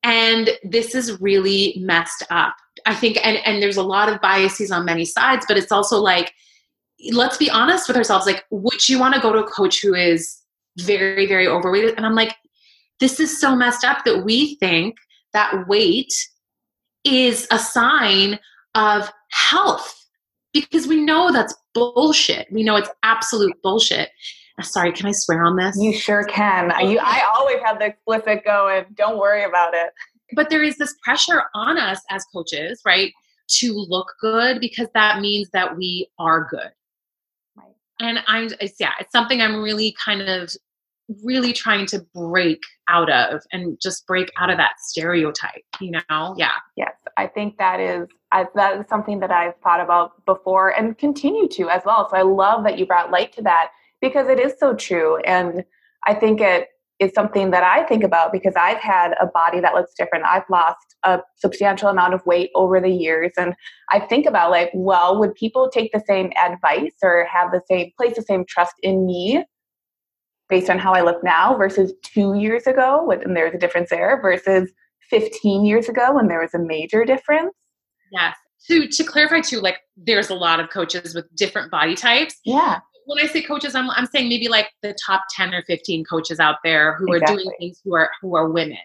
and 0.03 0.51
this 0.63 0.95
is 0.95 1.19
really 1.23 1.77
messed 1.79 2.23
up. 2.29 2.55
I 2.85 2.95
think 2.95 3.19
and 3.25 3.39
and 3.47 3.63
there's 3.63 3.79
a 3.79 3.83
lot 3.83 4.11
of 4.11 4.21
biases 4.21 4.71
on 4.71 4.85
many 4.85 5.05
sides 5.05 5.47
but 5.49 5.57
it's 5.57 5.73
also 5.73 5.99
like 5.99 6.33
let's 7.13 7.37
be 7.37 7.49
honest 7.49 7.89
with 7.89 7.97
ourselves 7.97 8.27
like 8.27 8.45
would 8.51 8.89
you 8.89 8.99
want 8.99 9.15
to 9.15 9.21
go 9.21 9.33
to 9.33 9.39
a 9.39 9.51
coach 9.51 9.81
who 9.81 9.95
is 9.95 10.39
very 10.79 11.27
very 11.27 11.47
overweight? 11.49 11.95
And 11.97 12.05
i'm 12.05 12.15
like 12.15 12.37
this 13.01 13.21
is 13.21 13.41
so 13.41 13.55
messed 13.55 13.85
up 13.85 14.05
that 14.05 14.25
we 14.25 14.57
think 14.57 14.97
that 15.33 15.67
weight 15.69 16.13
is 17.05 17.47
a 17.51 17.59
sign 17.59 18.39
of 18.75 19.11
health 19.31 20.06
because 20.63 20.87
we 20.87 21.01
know 21.01 21.33
that's 21.33 21.55
bullshit. 21.75 22.49
We 22.51 22.63
know 22.63 22.77
it's 22.77 22.91
absolute 23.03 23.55
bullshit. 23.63 24.11
Uh, 24.59 24.63
sorry, 24.63 24.93
can 24.93 25.07
I 25.07 25.13
swear 25.13 25.45
on 25.45 25.57
this? 25.57 25.77
You 25.79 25.93
sure 25.93 26.25
can. 26.25 26.73
You, 26.89 26.99
I 27.03 27.23
always 27.37 27.59
have 27.65 27.79
the 27.79 27.87
explicit 27.87 28.45
going. 28.45 28.87
Don't 28.95 29.19
worry 29.19 29.45
about 29.45 29.75
it. 29.75 29.91
But 30.35 30.51
there 30.51 30.63
is 30.63 30.77
this 30.77 30.95
pressure 31.05 31.45
on 31.55 31.79
us 31.79 32.01
as 32.11 32.25
coaches, 32.35 32.81
right, 32.85 33.13
to 33.59 33.73
look 33.73 34.13
good 34.21 34.61
because 34.61 34.89
that 34.95 35.21
means 35.21 35.49
that 35.53 35.77
we 35.77 36.09
are 36.19 36.49
good. 36.51 36.71
Right. 37.57 37.75
And 38.01 38.21
I'm, 38.27 38.49
it's, 38.61 38.75
yeah, 38.81 38.93
it's 38.99 39.13
something 39.13 39.41
I'm 39.41 39.63
really 39.63 39.95
kind 40.05 40.23
of 40.23 40.51
really 41.25 41.53
trying 41.53 41.87
to 41.87 42.05
break 42.15 42.61
out 42.89 43.11
of 43.11 43.43
and 43.53 43.79
just 43.81 44.07
break 44.07 44.31
out 44.39 44.51
of 44.51 44.57
that 44.57 44.81
stereotype 44.81 45.63
you 45.81 45.93
know? 45.93 46.35
Yeah. 46.37 46.53
Yes 46.77 46.93
i 47.17 47.27
think 47.27 47.59
that 47.59 47.81
is 47.81 48.09
I, 48.33 48.47
that 48.55 48.81
is 48.81 48.87
something 48.89 49.21
that 49.21 49.31
i've 49.31 49.57
thought 49.63 49.81
about 49.81 50.25
before 50.27 50.71
and 50.71 50.97
continue 50.99 51.49
to 51.49 51.69
as 51.71 51.83
well. 51.85 52.09
So 52.11 52.17
i 52.17 52.23
love 52.23 52.65
that 52.65 52.79
you 52.79 52.87
brought 52.87 53.11
light 53.11 53.33
to 53.35 53.43
that 53.43 53.71
because 54.01 54.29
it 54.29 54.39
is 54.39 54.55
so 54.59 54.75
true. 54.75 55.19
And 55.19 55.65
i 56.07 56.15
think 56.15 56.41
it 56.41 56.69
is 56.99 57.13
something 57.15 57.51
that 57.51 57.63
i 57.63 57.85
think 57.85 58.05
about 58.05 58.33
because 58.33 58.55
i've 58.57 58.79
had 58.79 59.13
a 59.21 59.27
body 59.27 59.61
that 59.61 59.75
looks 59.75 59.95
different. 59.95 60.25
I've 60.25 60.49
lost 60.51 60.97
a 61.03 61.21
substantial 61.37 61.89
amount 61.89 62.15
of 62.15 62.25
weight 62.27 62.51
over 62.55 62.81
the 62.81 62.91
years. 62.91 63.33
And 63.37 63.55
i 63.91 64.01
think 64.01 64.27
about 64.27 64.51
like 64.51 64.71
well 64.75 65.19
would 65.19 65.35
people 65.35 65.71
take 65.71 65.93
the 65.93 66.03
same 66.07 66.33
advice 66.43 66.95
or 67.03 67.27
have 67.33 67.51
the 67.53 67.63
same 67.71 67.91
place 67.97 68.17
the 68.17 68.23
same 68.23 68.45
trust 68.47 68.75
in 68.83 69.07
me 69.07 69.45
based 70.49 70.71
on 70.71 70.79
how 70.79 70.93
I 70.93 71.03
look 71.03 71.23
now 71.25 71.57
versus 71.57 71.93
two 72.03 72.35
years 72.35 72.67
ago, 72.67 73.11
and 73.11 73.37
there's 73.37 73.55
a 73.55 73.59
difference 73.59 73.91
there, 73.91 74.21
versus 74.21 74.71
15 75.11 75.65
years 75.65 75.89
ago 75.89 76.15
when 76.15 76.29
there 76.29 76.41
was 76.41 76.55
a 76.55 76.59
major 76.59 77.05
difference. 77.05 77.55
Yes. 78.13 78.37
To, 78.69 78.89
to 78.89 79.05
clarify 79.05 79.41
too, 79.41 79.61
like 79.61 79.79
there's 79.97 80.31
a 80.31 80.35
lot 80.35 80.61
of 80.61 80.71
coaches 80.71 81.15
with 81.15 81.25
different 81.37 81.71
body 81.71 81.95
types. 81.95 82.37
Yeah. 82.45 82.81
When 83.07 83.23
I 83.23 83.27
say 83.29 83.43
coaches, 83.43 83.75
I'm, 83.75 83.91
I'm 83.91 84.07
saying 84.07 84.29
maybe 84.29 84.49
like 84.49 84.69
the 84.83 84.97
top 85.07 85.23
10 85.37 85.55
or 85.55 85.63
15 85.63 86.05
coaches 86.05 86.41
out 86.41 86.57
there 86.65 86.97
who 86.97 87.13
exactly. 87.13 87.35
are 87.35 87.39
doing 87.39 87.57
things 87.61 87.81
who 87.85 87.95
are 87.95 88.11
who 88.21 88.35
are 88.35 88.49
women, 88.49 88.79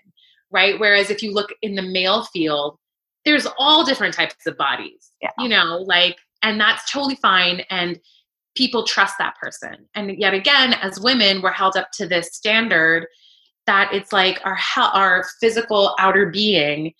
right? 0.52 0.80
Whereas 0.80 1.10
if 1.10 1.24
you 1.24 1.34
look 1.34 1.50
in 1.64 1.74
the 1.74 1.82
male 1.82 2.24
field, 2.26 2.78
there's 3.26 3.48
all 3.58 3.84
different 3.84 4.14
types 4.14 4.46
of 4.46 4.58
bodies. 4.58 5.12
Yeah. 5.22 5.32
You 5.40 5.50
know, 5.50 5.78
like 5.88 6.18
and 6.44 6.60
that's 6.60 6.92
totally 6.92 7.16
fine. 7.16 7.62
And 7.72 8.00
people 8.56 8.84
trust 8.84 9.16
that 9.18 9.36
person. 9.42 9.88
And 9.96 10.18
yet 10.18 10.34
again, 10.34 10.74
as 10.74 11.00
women, 11.00 11.42
we're 11.42 11.52
held 11.52 11.78
up 11.78 11.92
to 11.94 12.08
this 12.08 12.34
standard 12.34 13.08
that 13.68 13.94
it's 13.94 14.12
like 14.12 14.42
our 14.44 14.58
our 14.78 15.26
physical 15.40 15.96
outer 16.00 16.30
being 16.30 16.94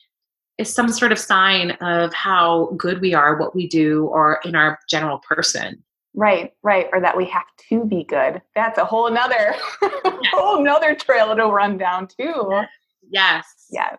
is 0.58 0.74
some 0.74 0.90
sort 0.90 1.12
of 1.12 1.20
sign 1.20 1.72
of 1.82 2.14
how 2.14 2.72
good 2.78 3.02
we 3.02 3.14
are, 3.14 3.38
what 3.38 3.56
we 3.56 3.68
do, 3.68 4.06
or 4.08 4.40
in 4.46 4.56
our 4.56 4.80
general 4.90 5.20
person. 5.20 5.84
Right, 6.14 6.52
right, 6.62 6.88
or 6.92 7.00
that 7.02 7.18
we 7.18 7.26
have 7.26 7.46
to 7.70 7.86
be 7.86 8.04
good. 8.04 8.42
That's 8.54 8.78
a 8.78 8.86
whole 8.86 9.10
nother, 9.10 9.56
whole 10.32 10.62
nother 10.62 10.94
trail 10.94 11.36
to 11.36 11.48
run 11.48 11.78
down 11.78 12.08
too. 12.08 12.64
Yes, 13.10 13.46
yes. 13.72 13.98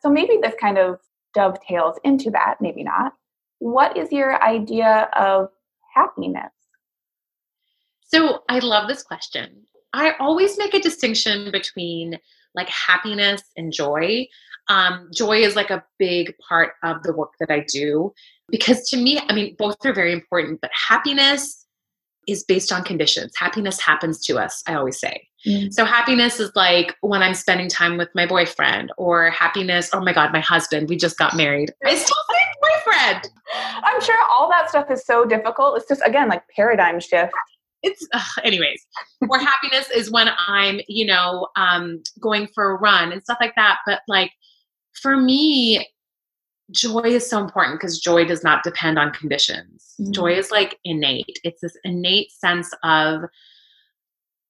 So 0.00 0.10
maybe 0.10 0.38
this 0.42 0.54
kind 0.60 0.78
of 0.78 1.00
dovetails 1.34 1.98
into 2.04 2.30
that, 2.30 2.56
maybe 2.60 2.84
not. 2.84 3.14
What 3.58 3.96
is 3.96 4.12
your 4.12 4.42
idea 4.42 5.08
of 5.16 5.48
happiness? 5.94 6.52
So 8.12 8.42
I 8.48 8.58
love 8.58 8.88
this 8.88 9.02
question. 9.02 9.62
I 9.92 10.14
always 10.20 10.58
make 10.58 10.74
a 10.74 10.80
distinction 10.80 11.50
between 11.50 12.18
like 12.54 12.68
happiness 12.68 13.42
and 13.56 13.72
joy. 13.72 14.26
Um, 14.68 15.08
joy 15.14 15.38
is 15.38 15.56
like 15.56 15.70
a 15.70 15.84
big 15.98 16.34
part 16.46 16.74
of 16.82 17.02
the 17.02 17.12
work 17.12 17.32
that 17.40 17.50
I 17.50 17.64
do 17.72 18.12
because 18.48 18.88
to 18.90 18.96
me, 18.96 19.20
I 19.28 19.34
mean, 19.34 19.56
both 19.58 19.76
are 19.84 19.92
very 19.92 20.12
important, 20.12 20.60
but 20.60 20.70
happiness 20.88 21.66
is 22.28 22.44
based 22.44 22.70
on 22.70 22.84
conditions. 22.84 23.32
Happiness 23.36 23.80
happens 23.80 24.24
to 24.26 24.38
us, 24.38 24.62
I 24.66 24.74
always 24.74 25.00
say. 25.00 25.26
Mm-hmm. 25.46 25.70
So 25.70 25.84
happiness 25.84 26.38
is 26.38 26.52
like 26.54 26.94
when 27.00 27.20
I'm 27.22 27.34
spending 27.34 27.68
time 27.68 27.96
with 27.96 28.10
my 28.14 28.26
boyfriend, 28.26 28.92
or 28.96 29.30
happiness, 29.30 29.90
oh 29.92 30.00
my 30.00 30.12
God, 30.12 30.32
my 30.32 30.40
husband, 30.40 30.88
we 30.88 30.96
just 30.96 31.18
got 31.18 31.36
married. 31.36 31.74
I 31.84 31.96
still 31.96 32.16
say 32.30 32.38
boyfriend. 32.60 33.28
I'm 33.82 34.00
sure 34.00 34.16
all 34.30 34.48
that 34.50 34.68
stuff 34.68 34.90
is 34.90 35.04
so 35.04 35.24
difficult. 35.24 35.78
It's 35.78 35.88
just, 35.88 36.02
again, 36.04 36.28
like 36.28 36.44
paradigm 36.54 37.00
shift 37.00 37.32
it's 37.82 38.06
uh, 38.12 38.22
anyways 38.44 38.84
more 39.22 39.38
happiness 39.38 39.90
is 39.90 40.10
when 40.10 40.28
i'm 40.48 40.80
you 40.88 41.04
know 41.04 41.48
um 41.56 42.02
going 42.20 42.46
for 42.54 42.70
a 42.70 42.76
run 42.76 43.12
and 43.12 43.22
stuff 43.22 43.38
like 43.40 43.54
that 43.56 43.78
but 43.86 44.00
like 44.08 44.32
for 44.92 45.16
me 45.16 45.86
joy 46.70 47.02
is 47.02 47.28
so 47.28 47.38
important 47.38 47.78
because 47.78 48.00
joy 48.00 48.24
does 48.24 48.42
not 48.42 48.62
depend 48.64 48.98
on 48.98 49.12
conditions. 49.12 49.94
Mm-hmm. 50.00 50.12
joy 50.12 50.32
is 50.32 50.50
like 50.50 50.78
innate. 50.84 51.38
It's 51.44 51.60
this 51.60 51.76
innate 51.84 52.32
sense 52.32 52.72
of 52.82 53.22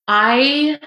i 0.08 0.78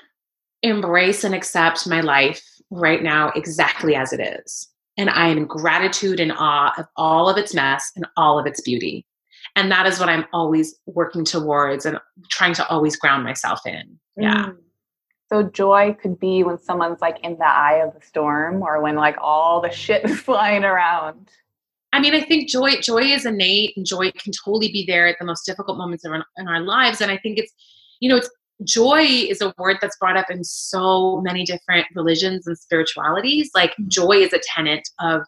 embrace 0.62 1.24
and 1.24 1.34
accept 1.34 1.88
my 1.88 2.02
life 2.02 2.44
right 2.70 3.02
now 3.02 3.32
exactly 3.36 3.96
as 3.96 4.12
it 4.12 4.20
is 4.20 4.68
and 4.98 5.10
i 5.10 5.28
am 5.28 5.38
in 5.38 5.46
gratitude 5.46 6.20
and 6.20 6.34
awe 6.34 6.74
of 6.78 6.86
all 6.98 7.30
of 7.30 7.38
its 7.38 7.54
mess 7.54 7.92
and 7.96 8.06
all 8.18 8.38
of 8.38 8.46
its 8.46 8.60
beauty 8.62 9.06
and 9.56 9.72
that 9.72 9.86
is 9.86 10.00
what 10.00 10.10
i'm 10.10 10.26
always 10.34 10.76
working 10.86 11.26
towards 11.26 11.86
and 11.86 12.00
trying 12.30 12.54
to 12.54 12.68
always 12.68 12.96
ground 12.96 13.24
myself 13.24 13.60
in 13.66 13.98
yeah 14.18 14.48
mm. 14.48 14.58
so 15.32 15.44
joy 15.44 15.96
could 16.02 16.20
be 16.20 16.44
when 16.44 16.58
someone's 16.58 17.02
like 17.02 17.18
in 17.24 17.38
the 17.38 17.48
eye 17.48 17.82
of 17.86 17.94
the 17.94 18.06
storm 18.06 18.62
or 18.62 18.82
when 18.82 18.96
like 18.96 19.18
all 19.22 19.62
the 19.62 19.72
shit 19.72 20.04
is 20.06 20.20
flying 20.30 20.64
around 20.64 21.30
I 21.94 22.02
mean, 22.02 22.14
I 22.14 22.20
think 22.20 22.50
joy 22.50 22.82
joy 22.82 23.04
is 23.04 23.26
innate, 23.26 23.72
and 23.78 23.86
joy 23.86 24.12
can 24.12 24.34
totally 24.44 24.70
be 24.70 24.84
there 24.86 25.08
at 25.08 25.16
the 25.18 25.24
most 25.24 25.46
difficult 25.46 25.78
moments 25.78 26.04
in 26.04 26.12
our, 26.12 26.26
in 26.36 26.46
our 26.46 26.60
lives. 26.60 27.00
And 27.00 27.10
I 27.10 27.18
think 27.18 27.40
it's, 27.40 27.54
you 28.02 28.10
know, 28.10 28.18
it's 28.18 28.30
joy 28.64 29.02
is 29.02 29.42
a 29.42 29.54
word 29.58 29.78
that's 29.82 29.98
brought 29.98 30.18
up 30.18 30.30
in 30.30 30.44
so 30.44 31.22
many 31.22 31.46
different 31.46 31.88
religions 31.96 32.48
and 32.48 32.58
spiritualities. 32.58 33.52
Like 33.54 33.72
mm-hmm. 33.72 33.88
joy 33.88 34.12
is 34.18 34.34
a 34.34 34.40
tenet 34.44 34.88
of 35.00 35.22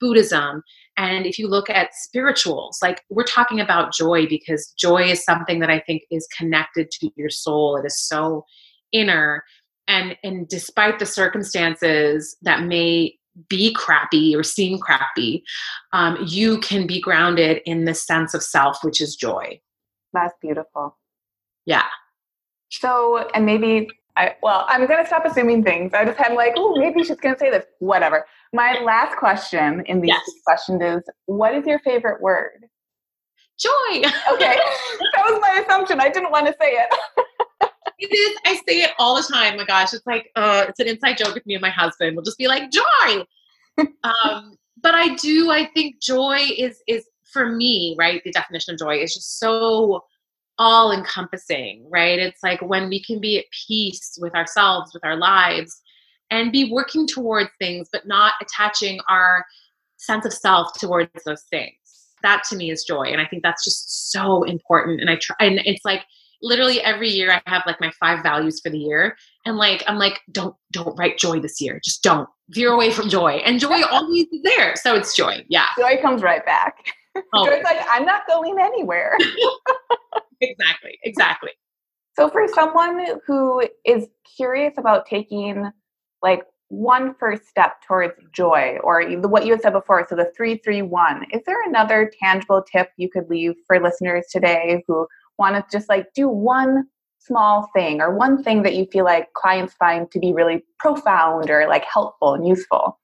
Buddhism. 0.00 0.62
And 0.96 1.26
if 1.26 1.38
you 1.38 1.48
look 1.48 1.70
at 1.70 1.94
spirituals, 1.94 2.78
like 2.82 3.02
we're 3.10 3.24
talking 3.24 3.60
about 3.60 3.92
joy 3.92 4.26
because 4.26 4.72
joy 4.78 5.04
is 5.04 5.24
something 5.24 5.60
that 5.60 5.70
I 5.70 5.80
think 5.80 6.02
is 6.10 6.26
connected 6.36 6.90
to 6.92 7.10
your 7.16 7.30
soul. 7.30 7.76
It 7.76 7.86
is 7.86 8.00
so 8.00 8.44
inner. 8.92 9.44
And 9.86 10.16
and 10.22 10.48
despite 10.48 10.98
the 10.98 11.06
circumstances 11.06 12.36
that 12.42 12.64
may 12.64 13.14
be 13.48 13.72
crappy 13.72 14.34
or 14.34 14.42
seem 14.42 14.78
crappy, 14.78 15.44
um, 15.92 16.18
you 16.26 16.58
can 16.58 16.86
be 16.86 17.00
grounded 17.00 17.62
in 17.64 17.84
the 17.84 17.94
sense 17.94 18.34
of 18.34 18.42
self, 18.42 18.82
which 18.82 19.00
is 19.00 19.14
joy. 19.14 19.60
That's 20.12 20.34
beautiful. 20.42 20.96
Yeah. 21.66 21.84
So, 22.70 23.28
and 23.34 23.46
maybe 23.46 23.88
I, 24.16 24.34
well, 24.42 24.66
I'm 24.68 24.86
going 24.86 25.00
to 25.00 25.06
stop 25.06 25.24
assuming 25.24 25.62
things. 25.62 25.94
I 25.94 26.04
just 26.04 26.18
had 26.18 26.34
like, 26.34 26.54
oh, 26.56 26.74
maybe 26.76 27.04
she's 27.04 27.16
going 27.16 27.36
to 27.36 27.38
say 27.38 27.50
this. 27.50 27.64
Whatever. 27.78 28.26
My 28.52 28.80
last 28.82 29.16
question 29.16 29.82
in 29.86 30.00
these 30.00 30.08
yes. 30.08 30.30
questions 30.44 30.82
is 30.82 31.10
what 31.26 31.54
is 31.54 31.66
your 31.66 31.78
favorite 31.80 32.20
word? 32.22 32.66
Joy. 33.58 33.70
okay. 33.90 34.56
that 35.14 35.24
was 35.24 35.40
my 35.40 35.62
assumption. 35.64 36.00
I 36.00 36.08
didn't 36.08 36.30
want 36.30 36.46
to 36.46 36.54
say 36.60 36.70
it. 36.70 36.94
it 37.98 38.14
is. 38.14 38.38
I 38.46 38.54
say 38.66 38.82
it 38.82 38.92
all 38.98 39.16
the 39.16 39.32
time. 39.32 39.56
My 39.56 39.64
gosh, 39.64 39.92
it's 39.92 40.06
like, 40.06 40.30
uh, 40.36 40.66
it's 40.68 40.80
an 40.80 40.88
inside 40.88 41.18
joke 41.18 41.34
with 41.34 41.44
me 41.46 41.54
and 41.54 41.62
my 41.62 41.70
husband. 41.70 42.16
We'll 42.16 42.24
just 42.24 42.38
be 42.38 42.48
like, 42.48 42.70
joy. 42.70 43.24
um, 44.04 44.56
but 44.80 44.94
I 44.94 45.14
do, 45.16 45.50
I 45.50 45.66
think 45.74 46.00
joy 46.00 46.38
is, 46.56 46.80
is 46.86 47.04
for 47.32 47.50
me, 47.50 47.96
right? 47.98 48.22
The 48.24 48.30
definition 48.30 48.74
of 48.74 48.78
joy 48.80 48.98
is 48.98 49.12
just 49.12 49.38
so 49.38 50.04
all 50.58 50.92
encompassing, 50.92 51.86
right? 51.88 52.18
It's 52.18 52.42
like 52.42 52.60
when 52.62 52.88
we 52.88 53.02
can 53.02 53.20
be 53.20 53.38
at 53.38 53.44
peace 53.66 54.18
with 54.20 54.34
ourselves, 54.34 54.92
with 54.92 55.04
our 55.04 55.16
lives, 55.16 55.80
and 56.30 56.52
be 56.52 56.70
working 56.70 57.06
towards 57.06 57.50
things, 57.58 57.88
but 57.92 58.06
not 58.06 58.34
attaching 58.40 59.00
our 59.08 59.44
sense 59.96 60.24
of 60.24 60.32
self 60.32 60.72
towards 60.78 61.10
those 61.24 61.42
things. 61.50 61.74
That 62.22 62.42
to 62.50 62.56
me 62.56 62.70
is 62.70 62.84
joy. 62.84 63.04
And 63.04 63.20
I 63.20 63.26
think 63.26 63.42
that's 63.42 63.64
just 63.64 64.10
so 64.10 64.42
important. 64.42 65.00
And 65.00 65.08
I 65.10 65.16
try, 65.16 65.36
and 65.40 65.60
it's 65.64 65.84
like, 65.84 66.04
literally 66.42 66.80
every 66.82 67.08
year 67.08 67.32
I 67.32 67.42
have 67.50 67.62
like 67.66 67.80
my 67.80 67.90
five 67.98 68.22
values 68.22 68.60
for 68.60 68.70
the 68.70 68.78
year. 68.78 69.16
And 69.44 69.56
like, 69.56 69.82
I'm 69.86 69.98
like, 69.98 70.20
don't, 70.30 70.54
don't 70.72 70.96
write 70.98 71.18
joy 71.18 71.40
this 71.40 71.60
year. 71.60 71.80
Just 71.84 72.02
don't 72.02 72.28
veer 72.50 72.70
away 72.70 72.90
from 72.90 73.08
joy. 73.08 73.32
And 73.44 73.58
joy 73.60 73.82
always 73.90 74.26
is 74.32 74.42
there. 74.42 74.74
So 74.76 74.94
it's 74.94 75.16
joy. 75.16 75.44
Yeah. 75.48 75.66
Joy 75.78 76.00
comes 76.00 76.22
right 76.22 76.44
back. 76.44 76.76
Oh. 77.32 77.46
Joy's 77.46 77.64
like, 77.64 77.80
I'm 77.90 78.04
not 78.04 78.26
going 78.26 78.56
anywhere. 78.60 79.16
exactly. 80.40 80.98
Exactly. 81.02 81.50
So 82.14 82.28
for 82.28 82.46
someone 82.48 83.04
who 83.26 83.62
is 83.84 84.06
curious 84.36 84.74
about 84.76 85.06
taking 85.06 85.70
like 86.22 86.42
one 86.68 87.14
first 87.14 87.46
step 87.48 87.80
towards 87.86 88.14
joy 88.32 88.76
or 88.82 89.02
what 89.20 89.46
you 89.46 89.52
had 89.52 89.62
said 89.62 89.72
before 89.72 90.06
so 90.08 90.14
the 90.14 90.30
331 90.36 91.24
is 91.32 91.40
there 91.46 91.62
another 91.66 92.10
tangible 92.22 92.62
tip 92.62 92.90
you 92.98 93.08
could 93.10 93.28
leave 93.30 93.54
for 93.66 93.80
listeners 93.80 94.26
today 94.30 94.82
who 94.86 95.06
want 95.38 95.54
to 95.54 95.64
just 95.76 95.88
like 95.88 96.06
do 96.14 96.28
one 96.28 96.84
small 97.18 97.70
thing 97.74 98.00
or 98.00 98.14
one 98.14 98.42
thing 98.42 98.62
that 98.62 98.74
you 98.74 98.86
feel 98.92 99.04
like 99.04 99.32
clients 99.32 99.74
find 99.74 100.10
to 100.10 100.18
be 100.18 100.32
really 100.32 100.62
profound 100.78 101.50
or 101.50 101.66
like 101.68 101.84
helpful 101.84 102.34
and 102.34 102.46
useful? 102.46 102.98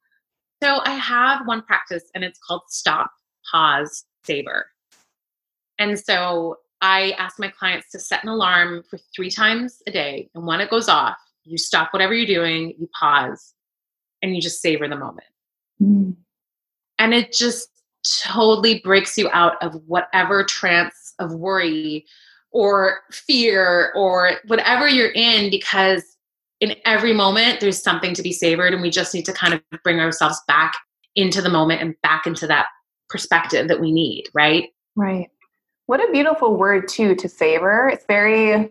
So 0.62 0.80
i 0.84 0.94
have 0.94 1.46
one 1.46 1.62
practice 1.62 2.04
and 2.14 2.22
it's 2.22 2.38
called 2.46 2.62
stop 2.68 3.10
pause 3.50 4.04
savor. 4.24 4.66
And 5.78 5.98
so 5.98 6.56
i 6.82 7.12
ask 7.12 7.38
my 7.38 7.48
clients 7.48 7.90
to 7.92 7.98
set 7.98 8.22
an 8.22 8.28
alarm 8.28 8.82
for 8.90 8.98
three 9.16 9.30
times 9.30 9.82
a 9.86 9.90
day 9.90 10.28
and 10.34 10.46
when 10.46 10.60
it 10.60 10.68
goes 10.68 10.88
off 10.88 11.16
you 11.44 11.58
stop 11.58 11.92
whatever 11.92 12.14
you're 12.14 12.26
doing, 12.26 12.74
you 12.78 12.88
pause, 12.98 13.54
and 14.22 14.34
you 14.34 14.40
just 14.40 14.60
savor 14.60 14.88
the 14.88 14.96
moment. 14.96 15.26
Mm. 15.80 16.16
And 16.98 17.14
it 17.14 17.32
just 17.32 17.68
totally 18.22 18.80
breaks 18.80 19.16
you 19.16 19.28
out 19.32 19.62
of 19.62 19.74
whatever 19.86 20.44
trance 20.44 21.14
of 21.18 21.34
worry 21.34 22.04
or 22.52 23.00
fear 23.10 23.92
or 23.94 24.32
whatever 24.46 24.88
you're 24.88 25.12
in 25.12 25.50
because 25.50 26.16
in 26.60 26.74
every 26.84 27.12
moment 27.12 27.60
there's 27.60 27.82
something 27.82 28.14
to 28.14 28.22
be 28.22 28.32
savored 28.32 28.72
and 28.72 28.82
we 28.82 28.90
just 28.90 29.14
need 29.14 29.24
to 29.24 29.32
kind 29.32 29.54
of 29.54 29.62
bring 29.82 30.00
ourselves 30.00 30.40
back 30.46 30.76
into 31.16 31.42
the 31.42 31.48
moment 31.48 31.80
and 31.80 31.94
back 32.02 32.26
into 32.26 32.46
that 32.46 32.66
perspective 33.08 33.68
that 33.68 33.80
we 33.80 33.90
need 33.90 34.24
right 34.34 34.70
right 34.96 35.30
what 35.86 36.00
a 36.00 36.12
beautiful 36.12 36.56
word 36.56 36.86
too 36.88 37.14
to 37.14 37.28
savor 37.28 37.88
it's 37.88 38.06
very 38.06 38.70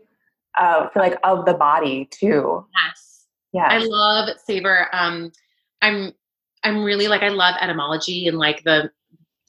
uh, 0.58 0.90
for 0.90 1.00
like 1.00 1.18
of 1.24 1.46
the 1.46 1.54
body 1.54 2.08
too. 2.12 2.66
Yes. 2.86 3.26
Yeah. 3.54 3.68
I 3.70 3.80
love 3.80 4.30
savor. 4.46 4.88
Um, 4.94 5.32
I'm 5.82 6.14
I'm 6.64 6.84
really 6.84 7.08
like 7.08 7.22
I 7.22 7.30
love 7.30 7.56
etymology 7.62 8.28
and 8.28 8.38
like 8.38 8.64
the 8.64 8.90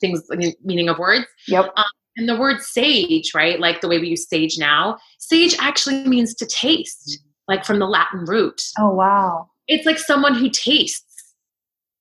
things 0.00 0.22
meaning 0.62 0.88
of 0.88 0.98
words. 0.98 1.26
Yep. 1.48 1.72
Um, 1.76 1.84
and 2.16 2.28
the 2.28 2.36
word 2.36 2.60
sage, 2.60 3.32
right? 3.34 3.58
Like 3.58 3.80
the 3.80 3.88
way 3.88 3.98
we 3.98 4.08
use 4.08 4.28
sage 4.28 4.58
now. 4.58 4.98
Sage 5.18 5.56
actually 5.58 6.06
means 6.06 6.34
to 6.36 6.46
taste, 6.46 7.20
like 7.48 7.64
from 7.64 7.78
the 7.78 7.86
Latin 7.86 8.24
root. 8.26 8.62
Oh 8.78 8.90
wow. 8.90 9.50
It's 9.66 9.86
like 9.86 9.98
someone 9.98 10.34
who 10.34 10.50
tastes. 10.50 11.34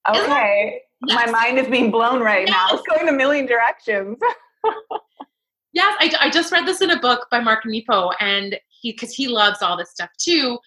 Okay. 0.08 0.82
Yes. 1.08 1.26
My 1.26 1.32
mind 1.32 1.60
is 1.60 1.68
being 1.68 1.92
blown 1.92 2.22
right 2.22 2.48
yes. 2.48 2.56
now. 2.56 2.78
It's 2.78 2.88
going 2.88 3.10
a 3.10 3.14
million 3.14 3.46
directions. 3.46 4.18
yes, 5.74 5.96
I, 6.00 6.14
I 6.20 6.30
just 6.30 6.52
read 6.52 6.66
this 6.66 6.82
in 6.82 6.92
a 6.92 7.00
book 7.00 7.28
by 7.30 7.40
Mark 7.40 7.66
Nepo, 7.66 8.12
and 8.20 8.58
he 8.84 8.92
because 8.92 9.14
he 9.14 9.28
loves 9.28 9.64
all 9.64 9.76
this 9.76 9.90
stuff 9.90 10.10
too. 10.20 10.60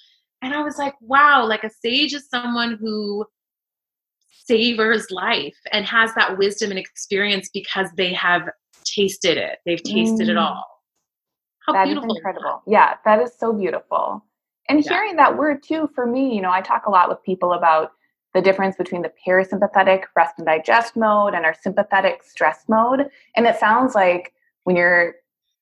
And 0.43 0.53
i 0.53 0.63
was 0.63 0.79
like 0.79 0.95
wow 1.01 1.47
like 1.47 1.65
a 1.65 1.71
sage 1.71 2.13
is 2.13 2.29
someone 2.29 2.77
who 2.81 3.25
savors 4.45 5.11
life 5.11 5.57
and 5.73 5.87
has 5.87 6.15
that 6.15 6.39
wisdom 6.39 6.71
and 6.71 6.79
experience 6.79 7.49
because 7.53 7.89
they 7.97 8.13
have 8.13 8.49
tasted 8.85 9.37
it. 9.37 9.59
They've 9.67 9.83
tasted 9.83 10.29
mm. 10.29 10.31
it 10.31 10.37
all. 10.37 10.65
How 11.67 11.73
that 11.73 11.87
beautiful 11.87 12.13
is 12.13 12.17
incredible. 12.19 12.63
Yeah 12.67 12.95
that 13.05 13.21
is 13.21 13.33
so 13.39 13.53
beautiful. 13.53 14.25
And 14.69 14.85
yeah. 14.85 14.93
hearing 14.93 15.17
that 15.17 15.37
word 15.37 15.63
too 15.63 15.89
for 15.95 16.07
me 16.07 16.35
you 16.35 16.43
know 16.43 16.51
i 16.51 16.61
talk 16.61 16.87
a 16.87 16.91
lot 16.91 17.09
with 17.09 17.23
people 17.23 17.53
about 17.53 17.93
the 18.37 18.43
difference 18.43 18.77
between 18.77 19.01
the 19.01 19.13
parasympathetic 19.27 20.05
rest 20.15 20.35
and 20.37 20.47
digest 20.47 20.95
mode 20.95 21.33
and 21.33 21.47
our 21.47 21.55
sympathetic 21.63 22.23
stress 22.23 22.65
mode. 22.69 23.09
And 23.35 23.47
it 23.47 23.57
sounds 23.59 23.95
like 23.95 24.35
when 24.65 24.77
you're 24.77 25.15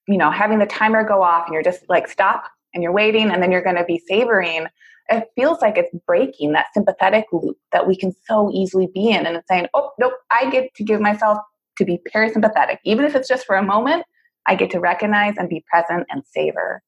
you 0.07 0.17
know, 0.17 0.31
having 0.31 0.59
the 0.59 0.67
timer 0.67 1.05
go 1.05 1.23
off 1.23 1.47
and 1.47 1.55
you're 1.55 1.63
just 1.63 1.89
like 1.89 2.09
stop 2.09 2.45
and 2.73 2.83
you're 2.83 2.93
waiting 2.93 3.31
and 3.31 3.43
then 3.43 3.51
you're 3.51 3.63
going 3.63 3.77
to 3.77 3.85
be 3.85 4.03
savoring, 4.07 4.67
it 5.09 5.29
feels 5.37 5.61
like 5.61 5.77
it's 5.77 5.95
breaking 6.07 6.53
that 6.53 6.67
sympathetic 6.73 7.27
loop 7.33 7.57
that 7.73 7.87
we 7.87 7.97
can 7.97 8.13
so 8.27 8.51
easily 8.53 8.89
be 8.93 9.11
in. 9.11 9.27
And 9.27 9.37
it's 9.37 9.49
saying, 9.49 9.69
oh, 9.75 9.91
nope, 9.99 10.15
I 10.31 10.51
get 10.51 10.75
to 10.75 10.85
give 10.85 11.01
myself 11.01 11.39
to 11.79 11.85
be 11.85 12.01
parasympathetic. 12.15 12.79
Even 12.85 13.05
if 13.05 13.15
it's 13.15 13.29
just 13.29 13.47
for 13.47 13.57
a 13.57 13.63
moment, 13.63 14.05
I 14.47 14.55
get 14.55 14.71
to 14.71 14.81
recognize 14.81 15.37
and 15.37 15.49
be 15.49 15.65
present 15.71 16.07
and 16.11 16.23
savor. 16.27 16.83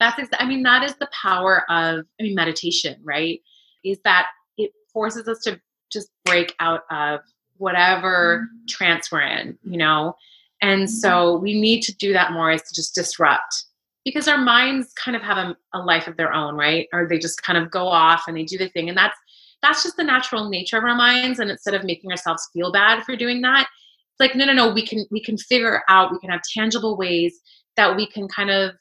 That's, 0.00 0.18
ex- 0.18 0.28
I 0.38 0.46
mean, 0.46 0.62
that 0.64 0.82
is 0.82 0.94
the 0.96 1.08
power 1.22 1.70
of, 1.70 2.04
I 2.20 2.22
mean, 2.22 2.34
meditation, 2.34 2.96
right? 3.02 3.40
Is 3.84 3.98
that 4.04 4.26
it 4.58 4.72
forces 4.92 5.28
us 5.28 5.40
to 5.40 5.60
just 5.90 6.08
break 6.24 6.54
out 6.60 6.82
of 6.90 7.20
whatever 7.58 8.40
mm-hmm. 8.40 8.64
trance 8.68 9.10
we're 9.10 9.22
in, 9.22 9.58
you 9.62 9.78
know? 9.78 10.14
And 10.62 10.82
mm-hmm. 10.82 10.90
so 10.90 11.38
we 11.38 11.60
need 11.60 11.82
to 11.82 11.96
do 11.96 12.12
that 12.12 12.32
more 12.32 12.50
is 12.50 12.62
to 12.62 12.74
just 12.74 12.94
disrupt 12.94 13.64
because 14.04 14.28
our 14.28 14.38
minds 14.38 14.92
kind 14.92 15.16
of 15.16 15.22
have 15.22 15.36
a, 15.36 15.56
a, 15.74 15.80
life 15.80 16.06
of 16.06 16.16
their 16.16 16.32
own, 16.32 16.54
right? 16.54 16.86
Or 16.92 17.08
they 17.08 17.18
just 17.18 17.42
kind 17.42 17.58
of 17.58 17.70
go 17.70 17.88
off 17.88 18.24
and 18.28 18.36
they 18.36 18.44
do 18.44 18.56
the 18.56 18.68
thing. 18.68 18.88
And 18.88 18.96
that's 18.96 19.18
that's 19.62 19.82
just 19.82 19.96
the 19.96 20.04
natural 20.04 20.48
nature 20.48 20.78
of 20.78 20.84
our 20.84 20.94
minds. 20.94 21.38
And 21.40 21.50
instead 21.50 21.74
of 21.74 21.84
making 21.84 22.10
ourselves 22.10 22.48
feel 22.52 22.70
bad 22.70 23.02
for 23.04 23.16
doing 23.16 23.40
that, 23.42 23.62
it's 23.62 24.20
like, 24.20 24.36
no, 24.36 24.44
no, 24.44 24.52
no, 24.52 24.72
we 24.72 24.86
can 24.86 25.04
we 25.10 25.22
can 25.22 25.36
figure 25.36 25.82
out, 25.88 26.12
we 26.12 26.18
can 26.20 26.30
have 26.30 26.42
tangible 26.54 26.96
ways 26.96 27.40
that 27.76 27.96
we 27.96 28.06
can 28.06 28.28
kind 28.28 28.50
of 28.50 28.72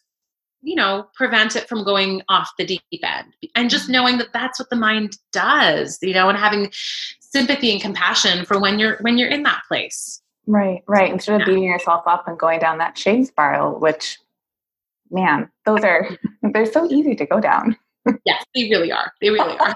you 0.65 0.76
know 0.76 1.05
prevent 1.13 1.55
it 1.55 1.69
from 1.69 1.84
going 1.84 2.21
off 2.28 2.49
the 2.57 2.65
deep 2.65 2.82
end 3.03 3.34
and 3.55 3.69
just 3.69 3.84
mm-hmm. 3.84 3.93
knowing 3.93 4.17
that 4.17 4.34
that's 4.34 4.59
what 4.59 4.69
the 4.69 4.76
mind 4.76 5.15
does 5.32 5.99
you 6.01 6.13
know 6.13 6.28
and 6.28 6.38
having 6.38 6.71
sympathy 7.19 7.71
and 7.71 7.82
compassion 7.82 8.45
for 8.45 8.59
when 8.59 8.80
you're 8.80 8.97
when 9.01 9.17
you're 9.17 9.30
in 9.30 9.43
that 9.43 9.61
place 9.67 10.21
Right, 10.47 10.83
right. 10.87 11.11
Instead 11.11 11.41
of 11.41 11.45
beating 11.45 11.63
yourself 11.63 12.03
up 12.05 12.27
and 12.27 12.37
going 12.37 12.59
down 12.59 12.77
that 12.77 12.97
shame 12.97 13.25
spiral, 13.25 13.79
which, 13.79 14.19
man, 15.09 15.49
those 15.65 15.83
are, 15.83 16.09
they're 16.53 16.71
so 16.71 16.89
easy 16.91 17.15
to 17.15 17.25
go 17.25 17.39
down. 17.39 17.75
yes, 18.25 18.43
they 18.53 18.69
really 18.69 18.91
are. 18.91 19.11
They 19.21 19.29
really 19.29 19.57
are. 19.57 19.75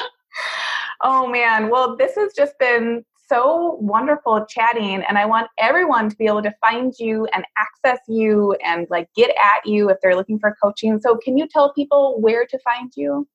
oh, 1.02 1.28
man. 1.28 1.68
Well, 1.68 1.96
this 1.96 2.14
has 2.16 2.32
just 2.34 2.58
been 2.58 3.04
so 3.28 3.78
wonderful 3.80 4.46
chatting. 4.48 5.02
And 5.08 5.18
I 5.18 5.26
want 5.26 5.48
everyone 5.58 6.08
to 6.08 6.16
be 6.16 6.26
able 6.26 6.42
to 6.42 6.54
find 6.60 6.94
you 6.98 7.26
and 7.32 7.44
access 7.56 8.00
you 8.08 8.56
and 8.64 8.86
like 8.90 9.08
get 9.14 9.30
at 9.30 9.66
you 9.66 9.90
if 9.90 9.98
they're 10.02 10.16
looking 10.16 10.38
for 10.38 10.56
coaching. 10.62 11.00
So, 11.00 11.16
can 11.16 11.36
you 11.36 11.46
tell 11.46 11.72
people 11.72 12.20
where 12.20 12.46
to 12.46 12.58
find 12.60 12.90
you? 12.96 13.26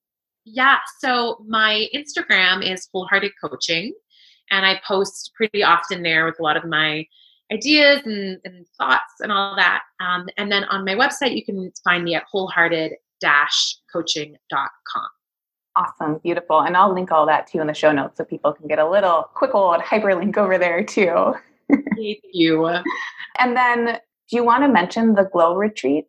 Yeah. 0.46 0.78
So, 1.00 1.44
my 1.48 1.88
Instagram 1.94 2.64
is 2.64 2.88
Wholehearted 2.94 3.32
Coaching 3.44 3.94
and 4.52 4.66
I 4.66 4.80
post 4.88 5.32
pretty 5.36 5.64
often 5.64 6.04
there 6.04 6.26
with 6.26 6.40
a 6.40 6.44
lot 6.44 6.58
of 6.58 6.66
my 6.66 7.06
ideas 7.52 8.02
and, 8.06 8.38
and, 8.46 8.68
thoughts 8.78 9.16
and 9.22 9.32
all 9.32 9.56
that. 9.56 9.82
Um, 10.00 10.28
and 10.38 10.52
then 10.52 10.66
on 10.66 10.86
my 10.86 10.94
website, 10.94 11.36
you 11.36 11.44
can 11.44 11.72
find 11.84 12.04
me 12.04 12.14
at 12.16 12.26
wholehearted-coaching.com. 12.32 15.08
Awesome, 15.76 16.20
beautiful. 16.24 16.62
And 16.62 16.78
I'll 16.78 16.94
link 16.94 17.12
all 17.12 17.26
that 17.26 17.48
too 17.48 17.60
in 17.60 17.66
the 17.68 17.74
show 17.74 17.92
notes 17.92 18.18
so 18.18 18.26
people 18.26 18.54
can 18.54 18.68
get 18.68 18.80
a 18.80 18.90
little 18.90 19.30
quick 19.34 19.56
old 19.56 19.82
hyperlink 19.82 20.38
over 20.38 20.58
there 20.58 20.84
too. 20.84 21.34
Thank 21.70 22.22
you. 22.34 22.66
And 23.38 23.56
then 23.56 24.00
do 24.30 24.36
you 24.36 24.44
want 24.44 24.64
to 24.64 24.70
mention 24.70 25.16
the 25.16 25.30
Glow 25.32 25.56
Retreat? 25.56 26.06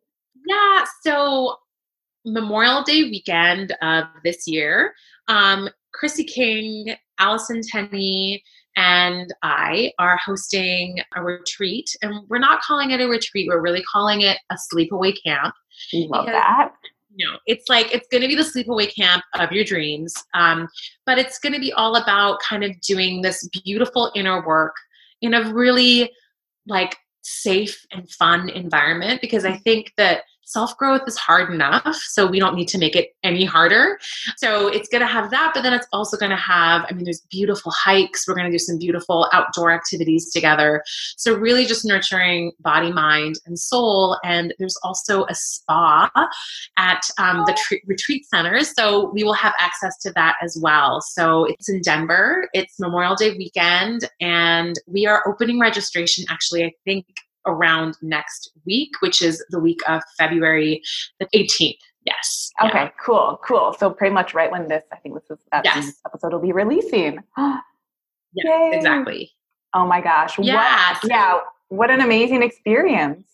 Yeah, 0.46 0.84
so 1.02 1.56
Memorial 2.24 2.82
Day 2.82 3.04
weekend 3.04 3.72
of 3.82 4.04
this 4.24 4.46
year, 4.46 4.94
um, 5.28 5.68
Chrissy 5.92 6.24
King, 6.24 6.94
Allison 7.20 7.60
Tenney, 7.62 8.42
and 8.76 9.32
I 9.42 9.92
are 9.98 10.18
hosting 10.24 11.00
a 11.14 11.22
retreat. 11.22 11.94
And 12.02 12.20
we're 12.28 12.38
not 12.38 12.62
calling 12.62 12.90
it 12.90 13.00
a 13.00 13.06
retreat, 13.06 13.48
we're 13.48 13.60
really 13.60 13.82
calling 13.82 14.22
it 14.22 14.38
a 14.50 14.56
sleepaway 14.56 15.14
camp. 15.24 15.54
Love 15.92 16.26
that. 16.26 16.72
You 17.14 17.26
know, 17.26 17.38
it's 17.46 17.68
like 17.68 17.92
it's 17.92 18.06
going 18.08 18.22
to 18.22 18.28
be 18.28 18.36
the 18.36 18.42
sleepaway 18.42 18.94
camp 18.94 19.24
of 19.34 19.50
your 19.52 19.64
dreams, 19.64 20.14
um, 20.34 20.68
but 21.06 21.18
it's 21.18 21.38
going 21.38 21.52
to 21.52 21.58
be 21.58 21.72
all 21.72 21.96
about 21.96 22.38
kind 22.40 22.62
of 22.62 22.80
doing 22.80 23.20
this 23.20 23.48
beautiful 23.64 24.12
inner 24.14 24.46
work 24.46 24.76
in 25.20 25.34
a 25.34 25.52
really 25.52 26.12
like 26.66 26.96
safe 27.22 27.84
and 27.90 28.08
fun 28.10 28.48
environment 28.48 29.20
because 29.20 29.44
I 29.44 29.56
think 29.58 29.92
that 29.96 30.22
self 30.50 30.76
growth 30.76 31.02
is 31.06 31.16
hard 31.16 31.52
enough, 31.52 31.96
so 31.96 32.26
we 32.26 32.38
don't 32.38 32.54
need 32.54 32.68
to 32.68 32.78
make 32.78 32.96
it 32.96 33.14
any 33.22 33.44
harder. 33.44 33.98
So 34.36 34.68
it's 34.68 34.88
going 34.88 35.00
to 35.00 35.06
have 35.06 35.30
that, 35.30 35.52
but 35.54 35.62
then 35.62 35.72
it's 35.72 35.86
also 35.92 36.16
going 36.16 36.30
to 36.30 36.36
have, 36.36 36.84
I 36.88 36.92
mean, 36.92 37.04
there's 37.04 37.22
beautiful 37.30 37.72
hikes. 37.72 38.26
We're 38.26 38.34
going 38.34 38.46
to 38.46 38.52
do 38.52 38.58
some 38.58 38.78
beautiful 38.78 39.28
outdoor 39.32 39.70
activities 39.72 40.30
together. 40.32 40.82
So, 41.16 41.34
really 41.34 41.66
just 41.66 41.84
nurturing 41.84 42.52
body, 42.60 42.92
mind, 42.92 43.36
and 43.46 43.58
soul. 43.58 44.18
And 44.24 44.54
there's 44.58 44.76
also 44.82 45.24
a 45.26 45.34
spa 45.34 46.10
at 46.76 47.02
um, 47.18 47.44
the 47.46 47.56
tr- 47.66 47.86
retreat 47.86 48.26
centers. 48.26 48.74
So, 48.74 49.10
we 49.12 49.24
will 49.24 49.34
have 49.34 49.54
access 49.60 49.96
to 49.98 50.12
that 50.12 50.36
as 50.42 50.58
well. 50.60 51.00
So, 51.00 51.44
it's 51.44 51.68
in 51.68 51.80
Denver, 51.82 52.48
it's 52.52 52.78
Memorial 52.80 53.14
Day 53.14 53.36
weekend, 53.36 54.08
and 54.20 54.76
we 54.86 55.06
are 55.06 55.26
opening 55.28 55.60
registration 55.60 56.24
actually, 56.28 56.64
I 56.64 56.72
think 56.84 57.06
around 57.46 57.96
next 58.02 58.52
week, 58.66 58.90
which 59.00 59.22
is 59.22 59.44
the 59.50 59.58
week 59.58 59.80
of 59.88 60.02
February 60.18 60.82
the 61.18 61.26
18th. 61.34 61.78
Yes. 62.06 62.50
Okay, 62.62 62.84
yeah. 62.84 62.90
cool, 63.04 63.38
cool. 63.44 63.74
So 63.78 63.90
pretty 63.90 64.14
much 64.14 64.32
right 64.32 64.50
when 64.50 64.68
this, 64.68 64.84
I 64.92 64.96
think 64.96 65.14
this, 65.14 65.30
is, 65.30 65.44
uh, 65.52 65.60
yes. 65.64 65.86
this 65.86 66.00
episode 66.06 66.32
will 66.32 66.40
be 66.40 66.52
releasing. 66.52 67.18
yeah, 67.38 68.70
exactly. 68.72 69.32
Oh 69.74 69.86
my 69.86 70.00
gosh. 70.00 70.38
Yeah. 70.38 70.92
What, 70.92 71.04
yeah. 71.04 71.38
What 71.68 71.90
an 71.90 72.00
amazing 72.00 72.42
experience. 72.42 73.26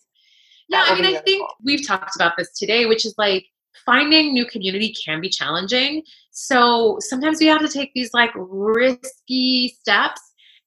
Yeah, 0.69 0.83
I 0.85 0.95
mean, 0.95 1.15
I 1.15 1.19
think 1.21 1.49
we've 1.63 1.85
talked 1.87 2.15
about 2.15 2.33
this 2.37 2.51
today, 2.51 2.85
which 2.85 3.05
is 3.05 3.15
like 3.17 3.45
finding 3.85 4.33
new 4.33 4.45
community 4.45 4.93
can 5.05 5.21
be 5.21 5.29
challenging. 5.29 6.03
So 6.31 6.97
sometimes 6.99 7.39
we 7.39 7.47
have 7.47 7.61
to 7.61 7.69
take 7.69 7.91
these 7.95 8.13
like 8.13 8.31
risky 8.35 9.69
steps 9.79 10.21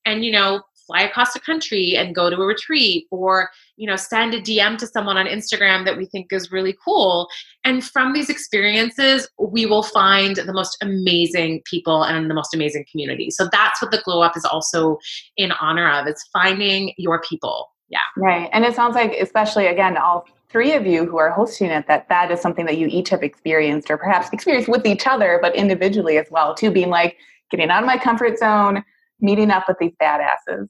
and, 0.06 0.24
you 0.24 0.32
know, 0.32 0.62
fly 0.90 1.02
across 1.02 1.32
the 1.32 1.40
country 1.40 1.96
and 1.96 2.14
go 2.14 2.28
to 2.28 2.36
a 2.36 2.46
retreat 2.46 3.06
or 3.10 3.50
you 3.76 3.86
know 3.86 3.96
send 3.96 4.34
a 4.34 4.40
dm 4.40 4.76
to 4.76 4.86
someone 4.86 5.16
on 5.16 5.26
instagram 5.26 5.84
that 5.84 5.96
we 5.96 6.06
think 6.06 6.32
is 6.32 6.50
really 6.50 6.76
cool. 6.84 7.28
And 7.64 7.84
from 7.84 8.12
these 8.12 8.30
experiences 8.30 9.28
we 9.38 9.66
will 9.66 9.82
find 9.82 10.36
the 10.36 10.52
most 10.52 10.76
amazing 10.82 11.62
people 11.64 12.02
and 12.04 12.30
the 12.30 12.34
most 12.34 12.54
amazing 12.54 12.84
community. 12.90 13.30
So 13.30 13.48
that's 13.52 13.80
what 13.82 13.90
the 13.90 14.02
glow 14.04 14.22
up 14.22 14.36
is 14.36 14.44
also 14.44 14.98
in 15.36 15.52
honor 15.52 15.90
of 15.90 16.06
is 16.06 16.24
finding 16.32 16.92
your 16.96 17.20
people. 17.20 17.68
Yeah. 17.88 17.98
Right. 18.16 18.48
And 18.52 18.64
it 18.64 18.74
sounds 18.74 18.94
like 18.94 19.12
especially 19.12 19.66
again 19.66 19.96
all 19.96 20.26
three 20.48 20.72
of 20.72 20.86
you 20.86 21.04
who 21.04 21.18
are 21.18 21.30
hosting 21.30 21.70
it 21.70 21.86
that 21.86 22.08
that 22.08 22.30
is 22.30 22.40
something 22.40 22.66
that 22.66 22.78
you 22.78 22.88
each 22.88 23.10
have 23.10 23.22
experienced 23.22 23.90
or 23.90 23.96
perhaps 23.96 24.28
experienced 24.32 24.68
with 24.68 24.84
each 24.84 25.06
other 25.06 25.38
but 25.40 25.54
individually 25.54 26.18
as 26.18 26.26
well 26.30 26.54
too 26.54 26.70
being 26.70 26.90
like 26.90 27.16
getting 27.50 27.70
out 27.70 27.82
of 27.82 27.86
my 27.86 27.96
comfort 27.96 28.38
zone 28.38 28.82
meeting 29.20 29.50
up 29.50 29.64
with 29.68 29.78
these 29.78 29.94
badasses 30.00 30.68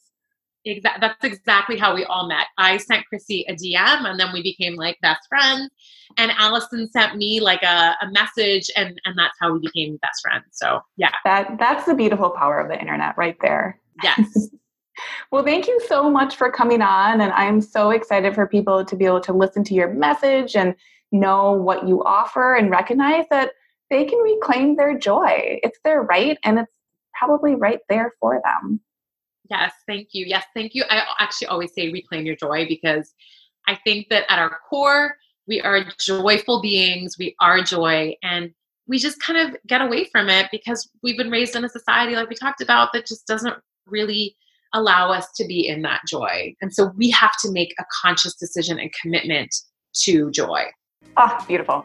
Exactly. 0.65 1.01
That's 1.01 1.25
exactly 1.25 1.79
how 1.79 1.95
we 1.95 2.05
all 2.05 2.29
met. 2.29 2.47
I 2.59 2.77
sent 2.77 3.07
Chrissy 3.07 3.47
a 3.49 3.55
DM 3.55 4.05
and 4.05 4.21
then 4.21 4.33
we 4.33 4.43
became 4.43 4.75
like 4.75 4.99
best 5.01 5.27
friends. 5.29 5.71
And 6.19 6.33
Allison 6.37 6.91
sent 6.91 7.17
me 7.17 7.41
like 7.41 7.63
a, 7.63 7.97
a 8.03 8.11
message 8.11 8.71
and, 8.77 9.01
and 9.05 9.17
that's 9.17 9.37
how 9.41 9.53
we 9.53 9.61
became 9.61 9.97
best 10.03 10.21
friends. 10.23 10.45
So 10.53 10.81
yeah. 10.97 11.13
That 11.25 11.57
that's 11.59 11.87
the 11.87 11.95
beautiful 11.95 12.31
power 12.31 12.59
of 12.59 12.69
the 12.69 12.79
internet 12.79 13.17
right 13.17 13.37
there. 13.41 13.81
Yes. 14.03 14.49
well, 15.33 15.45
thank 15.45 15.67
you 15.67 15.81
so 15.89 16.11
much 16.11 16.37
for 16.37 16.51
coming 16.51 16.83
on. 16.83 17.23
And 17.23 17.33
I'm 17.33 17.61
so 17.61 17.91
excited 17.91 18.35
for 18.35 18.47
people 18.47 18.85
to 18.85 18.97
be 18.97 19.07
able 19.07 19.21
to 19.23 19.33
listen 19.33 19.65
to 19.65 19.75
your 19.75 19.93
message 19.95 20.57
and 20.57 20.75
know 21.11 21.53
what 21.53 21.89
you 21.89 22.05
offer 22.05 22.55
and 22.55 22.71
recognize 22.71 23.25
that 23.31 23.53
they 23.89 24.05
can 24.05 24.19
reclaim 24.19 24.77
their 24.77 24.97
joy. 24.97 25.59
It's 25.63 25.79
their 25.85 26.03
right 26.03 26.39
and 26.45 26.59
it's 26.59 26.73
probably 27.19 27.55
right 27.55 27.81
there 27.89 28.13
for 28.21 28.41
them. 28.45 28.81
Yes, 29.51 29.73
thank 29.87 30.09
you. 30.13 30.25
Yes, 30.27 30.45
thank 30.55 30.75
you. 30.75 30.85
I 30.89 31.03
actually 31.19 31.49
always 31.49 31.73
say 31.75 31.91
reclaim 31.91 32.25
your 32.25 32.37
joy 32.37 32.67
because 32.69 33.13
I 33.67 33.79
think 33.85 34.09
that 34.11 34.25
at 34.29 34.39
our 34.39 34.59
core, 34.69 35.17
we 35.49 35.61
are 35.61 35.85
joyful 35.99 36.63
beings. 36.63 37.17
We 37.19 37.35
are 37.41 37.63
joy. 37.63 38.15
And 38.23 38.53
we 38.87 38.99
just 38.99 39.21
kind 39.21 39.39
of 39.39 39.57
get 39.67 39.81
away 39.81 40.05
from 40.05 40.29
it 40.29 40.47
because 40.53 40.89
we've 41.03 41.17
been 41.17 41.31
raised 41.31 41.57
in 41.57 41.65
a 41.65 41.69
society, 41.69 42.15
like 42.15 42.29
we 42.29 42.37
talked 42.37 42.61
about, 42.61 42.93
that 42.93 43.07
just 43.07 43.27
doesn't 43.27 43.57
really 43.87 44.37
allow 44.73 45.11
us 45.11 45.33
to 45.33 45.45
be 45.47 45.67
in 45.67 45.83
that 45.83 46.03
joy. 46.09 46.55
And 46.61 46.73
so 46.73 46.93
we 46.97 47.11
have 47.11 47.37
to 47.43 47.51
make 47.51 47.75
a 47.79 47.85
conscious 48.03 48.35
decision 48.35 48.79
and 48.79 48.91
commitment 49.01 49.55
to 50.05 50.31
joy. 50.31 50.65
Ah, 51.17 51.39
oh, 51.41 51.47
beautiful. 51.47 51.85